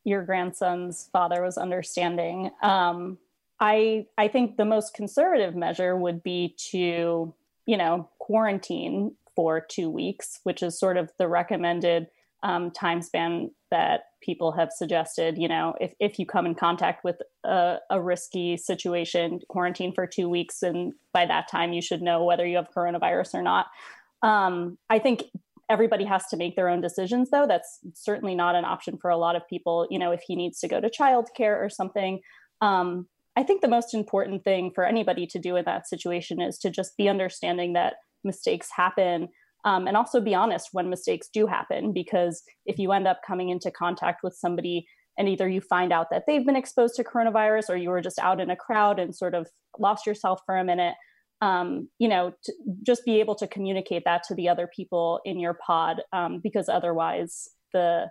your 0.04 0.24
grandson's 0.24 1.10
father 1.12 1.42
was 1.42 1.58
understanding. 1.58 2.52
Um, 2.62 3.18
I 3.60 4.06
I 4.18 4.28
think 4.28 4.56
the 4.56 4.66
most 4.66 4.94
conservative 4.94 5.56
measure 5.56 5.96
would 5.96 6.22
be 6.22 6.56
to, 6.72 7.34
you 7.66 7.78
know, 7.78 8.10
quarantine 8.20 9.16
for 9.36 9.60
two 9.60 9.90
weeks, 9.90 10.40
which 10.44 10.64
is 10.64 10.80
sort 10.80 10.98
of 10.98 11.12
the 11.20 11.28
recommended 11.28 12.08
um, 12.44 12.72
time 12.72 13.02
span 13.02 13.52
that 13.72 14.06
people 14.22 14.52
have 14.52 14.72
suggested. 14.72 15.38
You 15.38 15.48
know, 15.48 15.74
if, 15.82 15.94
if 16.00 16.20
you 16.20 16.26
come 16.26 16.46
in 16.46 16.56
contact 16.56 17.04
with 17.04 17.18
a, 17.44 17.78
a, 17.90 18.00
risky 18.00 18.56
situation, 18.56 19.40
quarantine 19.50 19.94
for 19.94 20.06
two 20.06 20.30
weeks, 20.30 20.62
and 20.62 20.94
by 21.12 21.26
that 21.26 21.50
time 21.50 21.74
you 21.74 21.82
should 21.82 22.02
know 22.02 22.24
whether 22.24 22.46
you 22.46 22.58
have 22.58 22.70
coronavirus 22.76 23.34
or 23.34 23.42
not. 23.42 23.68
Um, 24.22 24.78
I 24.90 25.00
think 25.00 25.24
everybody 25.70 26.06
has 26.06 26.28
to 26.28 26.38
make 26.38 26.56
their 26.56 26.70
own 26.70 26.82
decisions, 26.82 27.32
though. 27.32 27.48
That's 27.48 27.80
certainly 27.94 28.36
not 28.36 28.56
an 28.56 28.66
option 28.66 28.98
for 28.98 29.10
a 29.10 29.18
lot 29.18 29.36
of 29.36 29.48
people. 29.48 29.88
You 29.90 30.00
know, 30.00 30.12
if 30.12 30.22
he 30.22 30.36
needs 30.36 30.60
to 30.60 30.68
go 30.68 30.80
to 30.80 30.90
childcare 30.90 31.64
or 31.64 31.70
something. 31.70 32.22
Um, 32.62 33.08
I 33.36 33.44
think 33.44 33.62
the 33.62 33.68
most 33.68 33.94
important 33.94 34.44
thing 34.44 34.72
for 34.74 34.86
anybody 34.86 35.28
to 35.28 35.40
do 35.40 35.56
in 35.56 35.66
that 35.66 35.88
situation 35.88 36.42
is 36.42 36.58
to 36.60 36.70
just 36.70 36.96
be 36.98 37.10
understanding 37.10 37.74
that 37.74 37.96
mistakes 38.24 38.70
happen 38.76 39.30
um, 39.66 39.88
and 39.88 39.98
also 39.98 40.22
be 40.22 40.36
honest 40.36 40.70
when 40.72 40.90
mistakes 40.90 41.28
do 41.34 41.48
happen 41.48 41.92
because 41.92 42.44
if 42.66 42.78
you 42.78 42.92
end 42.92 43.08
up 43.08 43.22
coming 43.26 43.50
into 43.50 43.72
contact 43.72 44.22
with 44.24 44.36
somebody 44.36 44.88
and 45.18 45.28
either 45.28 45.48
you 45.48 45.62
find 45.62 45.92
out 45.92 46.08
that 46.12 46.24
they've 46.28 46.46
been 46.46 46.56
exposed 46.56 46.96
to 46.96 47.04
coronavirus 47.04 47.70
or 47.70 47.76
you 47.76 47.90
were 47.90 48.02
just 48.02 48.20
out 48.20 48.40
in 48.40 48.50
a 48.50 48.56
crowd 48.56 49.00
and 49.00 49.16
sort 49.16 49.34
of 49.34 49.48
lost 49.80 50.06
yourself 50.06 50.40
for 50.46 50.58
a 50.58 50.64
minute 50.64 50.96
um, 51.42 51.90
you 52.00 52.08
know 52.08 52.34
just 52.84 53.04
be 53.06 53.20
able 53.20 53.36
to 53.36 53.48
communicate 53.48 54.04
that 54.06 54.24
to 54.24 54.36
the 54.36 54.48
other 54.48 54.70
people 54.74 55.20
in 55.26 55.40
your 55.40 55.54
pod 55.66 56.02
um, 56.14 56.40
because 56.42 56.70
otherwise 56.70 57.50
the 57.74 58.08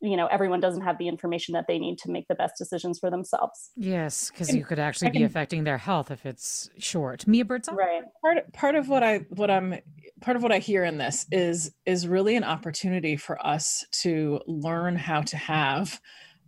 you 0.00 0.16
know 0.16 0.26
everyone 0.26 0.60
doesn't 0.60 0.82
have 0.82 0.98
the 0.98 1.08
information 1.08 1.52
that 1.54 1.66
they 1.66 1.78
need 1.78 1.98
to 1.98 2.10
make 2.10 2.26
the 2.28 2.34
best 2.34 2.54
decisions 2.58 2.98
for 2.98 3.10
themselves. 3.10 3.70
Yes 3.76 4.30
because 4.30 4.54
you 4.54 4.64
could 4.64 4.78
actually 4.78 5.10
can, 5.10 5.20
be 5.20 5.24
affecting 5.24 5.64
their 5.64 5.78
health 5.78 6.10
if 6.10 6.24
it's 6.26 6.70
short. 6.78 7.26
Mia 7.26 7.44
birdsong? 7.44 7.76
Right. 7.76 8.02
Part, 8.22 8.52
part 8.52 8.74
of 8.74 8.88
what 8.88 9.02
i 9.02 9.18
what 9.30 9.50
i'm 9.50 9.74
part 10.20 10.36
of 10.36 10.42
what 10.42 10.52
i 10.52 10.58
hear 10.58 10.84
in 10.84 10.98
this 10.98 11.26
is 11.30 11.72
is 11.86 12.06
really 12.06 12.36
an 12.36 12.44
opportunity 12.44 13.16
for 13.16 13.44
us 13.44 13.84
to 14.02 14.40
learn 14.46 14.96
how 14.96 15.22
to 15.22 15.36
have 15.36 16.00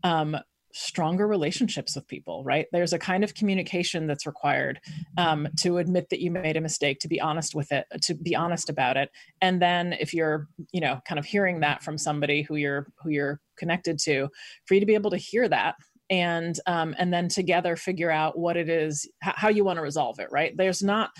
um, 0.02 0.36
stronger 0.72 1.26
relationships 1.26 1.96
with 1.96 2.06
people 2.06 2.44
right? 2.44 2.66
There's 2.72 2.92
a 2.92 2.98
kind 2.98 3.24
of 3.24 3.34
communication 3.34 4.06
that's 4.06 4.26
required 4.26 4.80
um, 5.18 5.48
to 5.58 5.78
admit 5.78 6.10
that 6.10 6.20
you 6.20 6.30
made 6.30 6.56
a 6.56 6.60
mistake 6.60 7.00
to 7.00 7.08
be 7.08 7.20
honest 7.20 7.54
with 7.54 7.72
it 7.72 7.86
to 8.02 8.14
be 8.14 8.36
honest 8.36 8.68
about 8.68 8.96
it. 8.96 9.10
And 9.40 9.60
then 9.60 9.92
if 9.94 10.14
you're 10.14 10.48
you 10.72 10.80
know 10.80 11.00
kind 11.06 11.18
of 11.18 11.24
hearing 11.24 11.60
that 11.60 11.82
from 11.82 11.98
somebody 11.98 12.42
who 12.42 12.56
you're 12.56 12.86
who 13.02 13.10
you're 13.10 13.40
connected 13.56 13.98
to 14.00 14.28
for 14.64 14.74
you 14.74 14.80
to 14.80 14.86
be 14.86 14.94
able 14.94 15.10
to 15.10 15.16
hear 15.16 15.48
that 15.48 15.74
and 16.10 16.58
um, 16.66 16.94
and 16.98 17.12
then 17.12 17.28
together 17.28 17.76
figure 17.76 18.10
out 18.10 18.38
what 18.38 18.56
it 18.56 18.68
is 18.68 19.08
how 19.20 19.48
you 19.48 19.64
want 19.64 19.76
to 19.76 19.82
resolve 19.82 20.18
it 20.18 20.28
right? 20.30 20.56
There's 20.56 20.82
not 20.82 21.10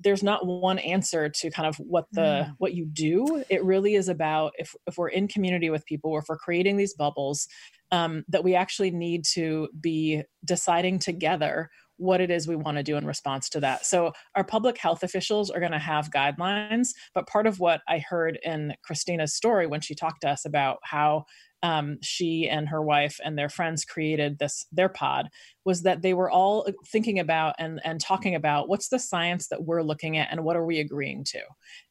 there's 0.00 0.22
not 0.22 0.46
one 0.46 0.78
answer 0.78 1.28
to 1.28 1.50
kind 1.50 1.68
of 1.68 1.76
what 1.76 2.06
the 2.12 2.20
mm. 2.20 2.54
what 2.58 2.74
you 2.74 2.86
do 2.86 3.44
it 3.48 3.62
really 3.64 3.94
is 3.94 4.08
about 4.08 4.52
if 4.58 4.74
if 4.86 4.96
we're 4.96 5.08
in 5.08 5.28
community 5.28 5.70
with 5.70 5.84
people 5.86 6.10
or 6.10 6.20
if 6.20 6.26
we're 6.28 6.36
creating 6.36 6.76
these 6.76 6.94
bubbles 6.94 7.46
um, 7.92 8.24
that 8.28 8.44
we 8.44 8.54
actually 8.54 8.90
need 8.90 9.24
to 9.24 9.68
be 9.80 10.22
deciding 10.44 10.98
together 10.98 11.70
what 11.96 12.20
it 12.20 12.30
is 12.30 12.48
we 12.48 12.56
want 12.56 12.78
to 12.78 12.82
do 12.82 12.96
in 12.96 13.06
response 13.06 13.48
to 13.50 13.60
that. 13.60 13.84
So, 13.84 14.12
our 14.34 14.42
public 14.44 14.78
health 14.78 15.02
officials 15.02 15.50
are 15.50 15.60
going 15.60 15.72
to 15.72 15.78
have 15.78 16.10
guidelines, 16.10 16.88
but 17.14 17.28
part 17.28 17.46
of 17.46 17.60
what 17.60 17.82
I 17.88 17.98
heard 17.98 18.38
in 18.42 18.74
Christina's 18.82 19.34
story 19.34 19.66
when 19.66 19.82
she 19.82 19.94
talked 19.94 20.22
to 20.22 20.30
us 20.30 20.46
about 20.46 20.78
how 20.82 21.24
um, 21.62 21.98
she 22.02 22.48
and 22.48 22.68
her 22.68 22.82
wife 22.82 23.20
and 23.24 23.38
their 23.38 23.48
friends 23.48 23.84
created 23.84 24.38
this 24.38 24.66
their 24.72 24.88
pod 24.88 25.28
was 25.64 25.82
that 25.82 26.02
they 26.02 26.14
were 26.14 26.30
all 26.30 26.66
thinking 26.86 27.18
about 27.18 27.54
and 27.58 27.80
and 27.84 28.00
talking 28.00 28.34
about 28.34 28.68
what's 28.68 28.88
the 28.88 28.98
science 28.98 29.48
that 29.48 29.64
we're 29.64 29.82
looking 29.82 30.16
at 30.16 30.28
and 30.30 30.42
what 30.42 30.56
are 30.56 30.64
we 30.64 30.80
agreeing 30.80 31.24
to? 31.24 31.40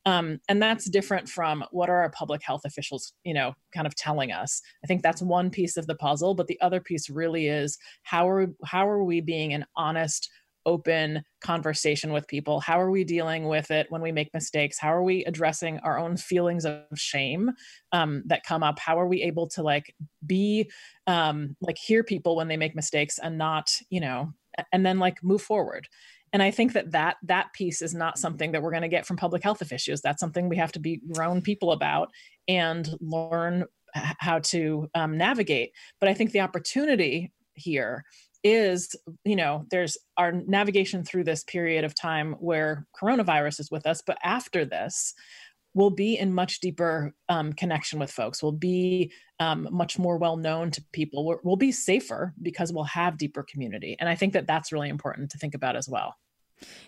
Um, 0.06 0.40
and 0.50 0.62
that's 0.62 0.90
different 0.90 1.30
from 1.30 1.64
what 1.72 1.90
are 1.90 2.02
our 2.02 2.10
public 2.10 2.42
health 2.44 2.62
officials 2.66 3.14
you 3.24 3.34
know 3.34 3.54
kind 3.74 3.86
of 3.86 3.96
telling 3.96 4.32
us. 4.32 4.62
I 4.84 4.88
think 4.88 5.04
that's 5.04 5.22
one 5.22 5.50
piece 5.50 5.78
of 5.78 5.88
the 5.88 5.96
puzzle 5.96 6.34
but 6.34 6.48
the 6.48 6.60
other 6.62 6.82
piece 6.82 7.10
really 7.10 7.48
is 7.48 7.78
how 8.04 8.28
are 8.28 8.48
how 8.66 8.88
are 8.88 9.04
we 9.04 9.22
being 9.22 9.54
an 9.54 9.66
honest 9.76 10.30
open 10.66 11.24
conversation 11.42 12.12
with 12.12 12.28
people. 12.28 12.60
How 12.60 12.80
are 12.80 12.92
we 12.92 13.04
dealing 13.04 13.48
with 13.48 13.72
it 13.72 13.88
when 13.90 14.02
we 14.02 14.12
make 14.12 14.34
mistakes? 14.34 14.80
How 14.80 14.94
are 14.94 15.04
we 15.04 15.24
addressing 15.26 15.80
our 15.80 15.98
own 15.98 16.18
feelings 16.18 16.66
of 16.66 16.84
shame 16.96 17.52
um, 17.92 18.24
that 18.26 18.44
come 18.44 18.64
up? 18.64 18.80
How 18.80 19.00
are 19.00 19.08
we 19.08 19.24
able 19.24 19.48
to 19.50 19.64
like 19.64 19.96
be 20.26 20.70
um, 21.08 21.56
like 21.62 21.78
hear 21.78 22.04
people 22.04 22.36
when 22.36 22.48
they 22.48 22.58
make 22.58 22.76
mistakes 22.76 23.20
and 23.20 23.38
not 23.38 23.72
you 23.90 24.00
know 24.00 24.34
and 24.72 24.86
then 24.86 25.00
like 25.00 25.24
move 25.24 25.42
forward? 25.42 25.88
And 26.32 26.44
i 26.44 26.52
think 26.52 26.74
that 26.74 26.92
that 26.92 27.18
that 27.24 27.54
piece 27.54 27.82
is 27.82 27.96
not 27.96 28.20
something 28.20 28.52
that 28.52 28.62
we're 28.62 28.70
going 28.72 28.84
to 28.84 28.88
get 28.88 29.06
from 29.06 29.18
public 29.18 29.44
health 29.44 29.62
officials. 29.62 30.02
That's 30.02 30.20
something 30.20 30.48
we 30.48 30.58
have 30.58 30.72
to 30.74 30.80
be 30.80 31.02
grown 31.12 31.42
people 31.42 31.72
about 31.72 32.10
and 32.48 32.88
learn 33.02 33.66
how 33.94 34.38
to 34.38 34.88
um, 34.94 35.18
navigate. 35.18 35.72
But 36.00 36.10
i 36.10 36.14
think 36.14 36.32
the 36.32 36.42
opportunity 36.42 37.32
here 37.56 38.04
is 38.44 38.96
you 39.26 39.36
know 39.36 39.66
there's 39.70 39.98
our 40.18 40.32
navigation 40.32 41.04
through 41.04 41.24
this 41.24 41.44
period 41.44 41.84
of 41.84 41.94
time 41.94 42.34
where 42.40 42.88
coronavirus 43.02 43.60
is 43.60 43.72
with 43.72 43.86
us 43.86 44.02
but 44.06 44.18
after 44.24 44.64
this 44.64 45.14
we'll 45.74 45.90
be 45.90 46.18
in 46.18 46.34
much 46.34 46.60
deeper 46.62 47.14
um, 47.30 47.54
connection 47.54 48.00
with 48.00 48.12
folks. 48.12 48.42
We'll 48.42 48.52
be 48.52 49.12
um, 49.40 49.68
much 49.72 50.00
more 50.00 50.18
well 50.18 50.36
known 50.36 50.72
to 50.72 50.84
people. 50.94 51.24
We'll, 51.24 51.40
we'll 51.44 51.58
be 51.58 51.72
safer 51.72 52.34
because 52.42 52.74
we'll 52.74 52.86
have 52.86 53.20
deeper 53.20 53.44
community. 53.44 53.96
And 54.00 54.10
i 54.10 54.16
think 54.16 54.34
that 54.34 54.48
that's 54.48 54.72
really 54.72 54.90
important 54.90 55.30
to 55.32 55.38
think 55.38 55.54
about 55.54 55.76
as 55.76 55.88
well 55.88 56.16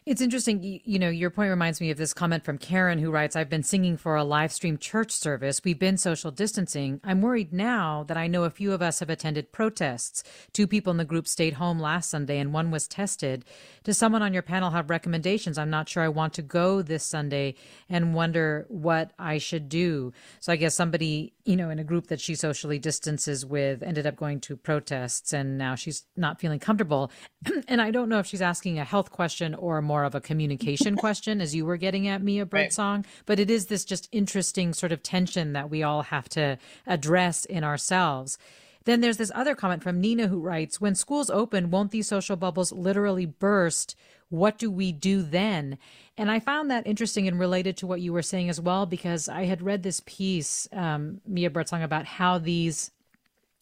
It's 0.06 0.22
interesting. 0.22 0.82
You, 0.84 1.00
know, 1.00 1.10
your 1.10 1.30
point 1.30 1.50
reminds 1.50 1.80
me 1.80 1.92
of 1.92 1.98
this 1.98 2.14
comment 2.14 2.44
from 2.44 2.58
Karen 2.58 3.00
who 3.00 3.12
writes, 3.12 3.36
I've 3.36 3.50
been 3.50 3.64
singing 3.64 3.98
for 3.98 4.16
a 4.16 4.24
live 4.24 4.52
stream 4.52 4.78
church 4.78 5.12
service. 5.12 5.62
We've 5.64 5.78
been 5.78 5.98
social 5.98 6.32
distancing. 6.32 7.00
I'm 7.04 7.22
worried 7.22 7.54
now 7.54 8.04
that 8.08 8.18
I 8.18 8.28
know 8.28 8.44
a 8.44 8.50
few 8.50 8.74
of 8.74 8.82
us 8.82 9.00
have 9.00 9.10
attended 9.10 9.52
protests. 9.52 10.24
Two 10.54 10.68
people 10.68 10.92
in 10.92 10.98
the 10.98 11.06
group 11.06 11.28
stayed 11.28 11.54
home 11.54 11.80
last 11.80 12.10
Sunday 12.10 12.40
and 12.40 12.54
one 12.54 12.72
was 12.72 12.88
tested. 12.88 13.46
Does 13.84 13.98
someone 13.98 14.22
on 14.22 14.34
your 14.34 14.42
panel 14.42 14.72
have 14.72 14.90
recommendations? 14.90 15.58
I'm 15.58 15.70
not 15.70 15.88
sure 15.88 16.04
I 16.04 16.10
want 16.10 16.34
to 16.34 16.42
go 16.42 16.82
this 16.82 17.04
Sunday 17.04 17.56
and 17.90 18.14
wonder 18.14 18.66
what 18.70 19.12
I 19.20 19.38
should 19.38 19.70
do. 19.70 20.14
So 20.40 20.52
I 20.52 20.56
guess 20.56 20.76
somebody, 20.76 21.34
you 21.46 21.56
know, 21.56 21.70
in 21.70 21.80
a 21.80 21.84
group 21.84 22.08
that 22.08 22.20
she 22.20 22.36
socially 22.36 22.80
distances 22.80 23.46
with 23.46 23.84
ended 23.84 24.08
up 24.08 24.16
going 24.16 24.40
to 24.42 24.56
protests 24.56 25.34
and 25.34 25.58
now 25.58 25.76
she's 25.76 26.06
not 26.16 26.40
feeling 26.40 26.60
comfortable. 26.60 27.12
and 27.68 27.82
I 27.82 27.92
don't 27.92 28.10
know 28.10 28.20
if 28.20 28.26
she's 28.26 28.42
asking 28.42 28.80
a 28.80 28.84
health 28.84 29.12
question 29.12 29.56
or 29.62 29.82
more 29.82 30.03
of 30.03 30.16
a 30.16 30.22
communication 30.22 30.95
question, 30.97 31.39
as 31.39 31.55
you 31.55 31.66
were 31.66 31.78
getting 31.78 32.07
at 32.07 32.24
Mia 32.24 32.45
Birdsong. 32.45 32.97
Right. 32.97 33.05
But 33.26 33.39
it 33.39 33.49
is 33.49 33.68
this 33.68 33.86
just 33.86 34.09
interesting 34.12 34.74
sort 34.74 34.91
of 34.91 35.03
tension 35.03 35.53
that 35.53 35.70
we 35.70 35.84
all 35.84 36.01
have 36.03 36.28
to 36.30 36.57
address 36.88 37.45
in 37.45 37.64
ourselves. 37.64 38.38
Then 38.86 39.01
there's 39.01 39.18
this 39.18 39.32
other 39.36 39.55
comment 39.55 39.84
from 39.84 40.01
Nina 40.01 40.28
who 40.28 40.39
writes 40.39 40.82
When 40.82 40.95
schools 40.95 41.30
open, 41.30 41.70
won't 41.70 41.91
these 41.91 42.07
social 42.07 42.36
bubbles 42.36 42.72
literally 42.72 43.26
burst? 43.26 43.95
What 44.30 44.57
do 44.57 44.72
we 44.72 44.91
do 44.91 45.22
then? 45.22 45.78
And 46.18 46.32
I 46.32 46.39
found 46.39 46.72
that 46.72 46.88
interesting 46.88 47.28
and 47.28 47.39
related 47.39 47.78
to 47.78 47.88
what 47.88 48.01
you 48.01 48.14
were 48.14 48.22
saying 48.22 48.49
as 48.49 48.62
well, 48.62 48.86
because 48.86 49.28
I 49.28 49.43
had 49.43 49.62
read 49.62 49.84
this 49.84 50.01
piece, 50.05 50.68
um, 50.72 51.22
Mia 51.28 51.49
Birdsong, 51.49 51.84
about 51.84 52.05
how 52.05 52.38
these 52.38 52.91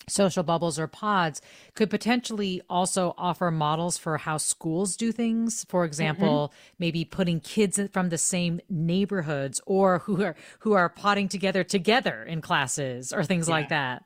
social 0.07 0.43
bubbles 0.43 0.79
or 0.79 0.87
pods 0.87 1.41
could 1.75 1.89
potentially 1.89 2.61
also 2.69 3.13
offer 3.17 3.51
models 3.51 3.97
for 3.97 4.17
how 4.17 4.37
schools 4.37 4.95
do 4.95 5.11
things 5.11 5.65
for 5.69 5.85
example 5.85 6.49
mm-hmm. 6.51 6.75
maybe 6.79 7.05
putting 7.05 7.39
kids 7.39 7.79
from 7.91 8.09
the 8.09 8.17
same 8.17 8.59
neighborhoods 8.69 9.61
or 9.65 9.99
who 9.99 10.23
are 10.23 10.35
who 10.59 10.73
are 10.73 10.89
potting 10.89 11.27
together 11.27 11.63
together 11.63 12.23
in 12.23 12.41
classes 12.41 13.13
or 13.13 13.23
things 13.23 13.47
yeah. 13.47 13.53
like 13.53 13.69
that 13.69 14.03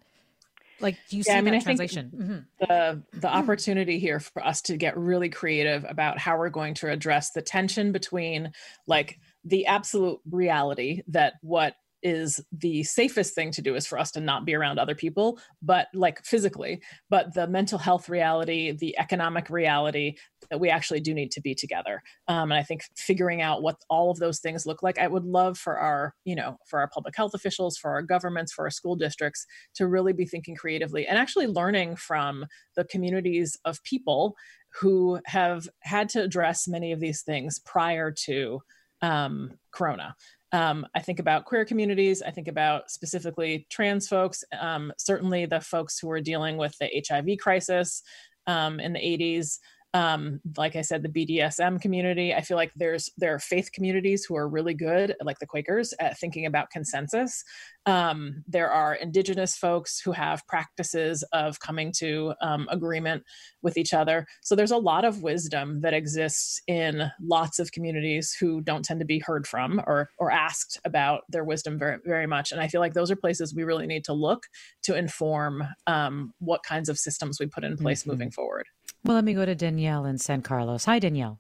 like 0.80 0.98
do 1.10 1.18
you 1.18 1.24
yeah, 1.26 1.34
see 1.34 1.38
I 1.38 1.42
mean, 1.42 1.54
that 1.54 1.62
I 1.62 1.64
translation 1.64 2.12
mm-hmm. 2.14 2.38
the 2.60 3.20
the 3.20 3.28
opportunity 3.34 4.00
here 4.00 4.20
for 4.20 4.46
us 4.46 4.62
to 4.64 4.78
get 4.78 4.98
really 4.98 5.30
creative 5.30 5.86
about 5.88 6.20
how 6.20 6.38
we're 6.38 6.50
going 6.50 6.74
to 6.76 6.90
address 6.90 7.32
the 7.32 7.42
tension 7.42 7.92
between 7.92 8.52
like 8.86 9.20
the 9.46 9.68
absolute 9.68 10.20
reality 10.30 11.04
that 11.08 11.36
what 11.42 11.76
is 12.04 12.40
the 12.52 12.84
safest 12.84 13.34
thing 13.34 13.52
to 13.52 13.62
do 13.62 13.76
is 13.76 13.88
for 13.88 13.98
us 13.98 14.12
to 14.12 14.22
not 14.22 14.46
be 14.46 14.54
around 14.54 14.78
other 14.78 14.96
people 14.96 15.40
but 15.62 15.88
like 15.94 16.24
physically. 16.24 16.82
But 17.10 17.34
the 17.34 17.48
mental 17.48 17.80
health 17.80 18.10
reality 18.10 18.72
the 18.72 18.98
economic 19.00 19.50
reality 19.50 20.16
that 20.50 20.60
we 20.60 20.70
actually 20.70 21.00
do 21.00 21.14
need 21.14 21.32
to 21.32 21.42
be 21.42 21.56
together. 21.56 22.02
Um, 22.28 22.52
and 22.52 22.60
i 22.60 22.64
think 22.64 22.84
figuring 22.96 23.42
out 23.42 23.62
what 23.62 23.78
all 23.90 24.12
of 24.12 24.20
those 24.20 24.40
things 24.40 24.66
look 24.66 24.84
like 24.84 24.98
i 24.98 25.08
would 25.08 25.26
love 25.26 25.58
for 25.58 25.78
our 25.78 26.14
you 26.24 26.36
know 26.36 26.58
for 26.68 26.80
our 26.80 26.88
public 26.88 27.16
health 27.16 27.34
officials 27.34 27.78
for 27.78 27.92
our 27.92 28.02
governments 28.02 28.54
for 28.54 28.66
our 28.66 28.70
school 28.70 28.96
districts 28.96 29.46
to 29.76 29.88
really 29.88 30.14
be 30.14 30.26
thinking 30.26 30.56
creatively 30.56 31.06
and 31.08 31.18
actually 31.18 31.48
learning 31.48 31.96
from 31.96 32.46
the 32.76 32.86
communities 32.86 33.58
of 33.66 33.84
people 33.84 34.36
who 34.82 35.20
have 35.26 35.68
had 35.82 36.10
to 36.10 36.22
address 36.22 36.68
many 36.68 36.92
of 36.92 37.00
these 37.00 37.22
things 37.22 37.60
prior 37.60 38.12
to 38.12 38.60
um, 39.02 39.52
corona 39.72 40.16
um, 40.54 40.86
I 40.96 41.00
think 41.02 41.20
about 41.20 41.46
queer 41.46 41.66
communities. 41.66 42.22
I 42.22 42.30
think 42.32 42.48
about 42.48 42.92
specifically 42.92 43.66
trans 43.70 44.08
folks, 44.08 44.44
um, 44.58 44.94
certainly 44.98 45.46
the 45.48 45.60
folks 45.60 45.98
who 46.00 46.10
are 46.12 46.22
dealing 46.22 46.58
with 46.58 46.78
the 46.78 47.04
HIV 47.08 47.40
crisis 47.40 48.04
um, 48.46 48.80
in 48.80 48.94
the 48.94 49.00
80s 49.00 49.58
um, 49.94 50.42
like 50.58 50.76
I 50.76 50.82
said, 50.82 51.04
the 51.04 51.10
BDSM 51.10 51.80
community. 51.80 52.34
I 52.34 52.42
feel 52.42 52.58
like 52.58 52.72
there's 52.76 53.12
there 53.18 53.34
are 53.34 53.40
faith 53.40 53.72
communities 53.72 54.26
who 54.26 54.36
are 54.36 54.50
really 54.50 54.74
good, 54.74 55.16
like 55.24 55.38
the 55.40 55.46
Quakers, 55.46 55.94
at 56.00 56.18
thinking 56.18 56.46
about 56.46 56.72
consensus. 56.72 57.44
Um, 57.86 58.44
there 58.48 58.72
are 58.72 58.96
indigenous 58.96 59.56
folks 59.56 60.00
who 60.00 60.12
have 60.14 60.48
practices 60.48 61.24
of 61.32 61.60
coming 61.60 61.92
to 61.98 62.34
um, 62.42 62.68
agreement 62.72 63.24
with 63.62 63.78
each 63.78 63.94
other. 63.94 64.26
So 64.42 64.56
there's 64.56 64.72
a 64.72 64.78
lot 64.78 65.06
of 65.06 65.22
wisdom 65.22 65.82
that 65.82 65.94
exists 65.94 66.62
in 66.68 67.12
lots 67.22 67.60
of 67.60 67.72
communities 67.72 68.36
who 68.40 68.62
don't 68.62 68.84
tend 68.84 69.00
to 69.02 69.06
be 69.06 69.20
heard 69.20 69.46
from 69.46 69.80
or 69.86 70.10
or 70.18 70.32
asked 70.32 70.80
about 70.86 71.22
their 71.30 71.44
wisdom 71.44 71.78
very 71.78 72.00
very 72.04 72.26
much. 72.26 72.52
And 72.52 72.60
I 72.60 72.68
feel 72.68 72.82
like 72.82 72.94
those 72.94 73.12
are 73.12 73.16
places 73.16 73.54
we 73.54 73.64
really 73.64 73.86
need 73.86 74.06
to 74.06 74.14
look 74.14 74.48
to 74.84 74.96
inform 74.96 75.64
um, 75.86 76.34
what 76.40 76.64
kinds 76.64 76.90
of 76.90 76.98
systems 76.98 77.40
we 77.40 77.46
put 77.46 77.64
in 77.64 77.78
place 77.78 78.02
mm-hmm. 78.02 78.12
moving 78.12 78.32
forward. 78.32 78.66
Well, 79.04 79.16
let 79.16 79.26
me 79.26 79.34
go 79.34 79.46
to 79.46 79.56
Danielle 79.56 80.06
in 80.06 80.18
San 80.18 80.42
Carlos. 80.42 80.86
Hi, 80.86 81.00
Danielle. 81.00 81.40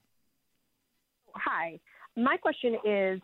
Hi. 1.34 1.80
My 2.16 2.38
question 2.38 2.78
is 2.86 3.22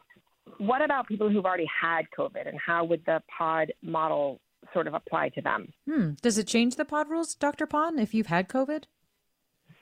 what 0.57 0.81
about 0.81 1.07
people 1.07 1.29
who've 1.29 1.45
already 1.45 1.67
had 1.81 2.03
COVID 2.17 2.47
and 2.47 2.57
how 2.57 2.83
would 2.85 3.05
the 3.05 3.21
pod 3.37 3.73
model 3.81 4.39
sort 4.73 4.87
of 4.87 4.93
apply 4.93 5.29
to 5.29 5.41
them? 5.41 5.73
Hmm. 5.87 6.11
Does 6.21 6.37
it 6.37 6.47
change 6.47 6.75
the 6.75 6.85
pod 6.85 7.09
rules, 7.09 7.35
Dr. 7.35 7.67
Pan, 7.67 7.99
if 7.99 8.13
you've 8.13 8.27
had 8.27 8.49
COVID? 8.49 8.85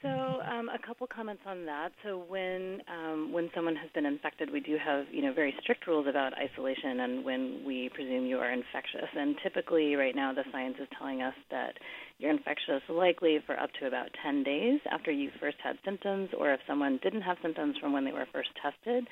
So, 0.02 0.10
um, 0.10 0.70
a 0.70 0.78
couple 0.86 1.08
comments 1.08 1.42
on 1.48 1.66
that. 1.66 1.90
So, 2.04 2.24
when 2.28 2.82
um, 2.88 3.32
when 3.34 3.50
someone 3.56 3.76
has 3.76 3.90
been 3.96 4.06
infected, 4.06 4.52
we 4.52 4.60
do 4.60 4.78
have 4.84 5.06
you 5.12 5.24
know 5.24 5.34
very 5.34 5.56
strict 5.62 5.88
rules 5.88 6.06
about 6.08 6.34
isolation 6.38 7.00
and 7.00 7.26
when 7.26 7.64
we 7.66 7.90
presume 7.94 8.26
you 8.26 8.38
are 8.38 8.52
infectious. 8.52 9.10
And 9.16 9.36
typically, 9.42 9.96
right 9.96 10.16
now, 10.16 10.34
the 10.34 10.44
science 10.52 10.76
is 10.80 10.88
telling 11.00 11.24
us 11.24 11.34
that 11.50 11.74
you're 12.20 12.32
infectious 12.32 12.82
likely 12.90 13.40
for 13.46 13.60
up 13.60 13.72
to 13.80 13.88
about 13.88 14.10
10 14.24 14.44
days 14.44 14.80
after 14.92 15.12
you 15.12 15.32
first 15.40 15.58
had 15.64 15.78
symptoms, 15.84 16.30
or 16.38 16.54
if 16.54 16.60
someone 16.68 17.00
didn't 17.02 17.22
have 17.22 17.38
symptoms 17.42 17.76
from 17.80 17.92
when 17.92 18.06
they 18.06 18.12
were 18.12 18.28
first 18.32 18.50
tested. 18.62 19.08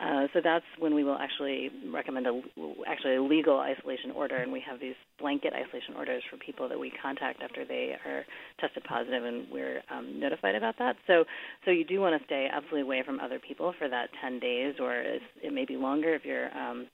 Uh, 0.00 0.26
so 0.32 0.40
that's 0.42 0.64
when 0.80 0.92
we 0.92 1.04
will 1.04 1.16
actually 1.16 1.70
recommend 1.92 2.26
a 2.26 2.40
actually 2.86 3.14
a 3.14 3.22
legal 3.22 3.60
isolation 3.60 4.10
order, 4.10 4.36
and 4.36 4.50
we 4.50 4.60
have 4.60 4.80
these 4.80 4.96
blanket 5.20 5.52
isolation 5.52 5.94
orders 5.96 6.22
for 6.28 6.36
people 6.36 6.68
that 6.68 6.78
we 6.78 6.90
contact 7.00 7.42
after 7.42 7.64
they 7.64 7.94
are 8.04 8.24
tested 8.60 8.82
positive, 8.84 9.24
and 9.24 9.46
we're 9.52 9.82
um, 9.90 10.18
notified 10.18 10.56
about 10.56 10.74
that. 10.78 10.96
So 11.06 11.24
so 11.64 11.70
you 11.70 11.84
do 11.84 12.00
want 12.00 12.18
to 12.20 12.24
stay 12.26 12.48
absolutely 12.52 12.82
away 12.82 13.02
from 13.06 13.20
other 13.20 13.38
people 13.38 13.72
for 13.78 13.88
that 13.88 14.08
10 14.20 14.40
days, 14.40 14.74
or 14.80 14.94
it 14.96 15.52
may 15.52 15.64
be 15.64 15.76
longer 15.76 16.12
if 16.14 16.24
you're 16.24 16.52
um, 16.56 16.88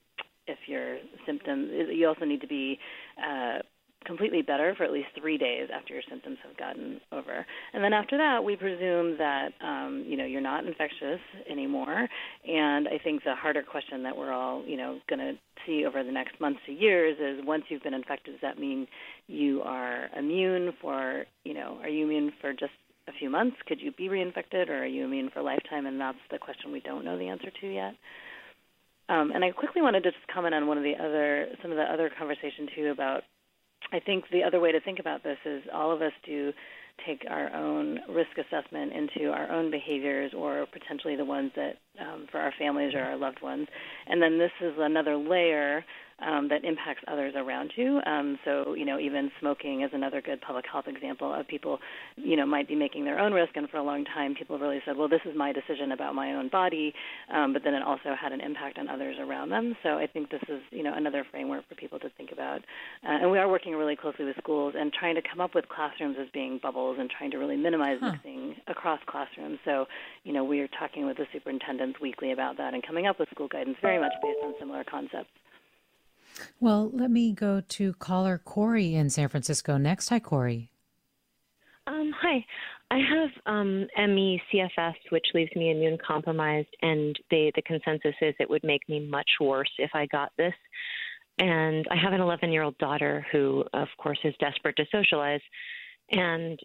if 0.45 0.59
your 0.67 0.97
symptoms. 1.25 1.71
You 1.91 2.07
also 2.07 2.25
need 2.25 2.41
to 2.41 2.47
be 2.47 2.77
uh, 3.17 3.59
completely 4.05 4.41
better 4.41 4.73
for 4.75 4.83
at 4.83 4.91
least 4.91 5.09
three 5.19 5.37
days 5.37 5.69
after 5.73 5.93
your 5.93 6.03
symptoms 6.09 6.37
have 6.45 6.57
gotten 6.57 6.99
over. 7.11 7.45
And 7.73 7.83
then 7.83 7.93
after 7.93 8.17
that, 8.17 8.43
we 8.43 8.55
presume 8.55 9.17
that 9.17 9.49
um, 9.61 10.03
you 10.07 10.17
know 10.17 10.25
you're 10.25 10.41
not 10.41 10.65
infectious 10.65 11.19
anymore. 11.49 12.07
And 12.47 12.87
I 12.87 12.97
think 13.03 13.23
the 13.23 13.35
harder 13.35 13.63
question 13.63 14.03
that 14.03 14.17
we're 14.17 14.33
all 14.33 14.63
you 14.65 14.77
know 14.77 14.99
going 15.09 15.19
to 15.19 15.33
see 15.65 15.85
over 15.85 16.03
the 16.03 16.11
next 16.11 16.39
months 16.39 16.59
to 16.65 16.71
years 16.71 17.17
is 17.19 17.45
once 17.45 17.63
you've 17.69 17.83
been 17.83 17.93
infected, 17.93 18.33
does 18.33 18.41
that 18.41 18.59
mean 18.59 18.87
you 19.27 19.61
are 19.61 20.09
immune 20.17 20.73
for 20.81 21.25
you 21.43 21.53
know 21.53 21.77
are 21.81 21.89
you 21.89 22.05
immune 22.05 22.31
for 22.41 22.53
just 22.53 22.73
a 23.07 23.11
few 23.17 23.29
months? 23.29 23.57
Could 23.67 23.81
you 23.81 23.91
be 23.91 24.09
reinfected, 24.09 24.69
or 24.69 24.83
are 24.83 24.85
you 24.85 25.05
immune 25.05 25.29
for 25.33 25.39
a 25.39 25.43
lifetime? 25.43 25.85
And 25.85 25.99
that's 25.99 26.17
the 26.31 26.37
question 26.37 26.71
we 26.71 26.81
don't 26.81 27.05
know 27.05 27.17
the 27.17 27.27
answer 27.27 27.51
to 27.61 27.67
yet. 27.67 27.95
Um, 29.09 29.31
and 29.33 29.43
I 29.43 29.51
quickly 29.51 29.81
wanted 29.81 30.03
to 30.03 30.11
just 30.11 30.25
comment 30.33 30.55
on 30.55 30.67
one 30.67 30.77
of 30.77 30.83
the 30.83 30.93
other, 30.95 31.47
some 31.61 31.71
of 31.71 31.77
the 31.77 31.83
other 31.83 32.09
conversation 32.17 32.67
too 32.73 32.91
about 32.91 33.23
I 33.91 33.99
think 33.99 34.25
the 34.31 34.43
other 34.43 34.59
way 34.59 34.71
to 34.71 34.79
think 34.79 34.99
about 34.99 35.23
this 35.23 35.37
is 35.45 35.63
all 35.73 35.91
of 35.91 36.01
us 36.01 36.13
do 36.25 36.53
take 37.05 37.23
our 37.29 37.53
own 37.53 37.99
risk 38.09 38.31
assessment 38.37 38.93
into 38.93 39.31
our 39.31 39.51
own 39.51 39.71
behaviors 39.71 40.33
or 40.35 40.65
potentially 40.71 41.15
the 41.15 41.25
ones 41.25 41.51
that 41.55 41.77
um, 41.99 42.27
for 42.31 42.39
our 42.39 42.53
families 42.59 42.93
or 42.93 43.01
our 43.01 43.17
loved 43.17 43.41
ones. 43.41 43.67
And 44.07 44.21
then 44.21 44.37
this 44.37 44.51
is 44.61 44.73
another 44.77 45.17
layer 45.17 45.83
um, 46.25 46.47
that 46.49 46.63
impacts 46.63 47.03
others 47.07 47.33
around 47.35 47.71
you. 47.75 48.01
Um, 48.05 48.37
so, 48.45 48.73
you 48.73 48.85
know, 48.85 48.99
even 48.99 49.31
smoking 49.39 49.81
is 49.81 49.91
another 49.93 50.21
good 50.21 50.41
public 50.41 50.65
health 50.71 50.85
example 50.87 51.33
of 51.33 51.47
people, 51.47 51.79
you 52.15 52.35
know, 52.35 52.45
might 52.45 52.67
be 52.67 52.75
making 52.75 53.05
their 53.05 53.19
own 53.19 53.33
risk. 53.33 53.55
And 53.55 53.69
for 53.69 53.77
a 53.77 53.83
long 53.83 54.05
time, 54.05 54.35
people 54.35 54.57
really 54.59 54.81
said, 54.85 54.97
well, 54.97 55.07
this 55.09 55.21
is 55.25 55.35
my 55.35 55.51
decision 55.51 55.91
about 55.91 56.15
my 56.15 56.33
own 56.33 56.49
body. 56.49 56.93
Um, 57.33 57.53
but 57.53 57.63
then 57.63 57.73
it 57.73 57.83
also 57.83 58.15
had 58.19 58.31
an 58.31 58.41
impact 58.41 58.77
on 58.77 58.87
others 58.87 59.17
around 59.19 59.49
them. 59.49 59.75
So 59.83 59.97
I 59.97 60.07
think 60.07 60.29
this 60.29 60.43
is, 60.47 60.61
you 60.71 60.83
know, 60.83 60.93
another 60.95 61.25
framework 61.29 61.67
for 61.67 61.75
people 61.75 61.99
to 61.99 62.09
think 62.17 62.31
about. 62.31 62.59
Uh, 63.03 63.21
and 63.21 63.31
we 63.31 63.39
are 63.39 63.49
working 63.49 63.73
really 63.73 63.95
closely 63.95 64.25
with 64.25 64.37
schools 64.37 64.73
and 64.77 64.91
trying 64.93 65.15
to 65.15 65.21
come 65.21 65.41
up 65.41 65.55
with 65.55 65.67
classrooms 65.69 66.17
as 66.19 66.27
being 66.33 66.59
bubbles 66.61 66.97
and 66.99 67.09
trying 67.09 67.31
to 67.31 67.37
really 67.37 67.57
minimize 67.57 67.97
huh. 67.99 68.11
mixing 68.11 68.55
across 68.67 68.99
classrooms. 69.07 69.59
So, 69.65 69.85
you 70.23 70.33
know, 70.33 70.43
we 70.43 70.59
are 70.59 70.69
talking 70.79 71.05
with 71.05 71.17
the 71.17 71.25
superintendents 71.33 71.99
weekly 71.99 72.31
about 72.31 72.57
that 72.57 72.73
and 72.73 72.85
coming 72.85 73.07
up 73.07 73.19
with 73.19 73.29
school 73.29 73.47
guidance 73.47 73.77
very 73.81 73.99
much 73.99 74.13
based 74.21 74.39
on 74.43 74.53
similar 74.59 74.83
concepts. 74.83 75.29
Well, 76.59 76.89
let 76.93 77.11
me 77.11 77.33
go 77.33 77.61
to 77.61 77.93
caller 77.93 78.39
Corey 78.43 78.95
in 78.95 79.09
San 79.09 79.27
Francisco 79.27 79.77
next. 79.77 80.09
Hi, 80.09 80.19
Corey. 80.19 80.71
Um, 81.87 82.13
hi. 82.19 82.45
I 82.91 82.97
have 82.97 83.29
um, 83.45 83.87
ME 83.97 84.41
CFS, 84.53 84.95
which 85.09 85.25
leaves 85.33 85.51
me 85.55 85.71
immune 85.71 85.97
compromised, 86.05 86.75
and 86.81 87.17
they, 87.29 87.51
the 87.55 87.61
consensus 87.61 88.15
is 88.21 88.35
it 88.39 88.49
would 88.49 88.63
make 88.63 88.87
me 88.89 88.99
much 88.99 89.29
worse 89.39 89.71
if 89.77 89.91
I 89.93 90.05
got 90.07 90.31
this. 90.37 90.53
And 91.39 91.87
I 91.89 91.95
have 91.95 92.13
an 92.13 92.21
11 92.21 92.51
year 92.51 92.63
old 92.63 92.77
daughter 92.77 93.25
who, 93.31 93.63
of 93.73 93.87
course, 93.97 94.19
is 94.23 94.35
desperate 94.39 94.75
to 94.75 94.85
socialize. 94.91 95.41
And 96.11 96.59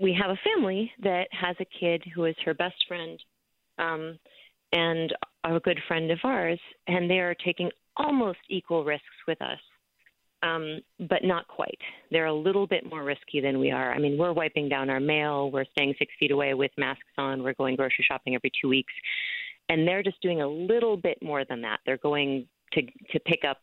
we 0.00 0.16
have 0.20 0.30
a 0.30 0.40
family 0.44 0.90
that 1.02 1.28
has 1.30 1.56
a 1.60 1.78
kid 1.80 2.02
who 2.14 2.24
is 2.24 2.34
her 2.44 2.54
best 2.54 2.84
friend 2.88 3.18
um, 3.78 4.18
and 4.72 5.14
a 5.44 5.60
good 5.60 5.78
friend 5.86 6.10
of 6.10 6.18
ours, 6.24 6.58
and 6.88 7.08
they 7.08 7.20
are 7.20 7.34
taking 7.34 7.70
almost 7.96 8.38
equal 8.48 8.84
risks 8.84 9.04
with 9.26 9.40
us, 9.42 9.58
um, 10.42 10.80
but 11.08 11.24
not 11.24 11.46
quite. 11.48 11.78
They're 12.10 12.26
a 12.26 12.34
little 12.34 12.66
bit 12.66 12.88
more 12.88 13.04
risky 13.04 13.40
than 13.40 13.58
we 13.58 13.70
are. 13.70 13.92
I 13.92 13.98
mean, 13.98 14.18
we're 14.18 14.32
wiping 14.32 14.68
down 14.68 14.90
our 14.90 15.00
mail, 15.00 15.50
we're 15.50 15.64
staying 15.72 15.94
six 15.98 16.12
feet 16.18 16.30
away 16.30 16.54
with 16.54 16.70
masks 16.76 17.02
on, 17.18 17.42
we're 17.42 17.54
going 17.54 17.76
grocery 17.76 18.04
shopping 18.06 18.34
every 18.34 18.52
two 18.60 18.68
weeks, 18.68 18.92
and 19.68 19.86
they're 19.86 20.02
just 20.02 20.20
doing 20.20 20.42
a 20.42 20.48
little 20.48 20.96
bit 20.96 21.18
more 21.22 21.44
than 21.44 21.62
that. 21.62 21.80
They're 21.86 21.96
going 21.98 22.46
to 22.72 22.82
to 22.82 23.20
pick 23.20 23.44
up, 23.48 23.58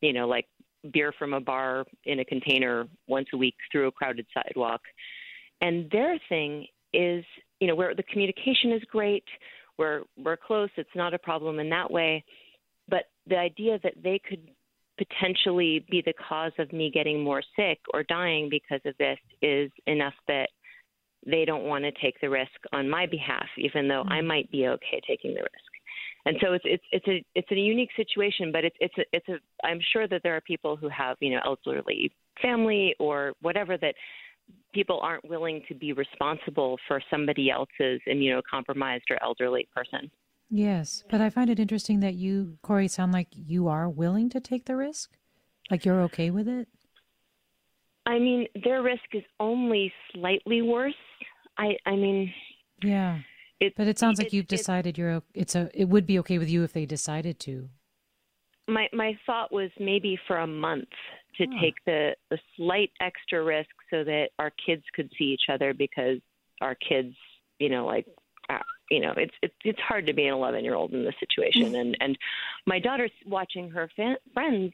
you 0.00 0.12
know, 0.12 0.26
like 0.26 0.46
beer 0.92 1.12
from 1.18 1.32
a 1.32 1.40
bar 1.40 1.84
in 2.04 2.20
a 2.20 2.24
container 2.24 2.86
once 3.06 3.28
a 3.32 3.36
week 3.36 3.54
through 3.70 3.88
a 3.88 3.92
crowded 3.92 4.26
sidewalk. 4.34 4.80
And 5.60 5.90
their 5.90 6.18
thing 6.28 6.66
is, 6.92 7.24
you 7.60 7.66
know, 7.68 7.74
where 7.74 7.94
the 7.94 8.02
communication 8.04 8.72
is 8.72 8.82
great, 8.90 9.24
we're 9.78 10.02
we're 10.22 10.36
close, 10.36 10.70
it's 10.76 10.88
not 10.94 11.14
a 11.14 11.18
problem 11.18 11.58
in 11.58 11.68
that 11.70 11.90
way. 11.90 12.24
The 13.28 13.38
idea 13.38 13.78
that 13.82 13.94
they 14.02 14.20
could 14.28 14.50
potentially 14.98 15.84
be 15.90 16.02
the 16.04 16.12
cause 16.28 16.52
of 16.58 16.72
me 16.72 16.90
getting 16.92 17.22
more 17.22 17.42
sick 17.56 17.78
or 17.92 18.02
dying 18.04 18.48
because 18.48 18.80
of 18.84 18.96
this 18.98 19.18
is 19.42 19.70
enough 19.86 20.14
that 20.28 20.48
they 21.26 21.44
don't 21.44 21.64
want 21.64 21.84
to 21.84 21.92
take 22.02 22.20
the 22.20 22.28
risk 22.28 22.52
on 22.72 22.88
my 22.88 23.06
behalf, 23.06 23.46
even 23.56 23.88
though 23.88 24.02
I 24.02 24.20
might 24.20 24.50
be 24.52 24.68
okay 24.68 25.00
taking 25.06 25.34
the 25.34 25.40
risk 25.40 25.74
and 26.26 26.36
so 26.40 26.52
it's 26.54 26.64
it's 26.66 26.84
it's 26.90 27.06
a 27.06 27.24
it's 27.34 27.50
a 27.50 27.54
unique 27.54 27.90
situation, 27.96 28.50
but 28.50 28.64
it's 28.64 28.76
it's 28.80 28.96
a, 28.98 29.02
it's 29.12 29.28
a 29.28 29.66
I'm 29.66 29.80
sure 29.92 30.08
that 30.08 30.22
there 30.22 30.34
are 30.34 30.40
people 30.40 30.76
who 30.76 30.88
have 30.88 31.16
you 31.20 31.30
know 31.30 31.40
elderly 31.44 32.12
family 32.40 32.94
or 32.98 33.34
whatever 33.42 33.76
that 33.78 33.94
people 34.72 35.00
aren't 35.02 35.28
willing 35.28 35.62
to 35.68 35.74
be 35.74 35.92
responsible 35.92 36.78
for 36.88 37.02
somebody 37.10 37.50
else's 37.50 38.00
immunocompromised 38.08 39.10
or 39.10 39.22
elderly 39.22 39.68
person. 39.74 40.10
Yes, 40.56 41.02
but 41.10 41.20
I 41.20 41.30
find 41.30 41.50
it 41.50 41.58
interesting 41.58 41.98
that 41.98 42.14
you, 42.14 42.58
Corey, 42.62 42.86
sound 42.86 43.10
like 43.10 43.26
you 43.32 43.66
are 43.66 43.88
willing 43.88 44.30
to 44.30 44.38
take 44.38 44.66
the 44.66 44.76
risk. 44.76 45.10
Like 45.68 45.84
you're 45.84 46.00
okay 46.02 46.30
with 46.30 46.46
it. 46.46 46.68
I 48.06 48.20
mean, 48.20 48.46
their 48.62 48.80
risk 48.80 49.02
is 49.14 49.24
only 49.40 49.92
slightly 50.12 50.62
worse. 50.62 50.94
I 51.58 51.76
I 51.86 51.96
mean, 51.96 52.32
yeah. 52.84 53.18
It, 53.58 53.72
but 53.76 53.88
it 53.88 53.98
sounds 53.98 54.18
like 54.18 54.28
it, 54.28 54.32
you've 54.32 54.46
decided 54.46 54.96
you're 54.96 55.24
it's 55.34 55.56
a 55.56 55.70
it 55.74 55.88
would 55.88 56.06
be 56.06 56.20
okay 56.20 56.38
with 56.38 56.48
you 56.48 56.62
if 56.62 56.72
they 56.72 56.86
decided 56.86 57.40
to. 57.40 57.68
My 58.68 58.86
my 58.92 59.18
thought 59.26 59.50
was 59.50 59.70
maybe 59.80 60.16
for 60.28 60.36
a 60.36 60.46
month 60.46 60.88
to 61.36 61.46
huh. 61.46 61.60
take 61.60 61.74
the 61.84 62.14
the 62.30 62.38
slight 62.56 62.92
extra 63.00 63.42
risk 63.42 63.70
so 63.90 64.04
that 64.04 64.28
our 64.38 64.52
kids 64.64 64.84
could 64.94 65.10
see 65.18 65.24
each 65.24 65.52
other 65.52 65.74
because 65.74 66.18
our 66.60 66.76
kids, 66.76 67.16
you 67.58 67.70
know, 67.70 67.86
like 67.86 68.06
uh, 68.48 68.58
you 68.90 69.00
know, 69.00 69.12
it's 69.16 69.34
it's 69.42 69.54
it's 69.64 69.80
hard 69.80 70.06
to 70.06 70.12
be 70.12 70.26
an 70.26 70.34
11 70.34 70.64
year 70.64 70.74
old 70.74 70.92
in 70.92 71.04
this 71.04 71.14
situation, 71.20 71.72
mm. 71.72 71.80
and 71.80 71.96
and 72.00 72.18
my 72.66 72.78
daughter's 72.78 73.12
watching 73.26 73.70
her 73.70 73.90
fan, 73.96 74.16
friends 74.32 74.72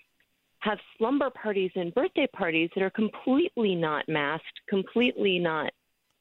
have 0.60 0.78
slumber 0.98 1.30
parties 1.30 1.70
and 1.74 1.94
birthday 1.94 2.26
parties 2.34 2.68
that 2.74 2.82
are 2.82 2.90
completely 2.90 3.74
not 3.74 4.06
masked, 4.08 4.60
completely 4.68 5.38
not 5.38 5.72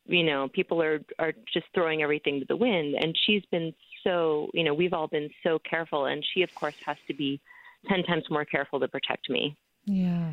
you 0.09 0.23
know, 0.23 0.49
people 0.51 0.81
are 0.81 0.99
are 1.19 1.33
just 1.53 1.67
throwing 1.73 2.01
everything 2.01 2.39
to 2.39 2.45
the 2.47 2.55
wind. 2.55 2.95
And 2.99 3.15
she's 3.25 3.43
been 3.51 3.73
so, 4.03 4.49
you 4.53 4.63
know, 4.63 4.73
we've 4.73 4.93
all 4.93 5.07
been 5.07 5.29
so 5.43 5.59
careful, 5.69 6.05
and 6.05 6.25
she, 6.33 6.41
of 6.41 6.53
course, 6.55 6.75
has 6.85 6.97
to 7.07 7.13
be 7.13 7.39
ten 7.87 8.03
times 8.03 8.23
more 8.29 8.45
careful 8.45 8.79
to 8.79 8.87
protect 8.87 9.29
me. 9.29 9.55
Yeah. 9.85 10.31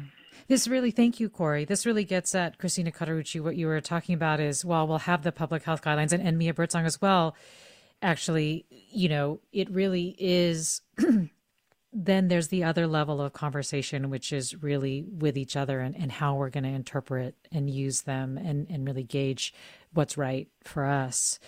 This 0.48 0.68
really, 0.68 0.92
thank 0.92 1.18
you, 1.18 1.28
Corey. 1.28 1.64
This 1.64 1.84
really 1.84 2.04
gets 2.04 2.34
at 2.34 2.58
Christina 2.58 2.92
Cauterucci. 2.92 3.40
What 3.40 3.56
you 3.56 3.66
were 3.66 3.80
talking 3.80 4.14
about 4.14 4.38
is, 4.38 4.64
while 4.64 4.86
we'll 4.86 4.98
have 4.98 5.22
the 5.22 5.32
public 5.32 5.64
health 5.64 5.82
guidelines 5.82 6.12
and, 6.12 6.22
and 6.22 6.38
Mia 6.38 6.54
Birdsong 6.54 6.86
as 6.86 7.00
well, 7.00 7.34
actually, 8.00 8.64
you 8.70 9.08
know, 9.08 9.40
it 9.52 9.68
really 9.70 10.14
is 10.18 10.82
then 11.92 12.28
there's 12.28 12.48
the 12.48 12.62
other 12.62 12.86
level 12.86 13.20
of 13.20 13.32
conversation, 13.32 14.10
which 14.10 14.32
is 14.32 14.62
really 14.62 15.02
with 15.02 15.36
each 15.36 15.56
other 15.56 15.80
and, 15.80 15.96
and 15.96 16.12
how 16.12 16.34
we're 16.34 16.50
going 16.50 16.64
to 16.64 16.70
interpret 16.70 17.34
and 17.50 17.70
use 17.70 18.02
them 18.02 18.36
and, 18.36 18.66
and 18.70 18.86
really 18.86 19.02
gauge 19.02 19.54
what's 19.94 20.18
right 20.18 20.48
for 20.62 20.84
us. 20.84 21.40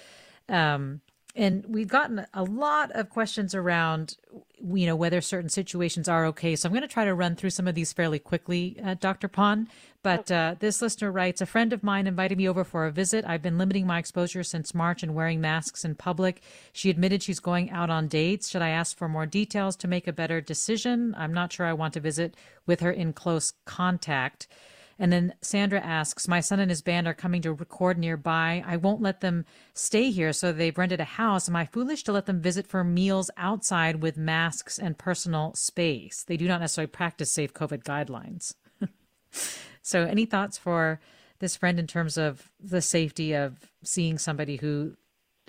Um, 0.48 1.02
and 1.38 1.64
we've 1.68 1.88
gotten 1.88 2.26
a 2.34 2.42
lot 2.42 2.90
of 2.92 3.08
questions 3.08 3.54
around 3.54 4.16
you 4.60 4.86
know 4.86 4.96
whether 4.96 5.20
certain 5.20 5.48
situations 5.48 6.08
are 6.08 6.26
okay. 6.26 6.56
So 6.56 6.68
i'm 6.68 6.72
going 6.72 6.82
to 6.82 6.88
try 6.88 7.04
to 7.04 7.14
run 7.14 7.36
through 7.36 7.50
some 7.50 7.68
of 7.68 7.74
these 7.74 7.92
fairly 7.92 8.18
quickly 8.18 8.76
uh, 8.84 8.94
dr 8.94 9.28
pan 9.28 9.68
but 10.02 10.30
uh, 10.30 10.54
this 10.58 10.80
listener 10.82 11.10
writes 11.10 11.40
a 11.40 11.46
friend 11.46 11.72
of 11.72 11.82
mine 11.82 12.06
invited 12.06 12.38
me 12.38 12.48
over 12.48 12.62
for 12.62 12.86
a 12.86 12.92
visit. 12.92 13.24
I've 13.26 13.42
been 13.42 13.58
limiting 13.58 13.86
my 13.86 13.98
exposure 13.98 14.44
since 14.44 14.72
march 14.72 15.02
and 15.02 15.14
wearing 15.14 15.40
masks 15.40 15.84
in 15.84 15.96
public. 15.96 16.40
She 16.72 16.88
admitted 16.88 17.22
she's 17.22 17.40
going 17.40 17.70
out 17.70 17.90
on 17.90 18.06
dates. 18.06 18.48
Should 18.48 18.62
i 18.62 18.70
ask 18.70 18.96
for 18.96 19.08
more 19.08 19.26
details 19.26 19.76
to 19.76 19.88
make 19.88 20.06
a 20.06 20.12
better 20.12 20.40
decision? 20.40 21.14
I'm 21.18 21.34
not 21.34 21.52
sure 21.52 21.66
i 21.66 21.72
want 21.72 21.94
to 21.94 22.00
visit 22.00 22.36
with 22.64 22.80
her 22.80 22.92
in 22.92 23.12
close 23.12 23.52
contact 23.64 24.46
and 24.98 25.12
then 25.12 25.34
Sandra 25.40 25.80
asks, 25.80 26.26
My 26.26 26.40
son 26.40 26.58
and 26.58 26.70
his 26.70 26.82
band 26.82 27.06
are 27.06 27.14
coming 27.14 27.40
to 27.42 27.52
record 27.52 27.98
nearby. 27.98 28.64
I 28.66 28.76
won't 28.76 29.00
let 29.00 29.20
them 29.20 29.44
stay 29.72 30.10
here, 30.10 30.32
so 30.32 30.52
they've 30.52 30.76
rented 30.76 31.00
a 31.00 31.04
house. 31.04 31.48
Am 31.48 31.54
I 31.54 31.66
foolish 31.66 32.02
to 32.04 32.12
let 32.12 32.26
them 32.26 32.40
visit 32.40 32.66
for 32.66 32.82
meals 32.82 33.30
outside 33.36 34.02
with 34.02 34.16
masks 34.16 34.78
and 34.78 34.98
personal 34.98 35.54
space? 35.54 36.24
They 36.24 36.36
do 36.36 36.48
not 36.48 36.60
necessarily 36.60 36.88
practice 36.88 37.32
safe 37.32 37.54
COVID 37.54 37.84
guidelines. 37.84 38.54
so, 39.82 40.02
any 40.02 40.26
thoughts 40.26 40.58
for 40.58 41.00
this 41.38 41.56
friend 41.56 41.78
in 41.78 41.86
terms 41.86 42.18
of 42.18 42.50
the 42.58 42.82
safety 42.82 43.34
of 43.34 43.70
seeing 43.84 44.18
somebody 44.18 44.56
who 44.56 44.96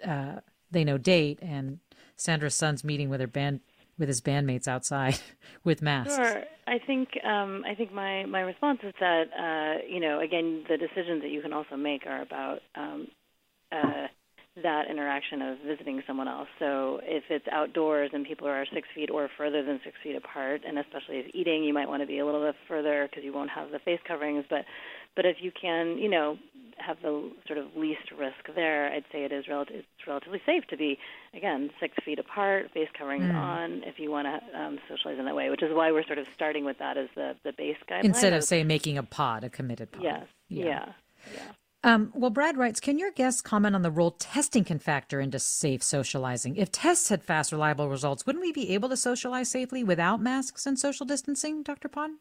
uh, 0.06 0.41
they 0.70 0.84
know 0.84 1.00
date 1.00 1.39
and 1.41 1.80
Sandra's 2.16 2.54
son's 2.54 2.84
meeting 2.84 3.10
with 3.10 3.22
her 3.22 3.28
band 3.28 3.62
with 4.00 4.08
his 4.08 4.22
bandmates 4.22 4.68
outside 4.68 5.20
with 5.64 5.82
masks? 5.82 6.16
Sure. 6.16 6.43
I 6.66 6.80
think 6.80 7.10
um, 7.24 7.64
I 7.70 7.76
think 7.76 7.93
my 7.93 8.26
my 8.26 8.41
response 8.41 8.80
is 8.84 8.93
that 9.00 9.26
uh, 9.38 9.86
you 9.88 10.00
know 10.00 10.20
again 10.22 10.64
the 10.68 10.78
decisions 10.78 11.22
that 11.22 11.30
you 11.30 11.41
can 11.41 11.54
also 11.54 11.76
make 11.76 12.06
are 12.08 12.22
about 12.22 12.60
um, 12.76 13.08
uh, 13.72 14.08
that 14.64 14.89
interaction 14.89 15.41
of 15.41 15.58
visiting 15.66 16.02
someone 16.06 16.28
else. 16.28 16.47
So 16.58 17.00
if 17.04 17.24
it's 17.30 17.45
outdoors 17.52 18.12
and 18.14 18.26
people 18.26 18.47
are 18.47 18.66
six 18.74 18.88
feet 18.93 19.10
or 19.10 19.30
further 19.38 19.64
than 19.64 19.80
six 19.84 19.95
feet 20.04 20.16
apart, 20.16 20.62
and 20.68 20.78
especially 20.78 21.18
if 21.18 21.36
eating, 21.36 21.64
you 21.64 21.74
might 21.74 21.88
want 21.88 22.02
to 22.02 22.08
be 22.08 22.20
a 22.20 22.26
little 22.26 22.45
bit 22.45 22.56
further 22.68 23.08
because 23.10 23.24
you 23.24 23.34
won't 23.34 23.50
have 23.50 23.72
the 23.72 23.80
face 23.80 24.00
coverings. 24.08 24.45
But 24.50 24.66
but 25.16 25.26
if 25.26 25.38
you 25.41 25.52
can, 25.60 25.97
you 25.97 26.10
know, 26.10 26.38
have 26.80 26.98
the 27.02 27.32
sort 27.48 27.60
of 27.60 27.68
least 27.76 28.12
risk 28.18 28.56
there, 28.56 28.92
I'd 28.92 29.06
say 29.12 29.24
it 29.24 29.32
is 29.32 29.48
rel- 29.48 29.66
it's 29.70 29.88
relatively 30.08 30.42
safe 30.46 30.66
to 30.68 30.78
be, 30.78 30.98
again, 31.34 31.70
six 31.80 31.96
feet 32.04 32.20
apart, 32.20 32.72
face 32.74 32.90
coverings 32.98 33.26
mm. 33.26 33.36
on, 33.36 33.84
if 33.86 34.00
you 34.00 34.12
want 34.12 34.28
to 34.28 34.60
um, 34.60 34.80
socialize 34.90 35.20
in 35.20 35.26
that 35.26 35.36
way, 35.36 35.50
which 35.50 35.64
is 35.64 35.70
why 35.74 35.92
we're 35.92 36.06
sort 36.06 36.20
of 36.20 36.28
starting 36.34 36.66
with 36.66 36.78
that 36.80 36.98
as 36.98 37.08
the, 37.16 37.36
the 37.44 37.54
base 37.54 37.78
guideline. 37.90 38.06
Instead 38.06 38.34
of, 38.34 38.44
say, 38.44 38.64
making 38.64 38.98
a 38.98 39.04
pod, 39.04 39.44
a 39.44 39.50
committed 39.50 39.92
pod. 39.92 40.04
Yes. 40.04 40.28
Yeah. 40.48 40.66
Yeah. 40.66 40.86
yeah. 41.34 41.52
Um, 41.82 42.12
well, 42.14 42.30
Brad 42.30 42.58
writes, 42.58 42.82
can 42.82 43.00
your 43.00 43.12
guests 43.12 43.42
comment 43.42 43.74
on 43.74 43.84
the 43.84 43.92
role 43.92 44.12
testing 44.12 44.66
can 44.66 44.80
factor 44.80 45.22
into 45.22 45.40
safe 45.40 45.82
socializing? 45.82 46.58
If 46.58 46.72
tests 46.72 47.08
had 47.08 47.24
fast, 47.24 47.54
reliable 47.54 47.88
results, 47.88 48.26
wouldn't 48.26 48.44
we 48.44 48.52
be 48.52 48.74
able 48.74 48.90
to 48.90 48.98
socialize 48.98 49.50
safely 49.50 49.84
without 49.84 50.22
masks 50.22 50.66
and 50.66 50.78
social 50.78 51.06
distancing, 51.06 51.64
Dr. 51.64 51.88
Pan? 51.88 52.18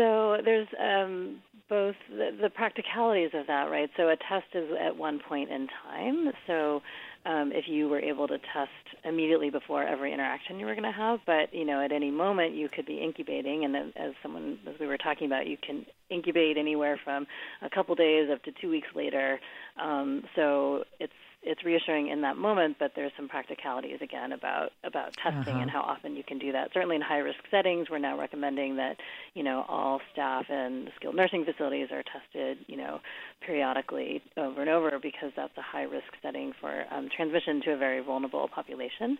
So 0.00 0.38
there's 0.42 0.68
um, 0.82 1.42
both 1.68 1.94
the, 2.08 2.30
the, 2.40 2.48
practicalities 2.48 3.32
of 3.34 3.46
that, 3.48 3.64
right? 3.64 3.90
So 3.98 4.08
a 4.08 4.16
test 4.16 4.46
is 4.54 4.70
at 4.82 4.96
one 4.96 5.20
point 5.28 5.50
in 5.50 5.68
time. 5.84 6.30
So 6.46 6.80
um, 7.26 7.52
if 7.54 7.66
you 7.68 7.86
were 7.86 8.00
able 8.00 8.26
to 8.28 8.38
test 8.38 8.70
immediately 9.04 9.50
before 9.50 9.82
every 9.84 10.14
interaction 10.14 10.58
you 10.58 10.64
were 10.64 10.74
going 10.74 10.90
to 10.90 10.98
have, 10.98 11.18
but 11.26 11.52
you 11.52 11.66
know 11.66 11.84
at 11.84 11.92
any 11.92 12.10
moment 12.10 12.54
you 12.54 12.70
could 12.74 12.86
be 12.86 12.98
incubating, 12.98 13.66
and 13.66 13.76
as 13.76 14.14
someone 14.22 14.58
as 14.66 14.80
we 14.80 14.86
were 14.86 14.96
talking 14.96 15.26
about, 15.26 15.46
you 15.46 15.58
can 15.58 15.84
incubate 16.08 16.56
anywhere 16.56 16.98
from 17.04 17.26
a 17.60 17.68
couple 17.68 17.94
days 17.94 18.30
up 18.32 18.42
to 18.44 18.52
two 18.58 18.70
weeks 18.70 18.88
later. 18.94 19.38
Um, 19.78 20.22
so 20.34 20.84
it's 20.98 21.12
it's 21.42 21.64
reassuring 21.64 22.08
in 22.08 22.20
that 22.20 22.36
moment, 22.36 22.76
but 22.78 22.92
there's 22.94 23.12
some 23.16 23.28
practicalities 23.28 23.98
again 24.02 24.32
about 24.32 24.70
about 24.84 25.14
testing 25.22 25.54
uh-huh. 25.54 25.62
and 25.62 25.70
how 25.70 25.80
often 25.80 26.14
you 26.14 26.22
can 26.22 26.38
do 26.38 26.52
that. 26.52 26.70
Certainly 26.74 26.96
in 26.96 27.02
high 27.02 27.18
risk 27.18 27.38
settings, 27.50 27.88
we're 27.90 27.98
now 27.98 28.18
recommending 28.18 28.76
that 28.76 28.96
you 29.34 29.42
know 29.42 29.64
all 29.68 30.00
staff 30.12 30.46
in 30.50 30.88
skilled 30.96 31.16
nursing 31.16 31.44
facilities 31.44 31.88
are 31.92 32.02
tested 32.02 32.58
you 32.66 32.76
know 32.76 33.00
periodically 33.46 34.22
over 34.36 34.60
and 34.60 34.70
over 34.70 34.98
because 35.00 35.32
that's 35.34 35.56
a 35.56 35.62
high 35.62 35.84
risk 35.84 36.12
setting 36.22 36.52
for 36.60 36.84
um, 36.90 37.08
transmission 37.14 37.62
to 37.64 37.72
a 37.72 37.76
very 37.76 38.00
vulnerable 38.00 38.48
population. 38.48 39.16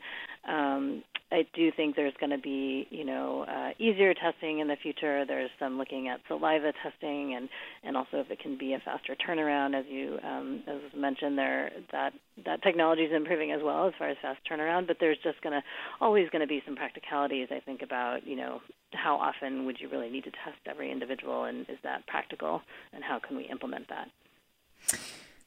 Um, 0.46 1.02
I 1.40 1.46
do 1.54 1.72
think 1.72 1.96
there's 1.96 2.12
going 2.20 2.30
to 2.30 2.38
be, 2.38 2.86
you 2.90 3.04
know, 3.04 3.46
uh, 3.48 3.70
easier 3.78 4.12
testing 4.12 4.58
in 4.58 4.68
the 4.68 4.76
future. 4.76 5.24
There's 5.24 5.50
some 5.58 5.78
looking 5.78 6.08
at 6.08 6.20
saliva 6.28 6.72
testing, 6.82 7.34
and 7.34 7.48
and 7.82 7.96
also 7.96 8.18
if 8.18 8.30
it 8.30 8.40
can 8.40 8.58
be 8.58 8.74
a 8.74 8.78
faster 8.78 9.16
turnaround, 9.16 9.74
as 9.78 9.86
you 9.88 10.18
um, 10.22 10.62
as 10.66 10.80
mentioned, 10.94 11.38
there 11.38 11.70
that 11.92 12.12
that 12.44 12.62
technology 12.62 13.02
is 13.02 13.12
improving 13.12 13.52
as 13.52 13.62
well 13.62 13.88
as 13.88 13.94
far 13.98 14.10
as 14.10 14.18
fast 14.20 14.40
turnaround. 14.50 14.86
But 14.86 14.98
there's 15.00 15.18
just 15.24 15.40
going 15.40 15.54
to 15.54 15.62
always 16.00 16.28
going 16.28 16.42
to 16.42 16.46
be 16.46 16.62
some 16.66 16.76
practicalities. 16.76 17.48
I 17.50 17.60
think 17.60 17.80
about, 17.80 18.26
you 18.26 18.36
know, 18.36 18.60
how 18.92 19.16
often 19.16 19.64
would 19.64 19.80
you 19.80 19.88
really 19.88 20.10
need 20.10 20.24
to 20.24 20.30
test 20.30 20.60
every 20.66 20.90
individual, 20.92 21.44
and 21.44 21.62
is 21.70 21.78
that 21.84 22.06
practical, 22.06 22.60
and 22.92 23.02
how 23.02 23.18
can 23.18 23.36
we 23.36 23.44
implement 23.44 23.88
that? 23.88 25.00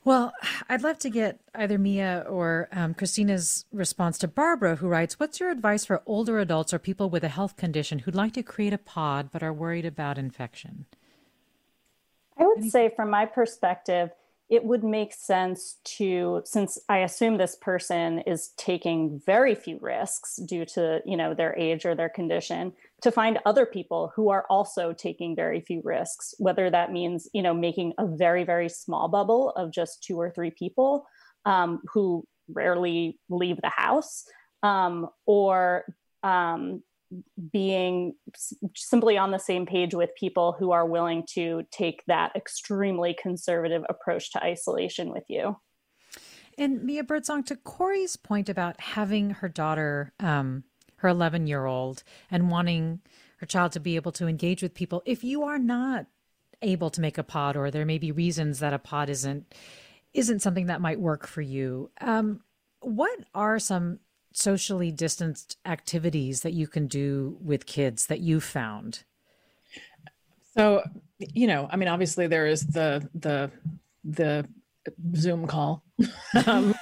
Well, 0.06 0.34
I'd 0.70 0.84
love 0.84 0.99
to 0.99 1.10
get 1.10 1.39
either 1.56 1.78
Mia 1.78 2.26
or 2.30 2.70
um, 2.72 2.93
Christina's 2.93 3.66
response 3.72 4.18
to 4.20 4.28
Barbara, 4.28 4.78
who 4.78 4.88
writes 4.88 5.20
What's 5.20 5.39
your 5.39 5.49
advice 5.51 5.86
for 5.86 6.01
older 6.06 6.39
adults 6.39 6.74
or 6.74 6.80
people 6.80 7.10
with 7.10 7.24
a 7.24 7.30
health 7.30 7.56
condition 7.56 7.99
who'd 7.99 8.16
like 8.16 8.34
to 8.34 8.43
create 8.43 8.74
a 8.74 8.78
pod 8.78 9.30
but 9.32 9.43
are 9.43 9.54
worried 9.54 9.86
about 9.86 10.18
infection? 10.18 10.86
I 12.38 12.45
would 12.45 12.70
say, 12.72 12.91
from 12.95 13.10
my 13.12 13.26
perspective, 13.26 14.10
it 14.50 14.64
would 14.64 14.84
make 14.84 15.14
sense 15.14 15.78
to 15.84 16.41
since 16.46 16.78
i 16.89 17.00
assume 17.00 17.38
this 17.38 17.56
person 17.56 18.20
is 18.20 18.50
taking 18.58 19.22
very 19.26 19.56
few 19.56 19.78
risks 19.82 20.38
due 20.46 20.66
to 20.66 21.02
you 21.06 21.18
know 21.18 21.34
their 21.34 21.56
age 21.58 21.86
or 21.86 21.96
their 21.96 22.10
condition 22.10 22.74
to 23.02 23.12
find 23.12 23.39
other 23.46 23.66
people 23.66 24.12
who 24.16 24.30
are 24.30 24.46
also 24.50 24.94
taking 24.94 25.36
very 25.36 25.62
few 25.62 25.82
risks 25.84 26.34
whether 26.38 26.70
that 26.70 26.91
means 26.91 27.28
you 27.34 27.41
know 27.41 27.54
making 27.54 27.94
a 27.98 28.06
very 28.06 28.44
very 28.44 28.70
small 28.70 29.08
bubble 29.08 29.50
of 29.52 29.72
just 29.72 30.04
two 30.04 30.20
or 30.20 30.30
three 30.30 30.52
people 30.52 31.06
um, 31.46 31.82
who 31.94 32.26
rarely 32.50 33.20
leave 33.30 33.60
the 33.62 33.70
house 33.70 34.26
um, 34.64 35.10
or 35.26 35.86
um, 36.24 36.82
being 37.51 38.16
simply 38.76 39.18
on 39.18 39.32
the 39.32 39.38
same 39.38 39.66
page 39.66 39.93
with 39.93 40.16
people 40.16 40.55
who 40.57 40.72
are 40.72 40.86
willing 40.86 41.26
to 41.34 41.64
take 41.72 42.03
that 42.07 42.36
extremely 42.36 43.16
conservative 43.20 43.84
approach 43.89 44.32
to 44.32 44.43
isolation 44.43 45.11
with 45.11 45.24
you. 45.28 45.57
And 46.57 46.84
Mia 46.84 47.03
Birdsong, 47.03 47.43
to 47.45 47.55
Corey's 47.55 48.16
point 48.16 48.49
about 48.49 48.80
having 48.80 49.32
her 49.32 49.49
daughter, 49.49 50.14
um, 50.20 50.64
her 50.97 51.09
11 51.09 51.47
year 51.47 51.66
old, 51.66 52.03
and 52.30 52.51
wanting 52.51 53.01
her 53.38 53.45
child 53.45 53.72
to 53.74 53.80
be 53.80 53.95
able 53.95 54.11
to 54.14 54.28
engage 54.28 54.61
with 54.61 54.74
people, 54.74 55.01
if 55.05 55.24
you 55.24 55.43
are 55.43 55.59
not 55.59 56.05
able 56.61 56.89
to 56.91 57.01
make 57.01 57.18
a 57.18 57.24
pod, 57.24 57.55
or 57.55 57.72
there 57.72 57.86
may 57.86 57.97
be 57.97 58.11
reasons 58.11 58.59
that 58.59 58.74
a 58.74 58.80
pod 58.80 59.09
isn't 59.09 59.53
isn't 60.14 60.41
something 60.41 60.68
that 60.68 60.80
might 60.80 60.99
work 60.99 61.26
for 61.26 61.41
you, 61.41 61.89
um, 61.99 62.39
what 62.82 63.18
are 63.34 63.57
some 63.57 63.99
socially 64.34 64.91
distanced 64.91 65.57
activities 65.65 66.41
that 66.41 66.53
you 66.53 66.67
can 66.67 66.88
do 66.88 67.38
with 67.41 67.65
kids 67.65 68.07
that 68.07 68.19
you 68.19 68.41
found? 68.41 69.03
So, 70.55 70.84
you 71.19 71.47
know, 71.47 71.67
I 71.71 71.77
mean, 71.77 71.88
obviously 71.88 72.27
there 72.27 72.45
is 72.45 72.67
the 72.67 73.07
the 73.15 73.51
the 74.03 74.47
Zoom 75.15 75.47
call. 75.47 75.84
um, 76.45 76.75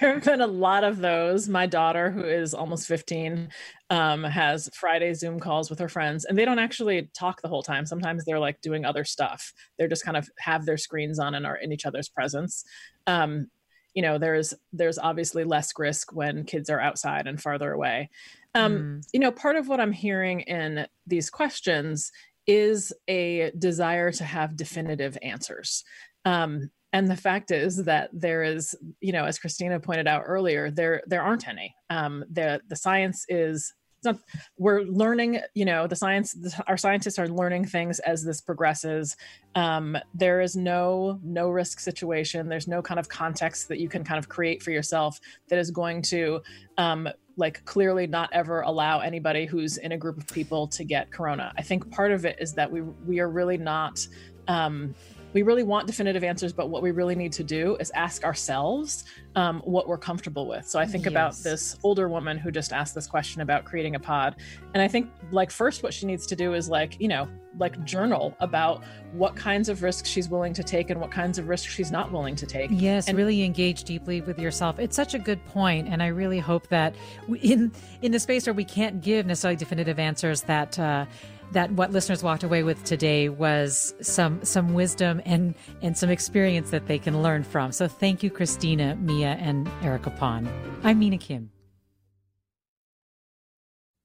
there 0.00 0.14
have 0.14 0.24
been 0.24 0.40
a 0.40 0.46
lot 0.46 0.84
of 0.84 0.98
those. 0.98 1.48
My 1.48 1.66
daughter, 1.66 2.10
who 2.10 2.22
is 2.22 2.52
almost 2.52 2.86
15, 2.86 3.48
um, 3.88 4.24
has 4.24 4.68
Friday 4.74 5.14
Zoom 5.14 5.40
calls 5.40 5.70
with 5.70 5.78
her 5.78 5.88
friends, 5.88 6.24
and 6.24 6.36
they 6.36 6.44
don't 6.44 6.58
actually 6.58 7.10
talk 7.14 7.40
the 7.40 7.48
whole 7.48 7.62
time. 7.62 7.86
Sometimes 7.86 8.24
they're 8.24 8.38
like 8.38 8.60
doing 8.60 8.84
other 8.84 9.04
stuff. 9.04 9.52
They're 9.78 9.88
just 9.88 10.04
kind 10.04 10.16
of 10.16 10.28
have 10.38 10.66
their 10.66 10.76
screens 10.76 11.18
on 11.18 11.34
and 11.34 11.46
are 11.46 11.56
in 11.56 11.72
each 11.72 11.86
other's 11.86 12.08
presence. 12.08 12.64
Um, 13.06 13.48
you 13.94 14.02
know 14.02 14.18
there's 14.18 14.54
there's 14.72 14.98
obviously 14.98 15.44
less 15.44 15.72
risk 15.78 16.12
when 16.12 16.44
kids 16.44 16.70
are 16.70 16.80
outside 16.80 17.26
and 17.26 17.40
farther 17.40 17.72
away. 17.72 18.10
Um, 18.54 18.74
mm. 18.74 19.08
you 19.12 19.20
know 19.20 19.30
part 19.30 19.56
of 19.56 19.68
what 19.68 19.80
i'm 19.80 19.92
hearing 19.92 20.40
in 20.40 20.86
these 21.06 21.30
questions 21.30 22.10
is 22.46 22.92
a 23.06 23.52
desire 23.58 24.10
to 24.10 24.24
have 24.24 24.56
definitive 24.56 25.16
answers. 25.22 25.84
Um, 26.24 26.70
and 26.92 27.08
the 27.08 27.16
fact 27.16 27.52
is 27.52 27.84
that 27.84 28.10
there 28.12 28.42
is 28.42 28.74
you 29.00 29.12
know 29.12 29.24
as 29.24 29.38
christina 29.38 29.78
pointed 29.78 30.08
out 30.08 30.24
earlier 30.26 30.70
there 30.70 31.02
there 31.06 31.22
aren't 31.22 31.48
any. 31.48 31.74
Um, 31.90 32.24
the 32.30 32.60
the 32.68 32.76
science 32.76 33.24
is 33.28 33.72
not, 34.04 34.18
we're 34.58 34.82
learning 34.82 35.40
you 35.54 35.64
know 35.64 35.86
the 35.86 35.96
science 35.96 36.36
our 36.66 36.76
scientists 36.76 37.18
are 37.18 37.28
learning 37.28 37.66
things 37.66 37.98
as 38.00 38.24
this 38.24 38.40
progresses. 38.40 39.16
Um, 39.54 39.96
there 40.14 40.40
is 40.40 40.56
no 40.56 41.18
no 41.22 41.50
risk 41.50 41.80
situation. 41.80 42.48
There's 42.48 42.68
no 42.68 42.82
kind 42.82 43.00
of 43.00 43.08
context 43.08 43.68
that 43.68 43.78
you 43.78 43.88
can 43.88 44.04
kind 44.04 44.18
of 44.18 44.28
create 44.28 44.62
for 44.62 44.70
yourself 44.70 45.20
that 45.48 45.58
is 45.58 45.70
going 45.70 46.02
to 46.02 46.40
um, 46.78 47.08
like 47.36 47.64
clearly 47.64 48.06
not 48.06 48.28
ever 48.32 48.60
allow 48.60 49.00
anybody 49.00 49.46
who's 49.46 49.78
in 49.78 49.92
a 49.92 49.96
group 49.98 50.18
of 50.18 50.26
people 50.28 50.66
to 50.68 50.84
get 50.84 51.10
corona. 51.10 51.52
I 51.56 51.62
think 51.62 51.90
part 51.90 52.12
of 52.12 52.24
it 52.24 52.36
is 52.40 52.52
that 52.54 52.70
we 52.70 52.82
we 52.82 53.20
are 53.20 53.28
really 53.28 53.58
not 53.58 54.06
um, 54.48 54.94
we 55.32 55.42
really 55.42 55.62
want 55.62 55.86
definitive 55.86 56.24
answers, 56.24 56.52
but 56.52 56.70
what 56.70 56.82
we 56.82 56.90
really 56.90 57.14
need 57.14 57.32
to 57.32 57.44
do 57.44 57.76
is 57.76 57.90
ask 57.94 58.24
ourselves 58.24 59.04
um, 59.36 59.60
what 59.64 59.86
we're 59.86 59.98
comfortable 59.98 60.46
with. 60.48 60.66
So 60.66 60.78
I 60.78 60.86
think 60.86 61.04
yes. 61.04 61.10
about 61.10 61.36
this 61.36 61.76
older 61.82 62.08
woman 62.08 62.38
who 62.38 62.50
just 62.50 62.72
asked 62.72 62.94
this 62.94 63.06
question 63.06 63.42
about 63.42 63.64
creating 63.64 63.94
a 63.94 64.00
pod. 64.00 64.36
And 64.74 64.82
I 64.82 64.88
think, 64.88 65.10
like, 65.30 65.50
first, 65.50 65.82
what 65.82 65.94
she 65.94 66.06
needs 66.06 66.26
to 66.26 66.36
do 66.36 66.54
is, 66.54 66.68
like, 66.68 67.00
you 67.00 67.08
know, 67.08 67.28
like 67.58 67.82
journal 67.84 68.34
about 68.40 68.84
what 69.12 69.34
kinds 69.34 69.68
of 69.68 69.82
risks 69.82 70.08
she's 70.08 70.28
willing 70.28 70.52
to 70.54 70.62
take 70.62 70.90
and 70.90 71.00
what 71.00 71.10
kinds 71.10 71.36
of 71.38 71.48
risks 71.48 71.72
she's 71.72 71.90
not 71.90 72.12
willing 72.12 72.36
to 72.36 72.46
take. 72.46 72.70
Yes, 72.72 73.08
and- 73.08 73.16
really 73.16 73.42
engage 73.42 73.84
deeply 73.84 74.20
with 74.20 74.38
yourself. 74.38 74.78
It's 74.78 74.96
such 74.96 75.14
a 75.14 75.18
good 75.18 75.44
point, 75.46 75.88
and 75.88 76.02
I 76.02 76.08
really 76.08 76.38
hope 76.38 76.68
that 76.68 76.94
in 77.42 77.72
in 78.02 78.12
the 78.12 78.20
space 78.20 78.46
where 78.46 78.54
we 78.54 78.64
can't 78.64 79.00
give 79.00 79.26
necessarily 79.26 79.56
definitive 79.56 79.98
answers, 79.98 80.42
that 80.42 80.78
uh, 80.78 81.06
that 81.52 81.70
what 81.72 81.90
listeners 81.92 82.22
walked 82.22 82.42
away 82.42 82.62
with 82.62 82.82
today 82.84 83.28
was 83.28 83.94
some 84.00 84.44
some 84.44 84.74
wisdom 84.74 85.20
and 85.24 85.54
and 85.82 85.96
some 85.96 86.10
experience 86.10 86.70
that 86.70 86.86
they 86.86 86.98
can 86.98 87.22
learn 87.22 87.42
from. 87.42 87.72
So 87.72 87.88
thank 87.88 88.22
you, 88.22 88.30
Christina, 88.30 88.96
Mia, 88.96 89.32
and 89.40 89.70
Erica 89.82 90.10
Pan. 90.10 90.48
I'm 90.82 90.98
Mina 90.98 91.18
Kim. 91.18 91.50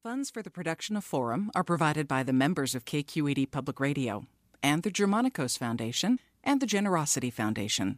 Funds 0.04 0.30
for 0.30 0.44
the 0.44 0.52
production 0.52 0.96
of 0.96 1.04
Forum 1.04 1.50
are 1.56 1.64
provided 1.64 2.08
by 2.08 2.22
the 2.22 2.34
members 2.34 2.76
of 2.76 2.86
KQED 2.86 3.50
Public 3.50 3.80
Radio 3.80 4.26
and 4.62 4.84
the 4.84 4.92
Germanacos 4.92 5.58
Foundation 5.58 6.20
and 6.44 6.62
the 6.62 6.68
Generosity 6.68 7.32
Foundation. 7.32 7.98